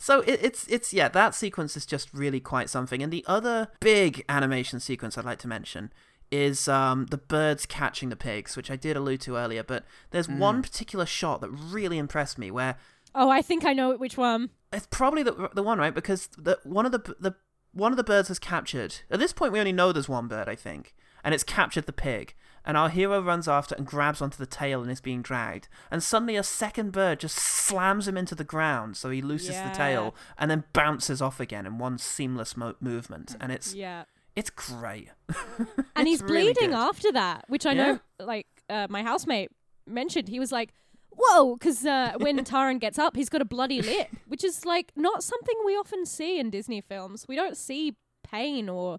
[0.00, 3.02] So it, it's it's yeah, that sequence is just really quite something.
[3.02, 5.92] And the other big animation sequence I'd like to mention
[6.30, 9.62] is um, the birds catching the pigs, which I did allude to earlier.
[9.62, 12.76] But there's one particular shot that really impressed me where
[13.14, 14.50] Oh, I think I know which one.
[14.74, 17.34] It's probably the the one right because the one of the the
[17.72, 18.96] one of the birds is captured.
[19.10, 20.94] At this point, we only know there's one bird, I think,
[21.24, 22.34] and it's captured the pig.
[22.66, 25.68] And our hero runs after and grabs onto the tail and is being dragged.
[25.90, 29.68] And suddenly, a second bird just slams him into the ground, so he looses Yeah.
[29.68, 33.36] the tail and then bounces off again in one seamless mo- movement.
[33.38, 34.04] And it's Yeah.
[34.34, 35.10] it's great.
[35.28, 36.78] and It's he's really bleeding good.
[36.78, 37.84] after that, which I Yeah.
[37.84, 39.50] know, like uh, my housemate
[39.86, 40.28] mentioned.
[40.28, 40.72] He was like,
[41.16, 44.92] "Whoa!" Because uh, when Taran gets up, he's got a bloody lip, which is like
[44.96, 47.26] not something we often see in Disney films.
[47.28, 48.98] We don't see pain or,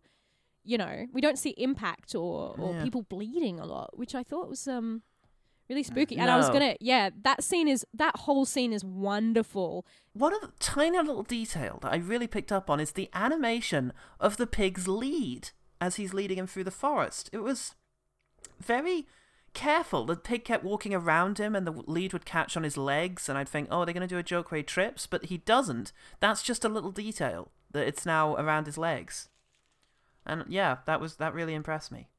[0.63, 2.83] you know, we don't see impact or or Yeah.
[2.83, 5.01] people bleeding a lot, which I thought was um
[5.69, 6.15] really spooky.
[6.17, 9.85] And I was gonna, yeah, that scene is that whole scene is wonderful.
[10.13, 13.91] One of the tiny little detail that I really picked up on is the animation
[14.19, 15.49] of the pig's lead
[15.81, 17.29] as he's leading him through the forest.
[17.33, 17.75] It was
[18.59, 19.07] very
[19.55, 20.05] careful.
[20.05, 23.37] The pig kept walking around him and the lead would catch on his legs and
[23.37, 25.91] I'd think, oh, they're going to do a joke where he trips, but he doesn't.
[26.19, 29.29] That's just a little detail that it's now around his legs.
[30.25, 32.09] And yeah, that was that really impressed me.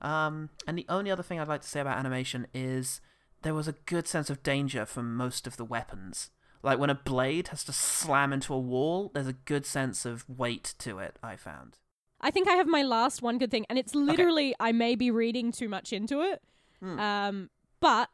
[0.00, 3.00] Um, and the only other thing I'd like to say about animation is
[3.42, 6.30] there was a good sense of danger from most of the weapons.
[6.62, 10.28] Like when a blade has to slam into a wall, there's a good sense of
[10.28, 11.78] weight to it, I found.
[12.20, 15.10] I think I have my last one good thing, and it's literally I may be
[15.10, 16.40] reading too much into it,
[16.82, 16.98] Hmm.
[16.98, 17.50] um,
[17.80, 18.08] but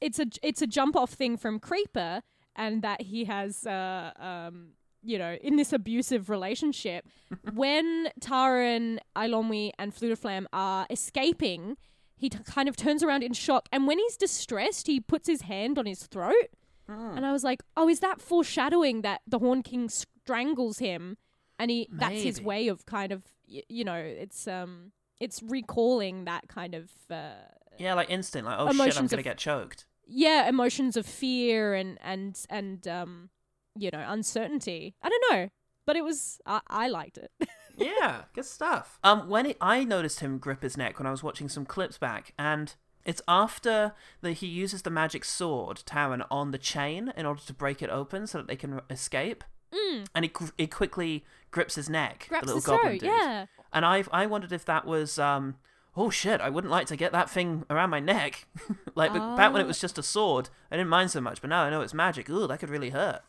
[0.00, 2.22] it's a it's a jump off thing from Creeper,
[2.54, 4.70] and that he has uh, um,
[5.02, 7.06] you know in this abusive relationship
[7.54, 11.76] when Taran, Eilonwy, and Fflewddur Fflam are escaping.
[12.18, 15.42] He t- kind of turns around in shock, and when he's distressed, he puts his
[15.42, 16.48] hand on his throat.
[16.88, 17.16] Hmm.
[17.16, 21.18] And I was like, "Oh, is that foreshadowing that the Horn King strangles him,
[21.58, 26.24] and he that's his way of kind of y- you know it's um it's recalling
[26.24, 27.34] that kind of uh,
[27.78, 29.86] Yeah, like instant, like, oh shit, I'm gonna of- get choked.
[30.06, 33.30] yeah emotions of fear and and and um
[33.76, 34.94] you know uncertainty.
[35.02, 35.48] I don't know,
[35.86, 37.30] but it was I, I liked it.
[37.76, 38.98] yeah, good stuff.
[39.04, 41.98] Um, when it, I noticed him grip his neck when I was watching some clips
[41.98, 42.74] back, and
[43.04, 43.92] it's after
[44.22, 47.90] that he uses the magic sword, Taran, on the chain in order to break it
[47.90, 49.44] open so that they can escape.
[49.74, 50.06] Mm.
[50.14, 53.10] And he, he quickly grips his neck, the little his goblin throat, dude.
[53.10, 53.46] yeah.
[53.72, 55.56] And I I wondered if that was um
[55.96, 58.46] oh shit I wouldn't like to get that thing around my neck
[58.94, 59.68] like but back when it Oh.
[59.68, 62.28] was just a sword I didn't mind so much but now I know it's magic
[62.30, 63.20] ooh that could really hurt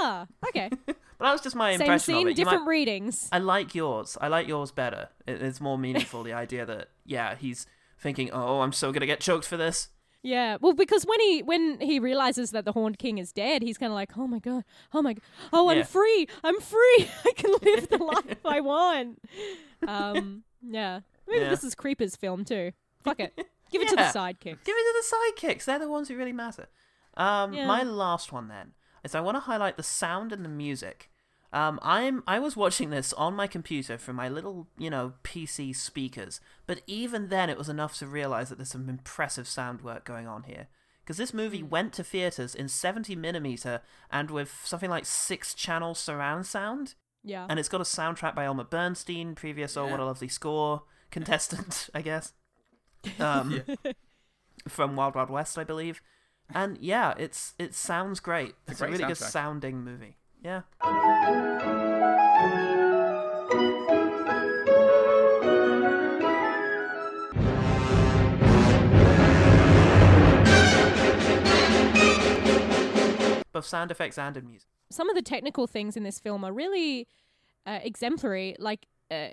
[0.00, 0.70] ah, okay.
[0.86, 3.28] but that was just my Same impression scene, of it You different might- readings.
[3.32, 7.66] I like yours I like yours better it's more meaningful the idea that yeah he's
[7.98, 9.88] thinking oh I'm so gonna get choked for this
[10.24, 13.76] Yeah, well, because when he when he realizes that the Horned King is dead, he's
[13.76, 14.62] kind of like, "Oh my god,
[14.94, 15.16] oh my,
[15.52, 15.82] oh, I'm Yeah.
[15.96, 16.98] free, I'm free,
[17.28, 19.18] I can live the life I want."
[19.88, 21.50] Um, yeah, maybe Yeah.
[21.50, 22.72] this is Creeper's film too.
[23.02, 23.34] Fuck it,
[23.70, 24.12] give it to the Yeah.
[24.12, 24.64] sidekicks.
[24.64, 25.16] Give it to the
[25.46, 25.64] sidekicks.
[25.64, 26.68] They're the ones who really matter.
[27.16, 27.66] Um, Yeah.
[27.66, 28.72] My last one then
[29.04, 31.10] is I want to highlight the sound and the music.
[31.52, 35.74] Um, I'm I was watching this on my computer from my little you know PC
[35.76, 40.04] speakers, but even then it was enough to realize that there's some impressive sound work
[40.04, 40.68] going on here.
[41.04, 45.94] Because this movie went to theaters in 70 millimeter and with something like six channel
[45.96, 46.94] surround sound.
[47.24, 47.44] Yeah.
[47.50, 51.88] And it's got a soundtrack by Elmer Bernstein, previous Oh What a Lovely Score contestant,
[51.94, 52.32] I guess.
[53.18, 53.62] Um,
[54.68, 56.00] from Wild Wild West, I believe.
[56.54, 58.54] And yeah, it's it sounds great.
[58.68, 60.18] It's, a a, great really good sounding movie.
[60.40, 60.62] Yeah.
[73.52, 74.68] Both sound effects and in music.
[74.90, 77.08] Some of the technical things in this film are really
[77.66, 78.54] uh, exemplary.
[78.60, 79.28] Like, uh,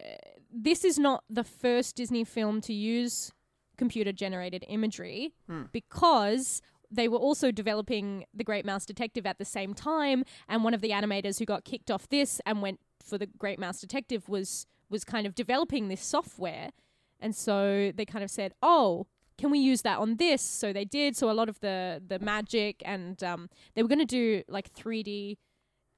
[0.52, 3.32] this is not the first Disney film to use
[3.78, 5.64] computer generated imagery Hmm.
[5.72, 6.62] because
[6.92, 10.24] they were also developing The Great Mouse Detective at the same time.
[10.48, 13.60] And one of the animators who got kicked off this and went for The Great
[13.60, 16.72] Mouse Detective was was kind of developing this software.
[17.20, 19.06] And so they kind of said, "Oh,
[19.38, 21.16] can we use that on this?" So they did.
[21.16, 24.74] So a lot of the the magic and um, they were going to do like
[24.74, 25.38] 3D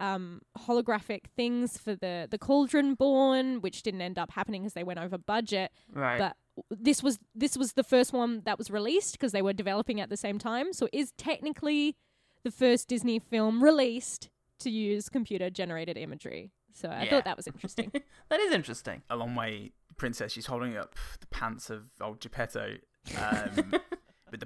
[0.02, 4.84] um, holographic things for the the Cauldron Born, which didn't end up happening because they
[4.84, 5.72] went over budget.
[5.94, 6.18] Right.
[6.18, 6.36] But
[6.70, 10.10] this was this was the first one that was released because they were developing at
[10.10, 10.74] the same time.
[10.74, 11.96] So it is technically
[12.44, 14.30] the first Disney film released
[14.60, 16.52] to use computer generated imagery.
[16.74, 17.10] So I Yeah.
[17.12, 17.92] thought that was interesting.
[18.30, 19.04] that is interesting.
[19.10, 20.32] A long way princess.
[20.32, 22.78] She's holding up the pants of old Geppetto.
[23.18, 23.98] Um, with the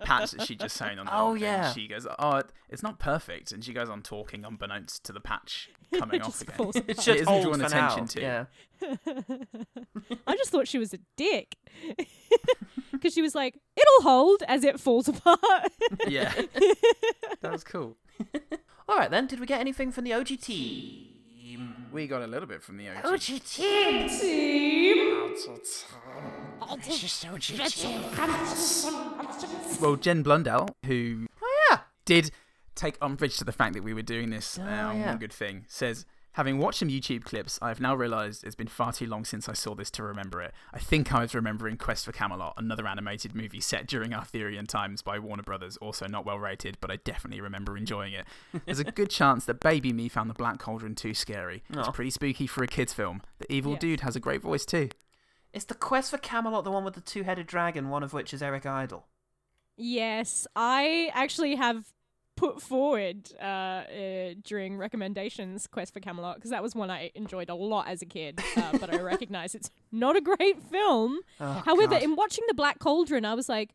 [0.06, 1.06] patch that she just sewn on.
[1.06, 1.44] the Oh, whole thing.
[1.44, 1.74] yeah.
[1.74, 5.70] She goes, "Oh, it's not perfect," and she goes on talking unbeknownst to the patch
[5.98, 6.56] coming off again.
[6.58, 7.02] falls It apart.
[7.04, 8.06] should isn't hold drawn for attention now.
[8.08, 8.22] to.
[8.22, 8.46] Yeah.
[10.28, 11.56] I just thought she was a dick.
[12.92, 15.40] Because she was like, it'll hold as it falls apart.
[16.08, 16.32] Yeah,
[17.42, 17.98] that was cool.
[18.88, 19.28] All right then.
[19.28, 21.08] Did we get anything from the OG team?
[21.92, 23.22] We got a little bit from the OG.
[23.46, 24.06] team.
[26.62, 28.04] OG team.
[29.82, 31.80] Well, Jen Blundell, who Oh yeah.
[32.06, 32.32] did
[32.76, 35.08] take umbrage to the fact that we were doing this uh, Oh, on yeah.
[35.10, 38.68] One Good Thing, says, Having watched some YouTube clips, I have now realised it's been
[38.68, 40.54] far too long since I saw this to remember it.
[40.74, 45.02] I think I was remembering Quest for Camelot, another animated movie set during Arthurian times
[45.02, 48.26] by Warner Brothers, also not well rated, but I definitely remember enjoying it.
[48.66, 51.64] There's a good chance that Baby Me found The Black Cauldron too scary.
[51.70, 53.22] It's pretty spooky for a kids' film.
[53.40, 53.80] The evil Yeah.
[53.80, 54.90] dude has a great voice too.
[55.54, 58.44] Is the quest for Camelot the one with the two-headed dragon, one of which is
[58.44, 59.06] Eric Idle?
[59.78, 61.86] Yes, I actually have
[62.36, 67.50] put forward uh, uh, during recommendations Quest for Camelot because that was one I enjoyed
[67.50, 71.20] a lot as a kid, uh, but I recognize it's not a great film.
[71.40, 72.04] Oh, However, God.
[72.04, 73.74] in watching The Black Cauldron, I was like,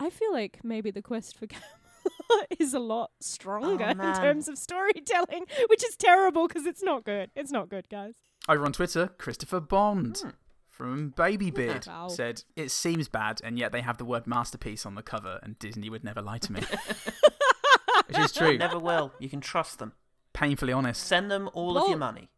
[0.00, 4.58] I feel like maybe the Quest for Camelot is a lot stronger in terms of
[4.58, 7.30] storytelling, which is terrible because it's not good.
[7.36, 8.14] It's not good, guys.
[8.48, 10.30] Over on Twitter, Christopher Bond Hmm.
[10.72, 12.08] From Baby Beard Wow.
[12.08, 15.58] said, It seems bad, and yet they have the word masterpiece on the cover, and
[15.58, 16.62] Disney would never lie to me.
[18.08, 18.58] Which is true.
[18.58, 19.12] Never will.
[19.20, 19.92] You can trust them.
[20.32, 21.02] Painfully honest.
[21.02, 22.30] Send them all of your money.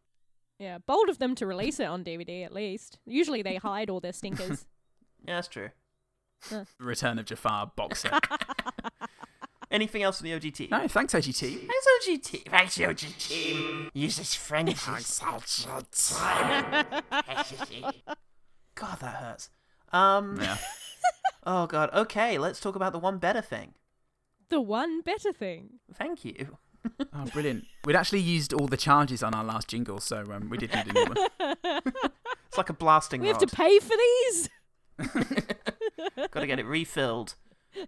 [0.59, 2.99] Yeah, bold of them to release it on DVD at least.
[3.05, 4.65] Usually they hide all their stinkers.
[5.27, 5.69] Yeah, that's true.
[6.79, 8.11] Return of Jafar box set.
[9.71, 10.69] Anything else from the OGT?
[10.71, 11.67] no, thanks, OGT.
[11.67, 12.41] Thanks, OG team.
[12.49, 13.89] Thanks, OG team.
[13.93, 14.85] Use this French
[18.75, 19.49] God, that hurts.
[19.91, 20.39] Um.
[20.41, 20.57] Yeah.
[21.47, 21.91] Oh God.
[21.93, 23.75] Okay, let's talk about the one better thing.
[24.49, 25.73] the one better thing.
[25.93, 26.57] Thank you.
[27.13, 27.65] Oh, brilliant.
[27.85, 30.87] We'd actually used all the charges on our last jingle, so um, we did need
[30.87, 31.53] a new one.
[32.47, 34.49] It's like a blasting We have to pay for these
[36.31, 37.35] Got to get it refilled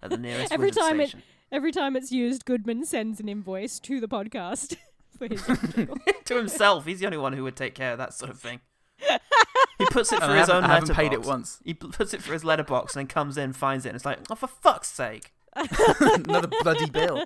[0.03, 0.99] at the nearest every wizard time.
[1.01, 1.23] It, station.
[1.51, 4.75] Every time it's used, Goodman sends an invoice to the podcast
[5.17, 5.43] for his.
[6.25, 6.85] to himself.
[6.85, 8.59] He's the only one who would take care of that sort of thing.
[9.77, 10.95] He puts it for his haven't- own I haven't letterbox.
[10.97, 11.59] paid it once.
[11.63, 14.05] He p- puts it for his letterbox and then comes in, finds it, and it's
[14.05, 15.33] like, oh, for fuck's sake.
[15.99, 17.25] Another bloody bill.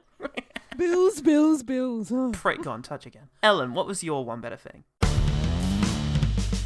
[0.78, 2.12] bills, bills, bills.
[2.12, 2.32] Oh.
[2.34, 3.30] Prick gone touch again.
[3.42, 4.84] Ellen, what was your one better thing?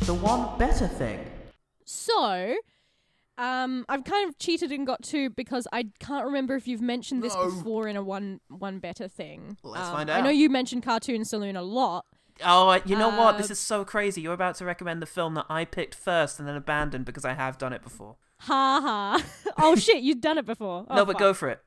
[0.01, 1.19] The one better thing.
[1.85, 2.55] So,
[3.37, 7.21] um, I've kind of cheated and got two because I can't remember if you've mentioned
[7.23, 7.45] this No.
[7.45, 9.57] before in a one one better thing.
[9.63, 10.35] Let's Um, find I know out.
[10.35, 12.05] you mentioned Cartoon Saloon a lot.
[12.43, 13.37] Oh, uh, you know what?
[13.37, 14.21] This Uh, is so crazy.
[14.21, 17.33] You're about to recommend the film that I picked first and then abandoned because I
[17.33, 18.17] have done it before.
[18.39, 19.23] Ha ha.
[19.57, 20.85] oh shit, you've done it before.
[20.89, 21.19] Oh, no, but fuck.
[21.19, 21.61] go for it.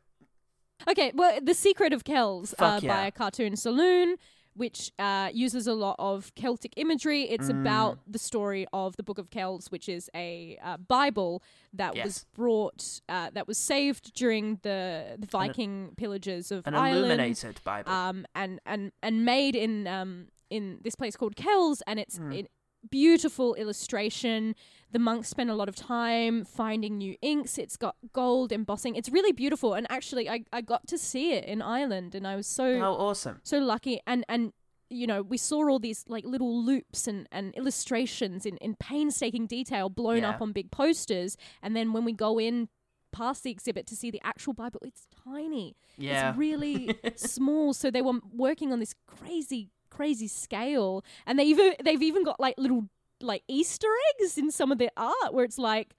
[0.88, 3.04] Okay, well, The Secret of Kells uh, yeah.
[3.04, 4.16] by Cartoon Saloon,
[4.58, 7.22] which uh, uses a lot of Celtic imagery.
[7.34, 7.60] It's Mm.
[7.62, 12.26] about the story of the Book of Kells, which is a uh, Bible that was
[12.34, 16.96] brought, uh, that was saved during the, the Viking pillages of An Ireland.
[17.06, 17.90] illuminated Bible.
[17.90, 22.38] Um, and, and, and made in, um, in this place called Kells, and it's Mm.
[22.40, 22.48] in
[22.90, 24.54] beautiful illustration.
[24.90, 27.58] The monks spend a lot of time finding new inks.
[27.58, 28.96] It's got gold embossing.
[28.96, 29.74] It's really beautiful.
[29.74, 32.94] And actually, I, I got to see it in Ireland, and I was so oh,
[32.94, 33.40] awesome.
[33.42, 34.00] so lucky.
[34.06, 34.52] And and
[34.90, 39.46] you know, we saw all these like little loops and, and illustrations in, in painstaking
[39.46, 40.30] detail blown Yeah.
[40.30, 41.36] up on big posters.
[41.62, 42.70] And then when we go in
[43.12, 45.76] past the exhibit to see the actual Bible, it's tiny.
[45.98, 46.30] Yeah.
[46.30, 47.74] It's really small.
[47.74, 49.68] So they were working on this crazy,
[49.98, 51.04] crazy scale.
[51.26, 52.84] And they even they've even got like little
[53.20, 55.94] like Easter eggs in some of their art where it's like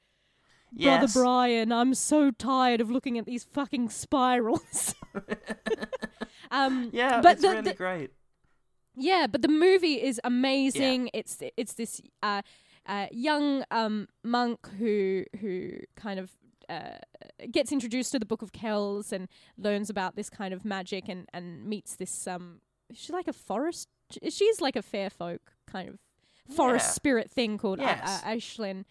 [0.71, 4.93] Brother Brian, I'm so tired of looking at these fucking spirals.
[6.51, 8.11] um Yeah, but it's the- really the- great.
[8.95, 11.09] yeah, but the movie is amazing.
[11.13, 12.41] It's it's this uh,
[12.85, 16.31] uh, young um, monk who who kind of
[16.69, 16.97] uh,
[17.51, 19.27] gets introduced to the Book of Kells and
[19.57, 22.61] learns about this kind of magic and and meets this um.
[22.93, 23.87] She's like a forest.
[24.29, 25.99] She's like a fair folk kind of
[26.55, 26.91] forest Yeah.
[26.93, 27.99] spirit thing called Yes.
[28.23, 28.85] uh, uh, Aisling.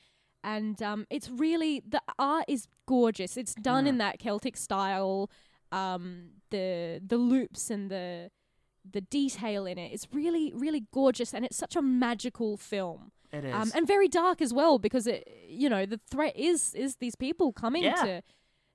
[0.44, 3.36] And um, it's really the art is gorgeous.
[3.36, 3.88] It's done Mm.
[3.88, 5.30] in that Celtic style.
[5.72, 8.30] Um, the the loops and the
[8.90, 13.44] the detail in it is really really gorgeous and it's such a magical film It
[13.44, 13.54] is.
[13.54, 17.14] um, and very dark as well because it you know the threat is is these
[17.16, 17.96] people coming Yeah.
[18.04, 18.22] to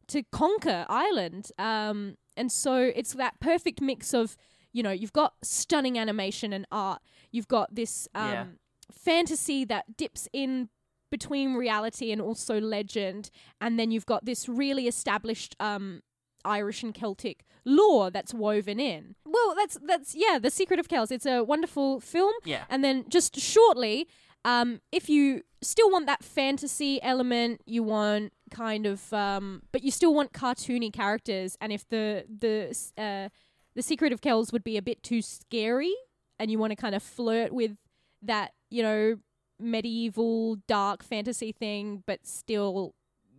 [0.10, 4.38] to conquer Ireland um, and so it's that perfect mix of
[4.74, 7.02] you know you've got stunning animation and art
[7.32, 8.46] you've got this um, Yeah.
[8.92, 10.70] fantasy that dips in
[11.12, 13.30] between reality and also legend,
[13.62, 16.02] and then you've got this really established um,
[16.44, 19.16] Irish and Celtic lore that's woven in.
[19.26, 21.12] Well, that's that's yeah, The Secret of Kells.
[21.12, 22.34] It's a wonderful film.
[22.46, 22.64] Yeah.
[22.70, 24.08] And then just shortly,
[24.44, 29.92] um, if you still want that fantasy element, you want kind of, um, but you
[29.92, 33.30] still want cartoony characters, and if the the uh,
[33.76, 35.94] the Secret of Kells would be a bit too scary,
[36.40, 37.78] and you want to kind of flirt with
[38.22, 39.18] that, you know,
[39.60, 42.94] medieval dark fantasy thing, but still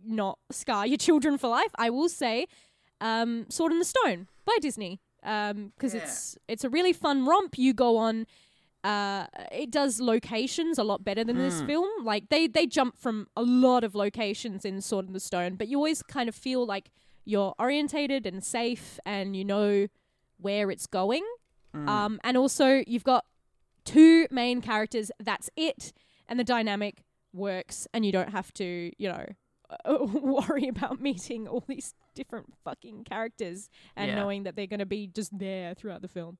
[0.05, 2.47] not scar your children for life, I will say,
[3.01, 6.01] um, Sword in the Stone by Disney, because Yeah.
[6.03, 7.57] it's it's a really fun romp.
[7.57, 8.27] You go on.
[8.83, 11.65] Uh, it does locations a lot better than this Hmm.
[11.67, 12.05] film.
[12.05, 15.67] Like they they jump from a lot of locations in Sword in the Stone, but
[15.67, 16.91] you always kind of feel like
[17.25, 19.87] you're orientated and safe, and you know
[20.37, 21.23] where it's going.
[21.73, 23.25] Um, and also you've got
[23.83, 25.11] two main characters.
[25.19, 25.91] That's it,
[26.27, 27.03] and the dynamic
[27.33, 29.25] works, and you don't have to, you know,
[30.21, 34.15] worry about meeting all these different fucking characters and Yeah.
[34.15, 36.37] knowing that they're going to be just there throughout the film.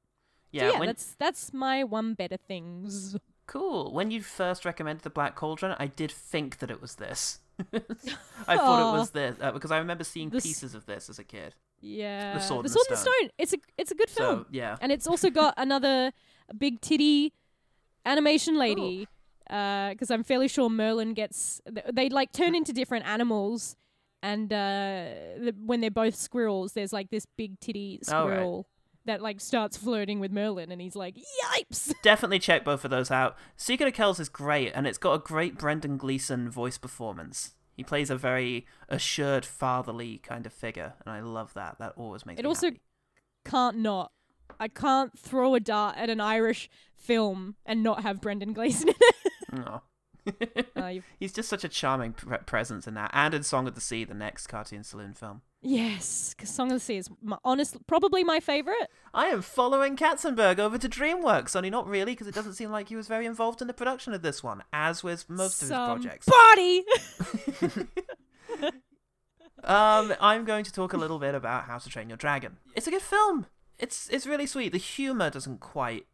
[0.51, 3.17] Yeah, so yeah, that's that's my one better things.
[3.45, 3.91] Cool.
[3.93, 7.39] When you first recommended the Black Cauldron, I did think that it was this.
[8.47, 11.23] I thought it was this uh, because I remember seeing pieces of this as a
[11.25, 11.55] kid.
[11.85, 13.13] Yeah, the and the Sword and the Stone.
[13.13, 13.29] Stone.
[13.37, 14.45] It's a it's a good So, film.
[14.51, 14.77] yeah.
[14.81, 16.11] and it's also got another
[16.57, 17.33] big titty
[18.05, 19.07] animation lady.
[19.47, 21.61] Because I'm fairly sure Merlin gets
[21.93, 23.75] they like turn into different animals,
[24.23, 25.05] and uh,
[25.37, 28.33] the, when they're both squirrels, there's like this big titty Oh, right.
[28.33, 28.67] squirrel
[29.05, 33.11] that like starts flirting with Merlin, and he's like, "Yipes!" Definitely check both of those
[33.11, 33.37] out.
[33.55, 37.53] Secret of Kells is great, and it's got a great Brendan Gleeson voice performance.
[37.75, 41.77] He plays a very assured, fatherly kind of figure, and I love that.
[41.79, 42.81] That always makes It me also happy.
[43.43, 44.11] can't not.
[44.59, 48.95] I can't throw a dart at an Irish film and not have Brendan Gleeson in
[48.99, 49.15] it.
[49.67, 49.81] Aw.
[50.75, 53.81] Uh, He's just such a charming pre- presence in that, and in Song of the
[53.81, 55.41] Sea, the next cartoon saloon film.
[55.61, 58.89] yes, because Song of the Sea is my, honest, probably my favorite.
[59.13, 62.89] I am following Katzenberg over to DreamWorks, only not really, because it doesn't seem like
[62.89, 65.75] he was very involved in the production of this one, as with most of his
[65.75, 66.27] projects.
[66.27, 66.85] Body.
[69.63, 72.57] Um, I'm going to talk a little bit about How to Train Your Dragon.
[72.75, 73.47] It's a good film.
[73.79, 74.71] It's it's really sweet.
[74.71, 76.05] The humor doesn't quite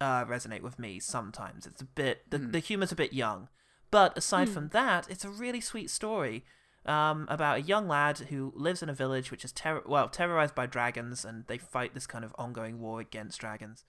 [0.00, 1.66] uh, resonate with me sometimes.
[1.66, 3.48] It's a bit the, the humor's a bit young,
[3.90, 6.44] but aside from that, it's a really sweet story
[6.86, 10.54] um, about a young lad who lives in a village which is terror well terrorized
[10.54, 13.84] by dragons, and they fight this kind of ongoing war against dragons.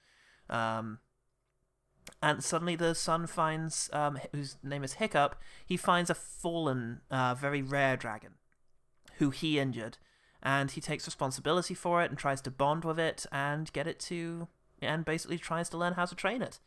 [0.49, 0.99] Um,
[2.21, 7.35] and suddenly the son finds, um, whose name is Hiccup, he finds a fallen, uh,
[7.35, 8.33] very rare dragon
[9.17, 9.97] who he injured,
[10.41, 13.99] and he takes responsibility for it and tries to bond with it and get it
[13.99, 14.47] to,
[14.81, 16.59] and basically tries to learn how to train it,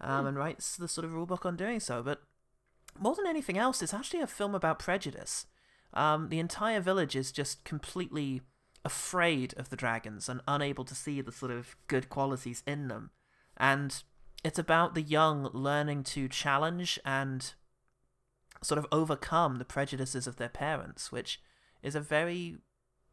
[0.00, 2.02] um, and writes the sort of rulebook on doing so.
[2.02, 2.22] But
[2.98, 5.46] more than anything else, it's actually a film about prejudice.
[5.94, 8.42] Um, the entire village is just completely
[8.84, 13.10] afraid of the dragons and unable to see the sort of good qualities in them,
[13.56, 14.02] and
[14.44, 17.54] it's about the young learning to challenge and
[18.62, 21.40] sort of overcome the prejudices of their parents, which
[21.82, 22.56] is a very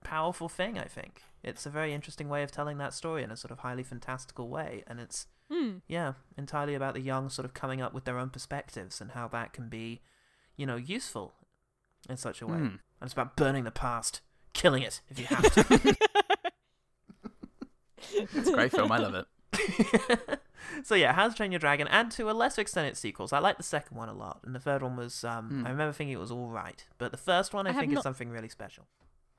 [0.04, 1.22] powerful thing, I think.
[1.46, 4.50] It's a very interesting way of telling that story in a sort of highly fantastical
[4.50, 5.78] way, and it's Hmm.
[5.88, 9.28] yeah, entirely about the young sort of coming up with their own perspectives and how
[9.28, 10.02] that can be,
[10.58, 11.36] you know, useful
[12.10, 12.58] in such a way.
[12.58, 12.66] Hmm.
[12.66, 14.22] And it's about burning the past,
[14.54, 15.96] killing it if you have to.
[18.18, 18.92] It's a great film.
[18.92, 20.40] I love it.
[20.84, 23.34] so yeah, How to Train Your Dragon, and to a lesser extent, its sequels.
[23.34, 25.24] I like the second one a lot, and the third one was.
[25.24, 25.68] Um, Hmm.
[25.68, 27.98] I remember thinking it was all right, but the first one I, I have think
[27.98, 28.86] is something really special.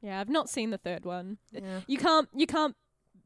[0.03, 1.39] Yeah, I've not seen the third one.
[1.53, 1.81] Yeah.
[1.87, 2.77] You can't you can't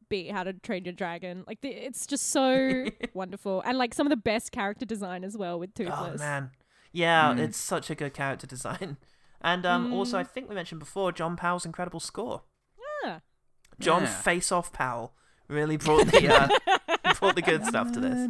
[0.09, 1.43] beat How to Train Your Dragon.
[1.47, 5.37] Like the, it's just so wonderful, and like some of the best character design as
[5.37, 6.21] well with Toothless.
[6.21, 6.51] Oh man,
[6.91, 7.39] yeah, Mm.
[7.39, 8.97] it's such a good character design,
[9.41, 10.29] and um, also I Mm.
[10.29, 12.43] think we mentioned before John Powell's incredible score.
[13.03, 13.19] Yeah.
[13.79, 14.07] John Yeah.
[14.21, 15.13] Face Off Powell
[15.47, 18.27] really brought the uh, brought the good stuff to this.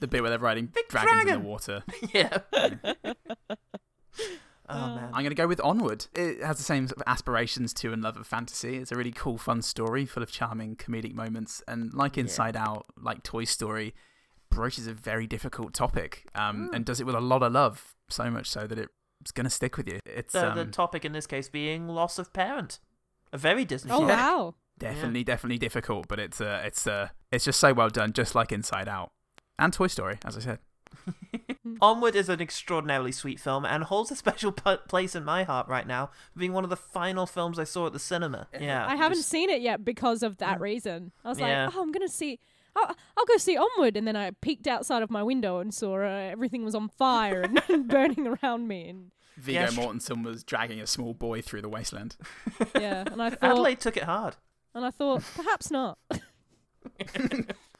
[0.00, 1.84] The bit where they're riding Big dragons in the water.
[2.12, 2.38] yeah.
[2.52, 3.14] oh
[4.68, 5.10] man.
[5.12, 6.06] I'm going to go with Onward.
[6.14, 8.78] It has the same sort of aspirations to and love of fantasy.
[8.78, 11.62] It's a really cool, fun story full of charming comedic moments.
[11.68, 13.94] And like Inside Out, like Toy Story,
[14.50, 17.94] broaches a very difficult topic um, and does it with a lot of love.
[18.08, 18.78] So much so that
[19.20, 20.00] it's going to stick with you.
[20.06, 22.80] It's The, um, the topic in this case being loss of parent.
[23.32, 23.92] A very Disney.
[23.92, 24.08] Oh film.
[24.08, 24.54] wow.
[24.78, 28.50] definitely, definitely difficult, but it's uh, it's uh, it's just so well done, just like
[28.50, 29.12] Inside Out
[29.60, 30.58] and Toy Story, as I said.
[31.80, 35.68] Onward is an extraordinarily sweet film and holds a special p- place in my heart
[35.68, 38.48] right now, being one of the final films I saw at the cinema.
[38.60, 41.12] Yeah, I haven't just- seen it yet because of that reason.
[41.24, 41.66] I was Yeah.
[41.66, 42.40] like, oh, I'm gonna see.
[42.76, 43.96] I'll, I'll go see Onward.
[43.96, 47.42] And then I peeked outside of my window and saw uh, everything was on fire
[47.68, 48.88] and burning around me.
[48.88, 52.16] And Viggo Yeah, Mortensen was dragging a small boy through the wasteland.
[52.78, 54.36] yeah, and I thought, Adelaide took it hard.
[54.74, 55.98] and I thought, perhaps not.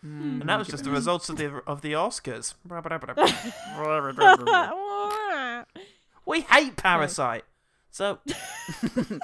[0.02, 0.40] Hmm.
[0.40, 2.54] And that was just the results of the of the Oscars.
[6.26, 7.44] we hate Parasite.
[7.90, 8.18] So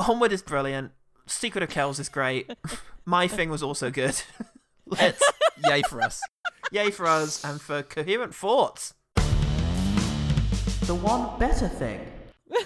[0.00, 0.92] Onward is brilliant.
[1.26, 2.50] Secret of Kells is great.
[3.04, 4.20] My thing was also good.
[4.86, 5.22] Let's
[5.64, 6.20] Yay for us.
[6.72, 8.94] yay for us and for coherent thoughts.
[10.82, 12.00] The one better thing.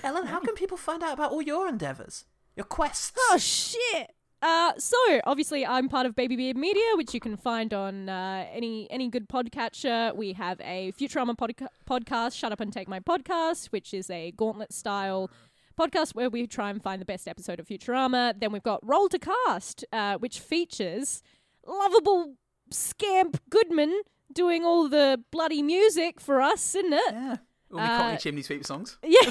[0.05, 2.25] Ellen, how can people find out about all your endeavours?
[2.57, 3.13] Your quests?
[3.31, 4.15] Oh shit.
[4.43, 8.45] Uh, so obviously I'm part of Baby Beard Media, which you can find on uh,
[8.53, 10.15] any any good podcatcher.
[10.17, 14.33] We have a Futurama podca- podcast, Shut Up and Take My Podcast, which is a
[14.33, 15.31] gauntlet style
[15.79, 18.35] podcast where we try and find the best episode of Futurama.
[18.39, 21.23] Then we've got Roll to Cast, uh, which features
[21.65, 22.35] lovable
[22.71, 24.03] scamp Goodman
[24.33, 27.03] doing all the bloody music for us, isn't it?
[27.13, 27.37] Yeah.
[27.71, 28.99] All the Uh, Cockney Chimney Sweep songs.
[29.05, 29.31] Yeah.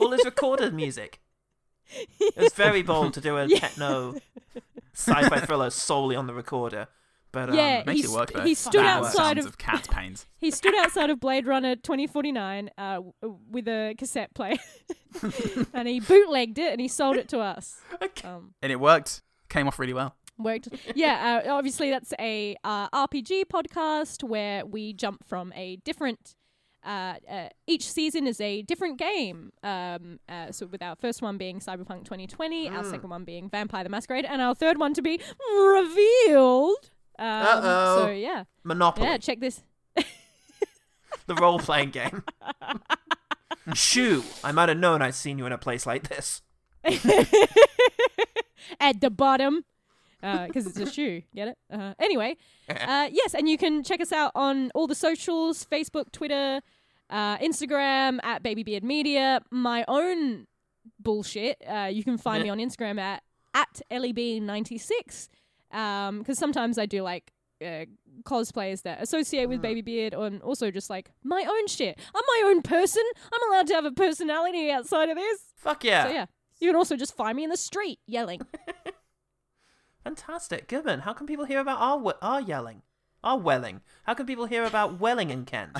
[0.00, 1.20] All his recorded music.
[2.20, 3.58] It was very bold to do a Yeah.
[3.60, 4.14] techno
[4.94, 6.88] sci-fi thriller solely on the recorder.
[7.30, 8.42] But um, Yeah, Makes he's- it work though.
[8.42, 10.26] he stood That outside of- of cat pains.
[10.38, 13.00] He stood outside of Blade Runner 2049 uh,
[13.50, 14.56] with a cassette player,
[15.74, 17.80] and he bootlegged it and he sold it to us.
[18.24, 19.22] Um, And it worked.
[19.48, 20.14] Came off really well.
[20.38, 20.68] worked.
[20.94, 26.34] Yeah, uh, obviously that's a uh, RPG podcast where we jump from a different.
[26.88, 29.52] Uh, uh, each season is a different game.
[29.62, 33.84] Um, uh, so with our first one being Cyberpunk 2020, our second one being Vampire
[33.84, 35.20] the Masquerade, and our third one to be
[35.54, 36.88] revealed.
[37.18, 38.04] Um, Uh-oh.
[38.04, 39.18] So yeah, Monopoly, yeah.
[39.18, 39.60] Check this.
[41.26, 42.22] the role-playing game.
[43.74, 44.24] Shoo!
[44.42, 46.40] I might have known I'd seen you in a place like this.
[48.80, 49.64] at the bottom
[50.20, 51.22] because it's a shoe.
[51.34, 51.58] Get it?
[51.70, 52.36] Uh, anyway,
[52.68, 56.60] uh, yes, and you can check us out on all the socials: Facebook, Twitter,
[57.10, 59.40] uh, Instagram at Babybeard Media.
[59.50, 60.46] My own
[61.00, 61.62] bullshit.
[61.68, 63.22] Uh, you can find me on Instagram at
[63.54, 65.28] at leb96
[65.70, 67.32] because sometimes I do like.
[67.64, 67.86] Uh,
[68.22, 71.98] cosplays that associate with Baby Beard and also just like my own shit.
[72.14, 73.02] I'm my own person.
[73.32, 75.40] I'm allowed to have a personality outside of this.
[75.56, 76.04] Fuck yeah!
[76.04, 76.26] So yeah,
[76.60, 78.42] you can also just find me in the street yelling.
[80.04, 81.00] Fantastic, Goodman.
[81.00, 82.82] How can people hear about our we- our yelling,
[83.24, 83.80] our welling?
[84.04, 85.76] How can people hear about Welling and Kent?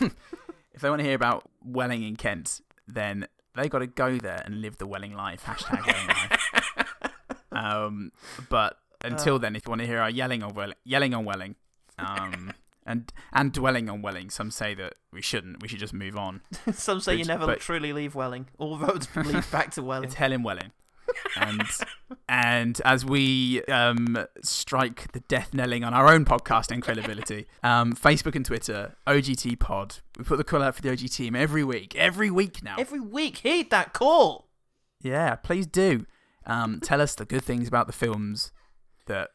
[0.78, 3.26] If they want to hear about Welling in Kent, then
[3.56, 5.42] they got to go there and live the Welling life.
[5.44, 6.94] Hashtag Welling life.
[7.50, 8.12] Um,
[8.48, 11.56] but until then, if you want to hear our yelling on Welling, yelling on Welling,
[11.98, 12.52] um,
[12.86, 15.60] and and dwelling on Welling, some say that we shouldn't.
[15.60, 16.42] We should just move on.
[16.72, 18.46] Some say you never but- truly leave Welling.
[18.58, 20.04] All roads lead back to Welling.
[20.04, 20.70] It's hell in Welling.
[21.36, 21.62] And
[22.28, 28.34] and as we um, strike the death knelling on our own podcasting credibility, um, Facebook
[28.34, 29.96] and Twitter, OGT Pod.
[30.16, 32.76] We put the call out for the OG team every week, every week now.
[32.78, 34.48] Every week, heed that call.
[35.00, 36.06] yeah, please do.
[36.46, 38.52] Um, tell us the good things about the films
[39.06, 39.30] that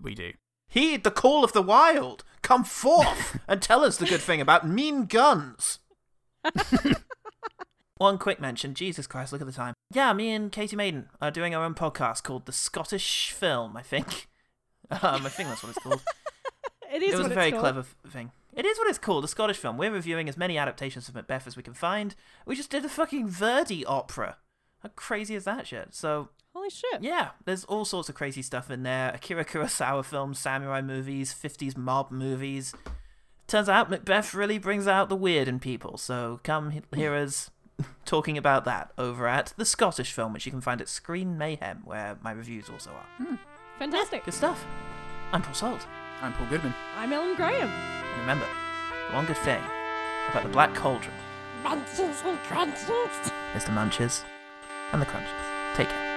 [0.00, 0.32] we do.
[0.68, 2.24] Heed the call of the wild.
[2.42, 5.78] Come forth and tell us the good thing about mean guns.
[8.00, 8.72] One quick mention.
[8.72, 9.74] Jesus Christ, look at the time.
[9.92, 13.82] Yeah, me and Katie Maiden are doing our own podcast called The Scottish Film, I
[13.82, 14.26] think.
[14.90, 16.02] Um, I think that's what it's called.
[16.92, 17.60] It is it was what a very called.
[17.60, 18.32] clever thing.
[18.52, 19.78] It is what it's called, a Scottish film.
[19.78, 22.16] We're reviewing as many adaptations of Macbeth as we can find.
[22.44, 24.38] We just did a fucking Verdi opera.
[24.82, 25.94] How crazy is that shit?
[25.94, 27.02] So, Holy shit.
[27.04, 29.12] yeah, there's all sorts of crazy stuff in there.
[29.14, 32.74] Akira Kurosawa films, samurai movies, 50s mob movies.
[33.46, 37.52] Turns out Macbeth really brings out the weird in people, so come he- hear us
[38.04, 41.82] talking about that over at the Scottish film, which you can find at Screen Mayhem,
[41.84, 43.24] where my reviews also are.
[43.24, 43.34] Hmm.
[43.78, 44.24] Fantastic.
[44.24, 44.64] Good stuff.
[45.32, 45.86] I'm Paul Salt.
[46.22, 46.74] I'm Paul Goodman.
[46.96, 47.68] I'm Ellen Graham.
[47.68, 48.46] And remember,
[49.08, 49.62] the one good thing
[50.30, 51.14] about the Black Cauldron
[51.64, 53.32] Munchies and crunches.
[53.54, 54.24] is the munches
[54.92, 55.32] and the crunches.
[55.76, 56.09] Take care.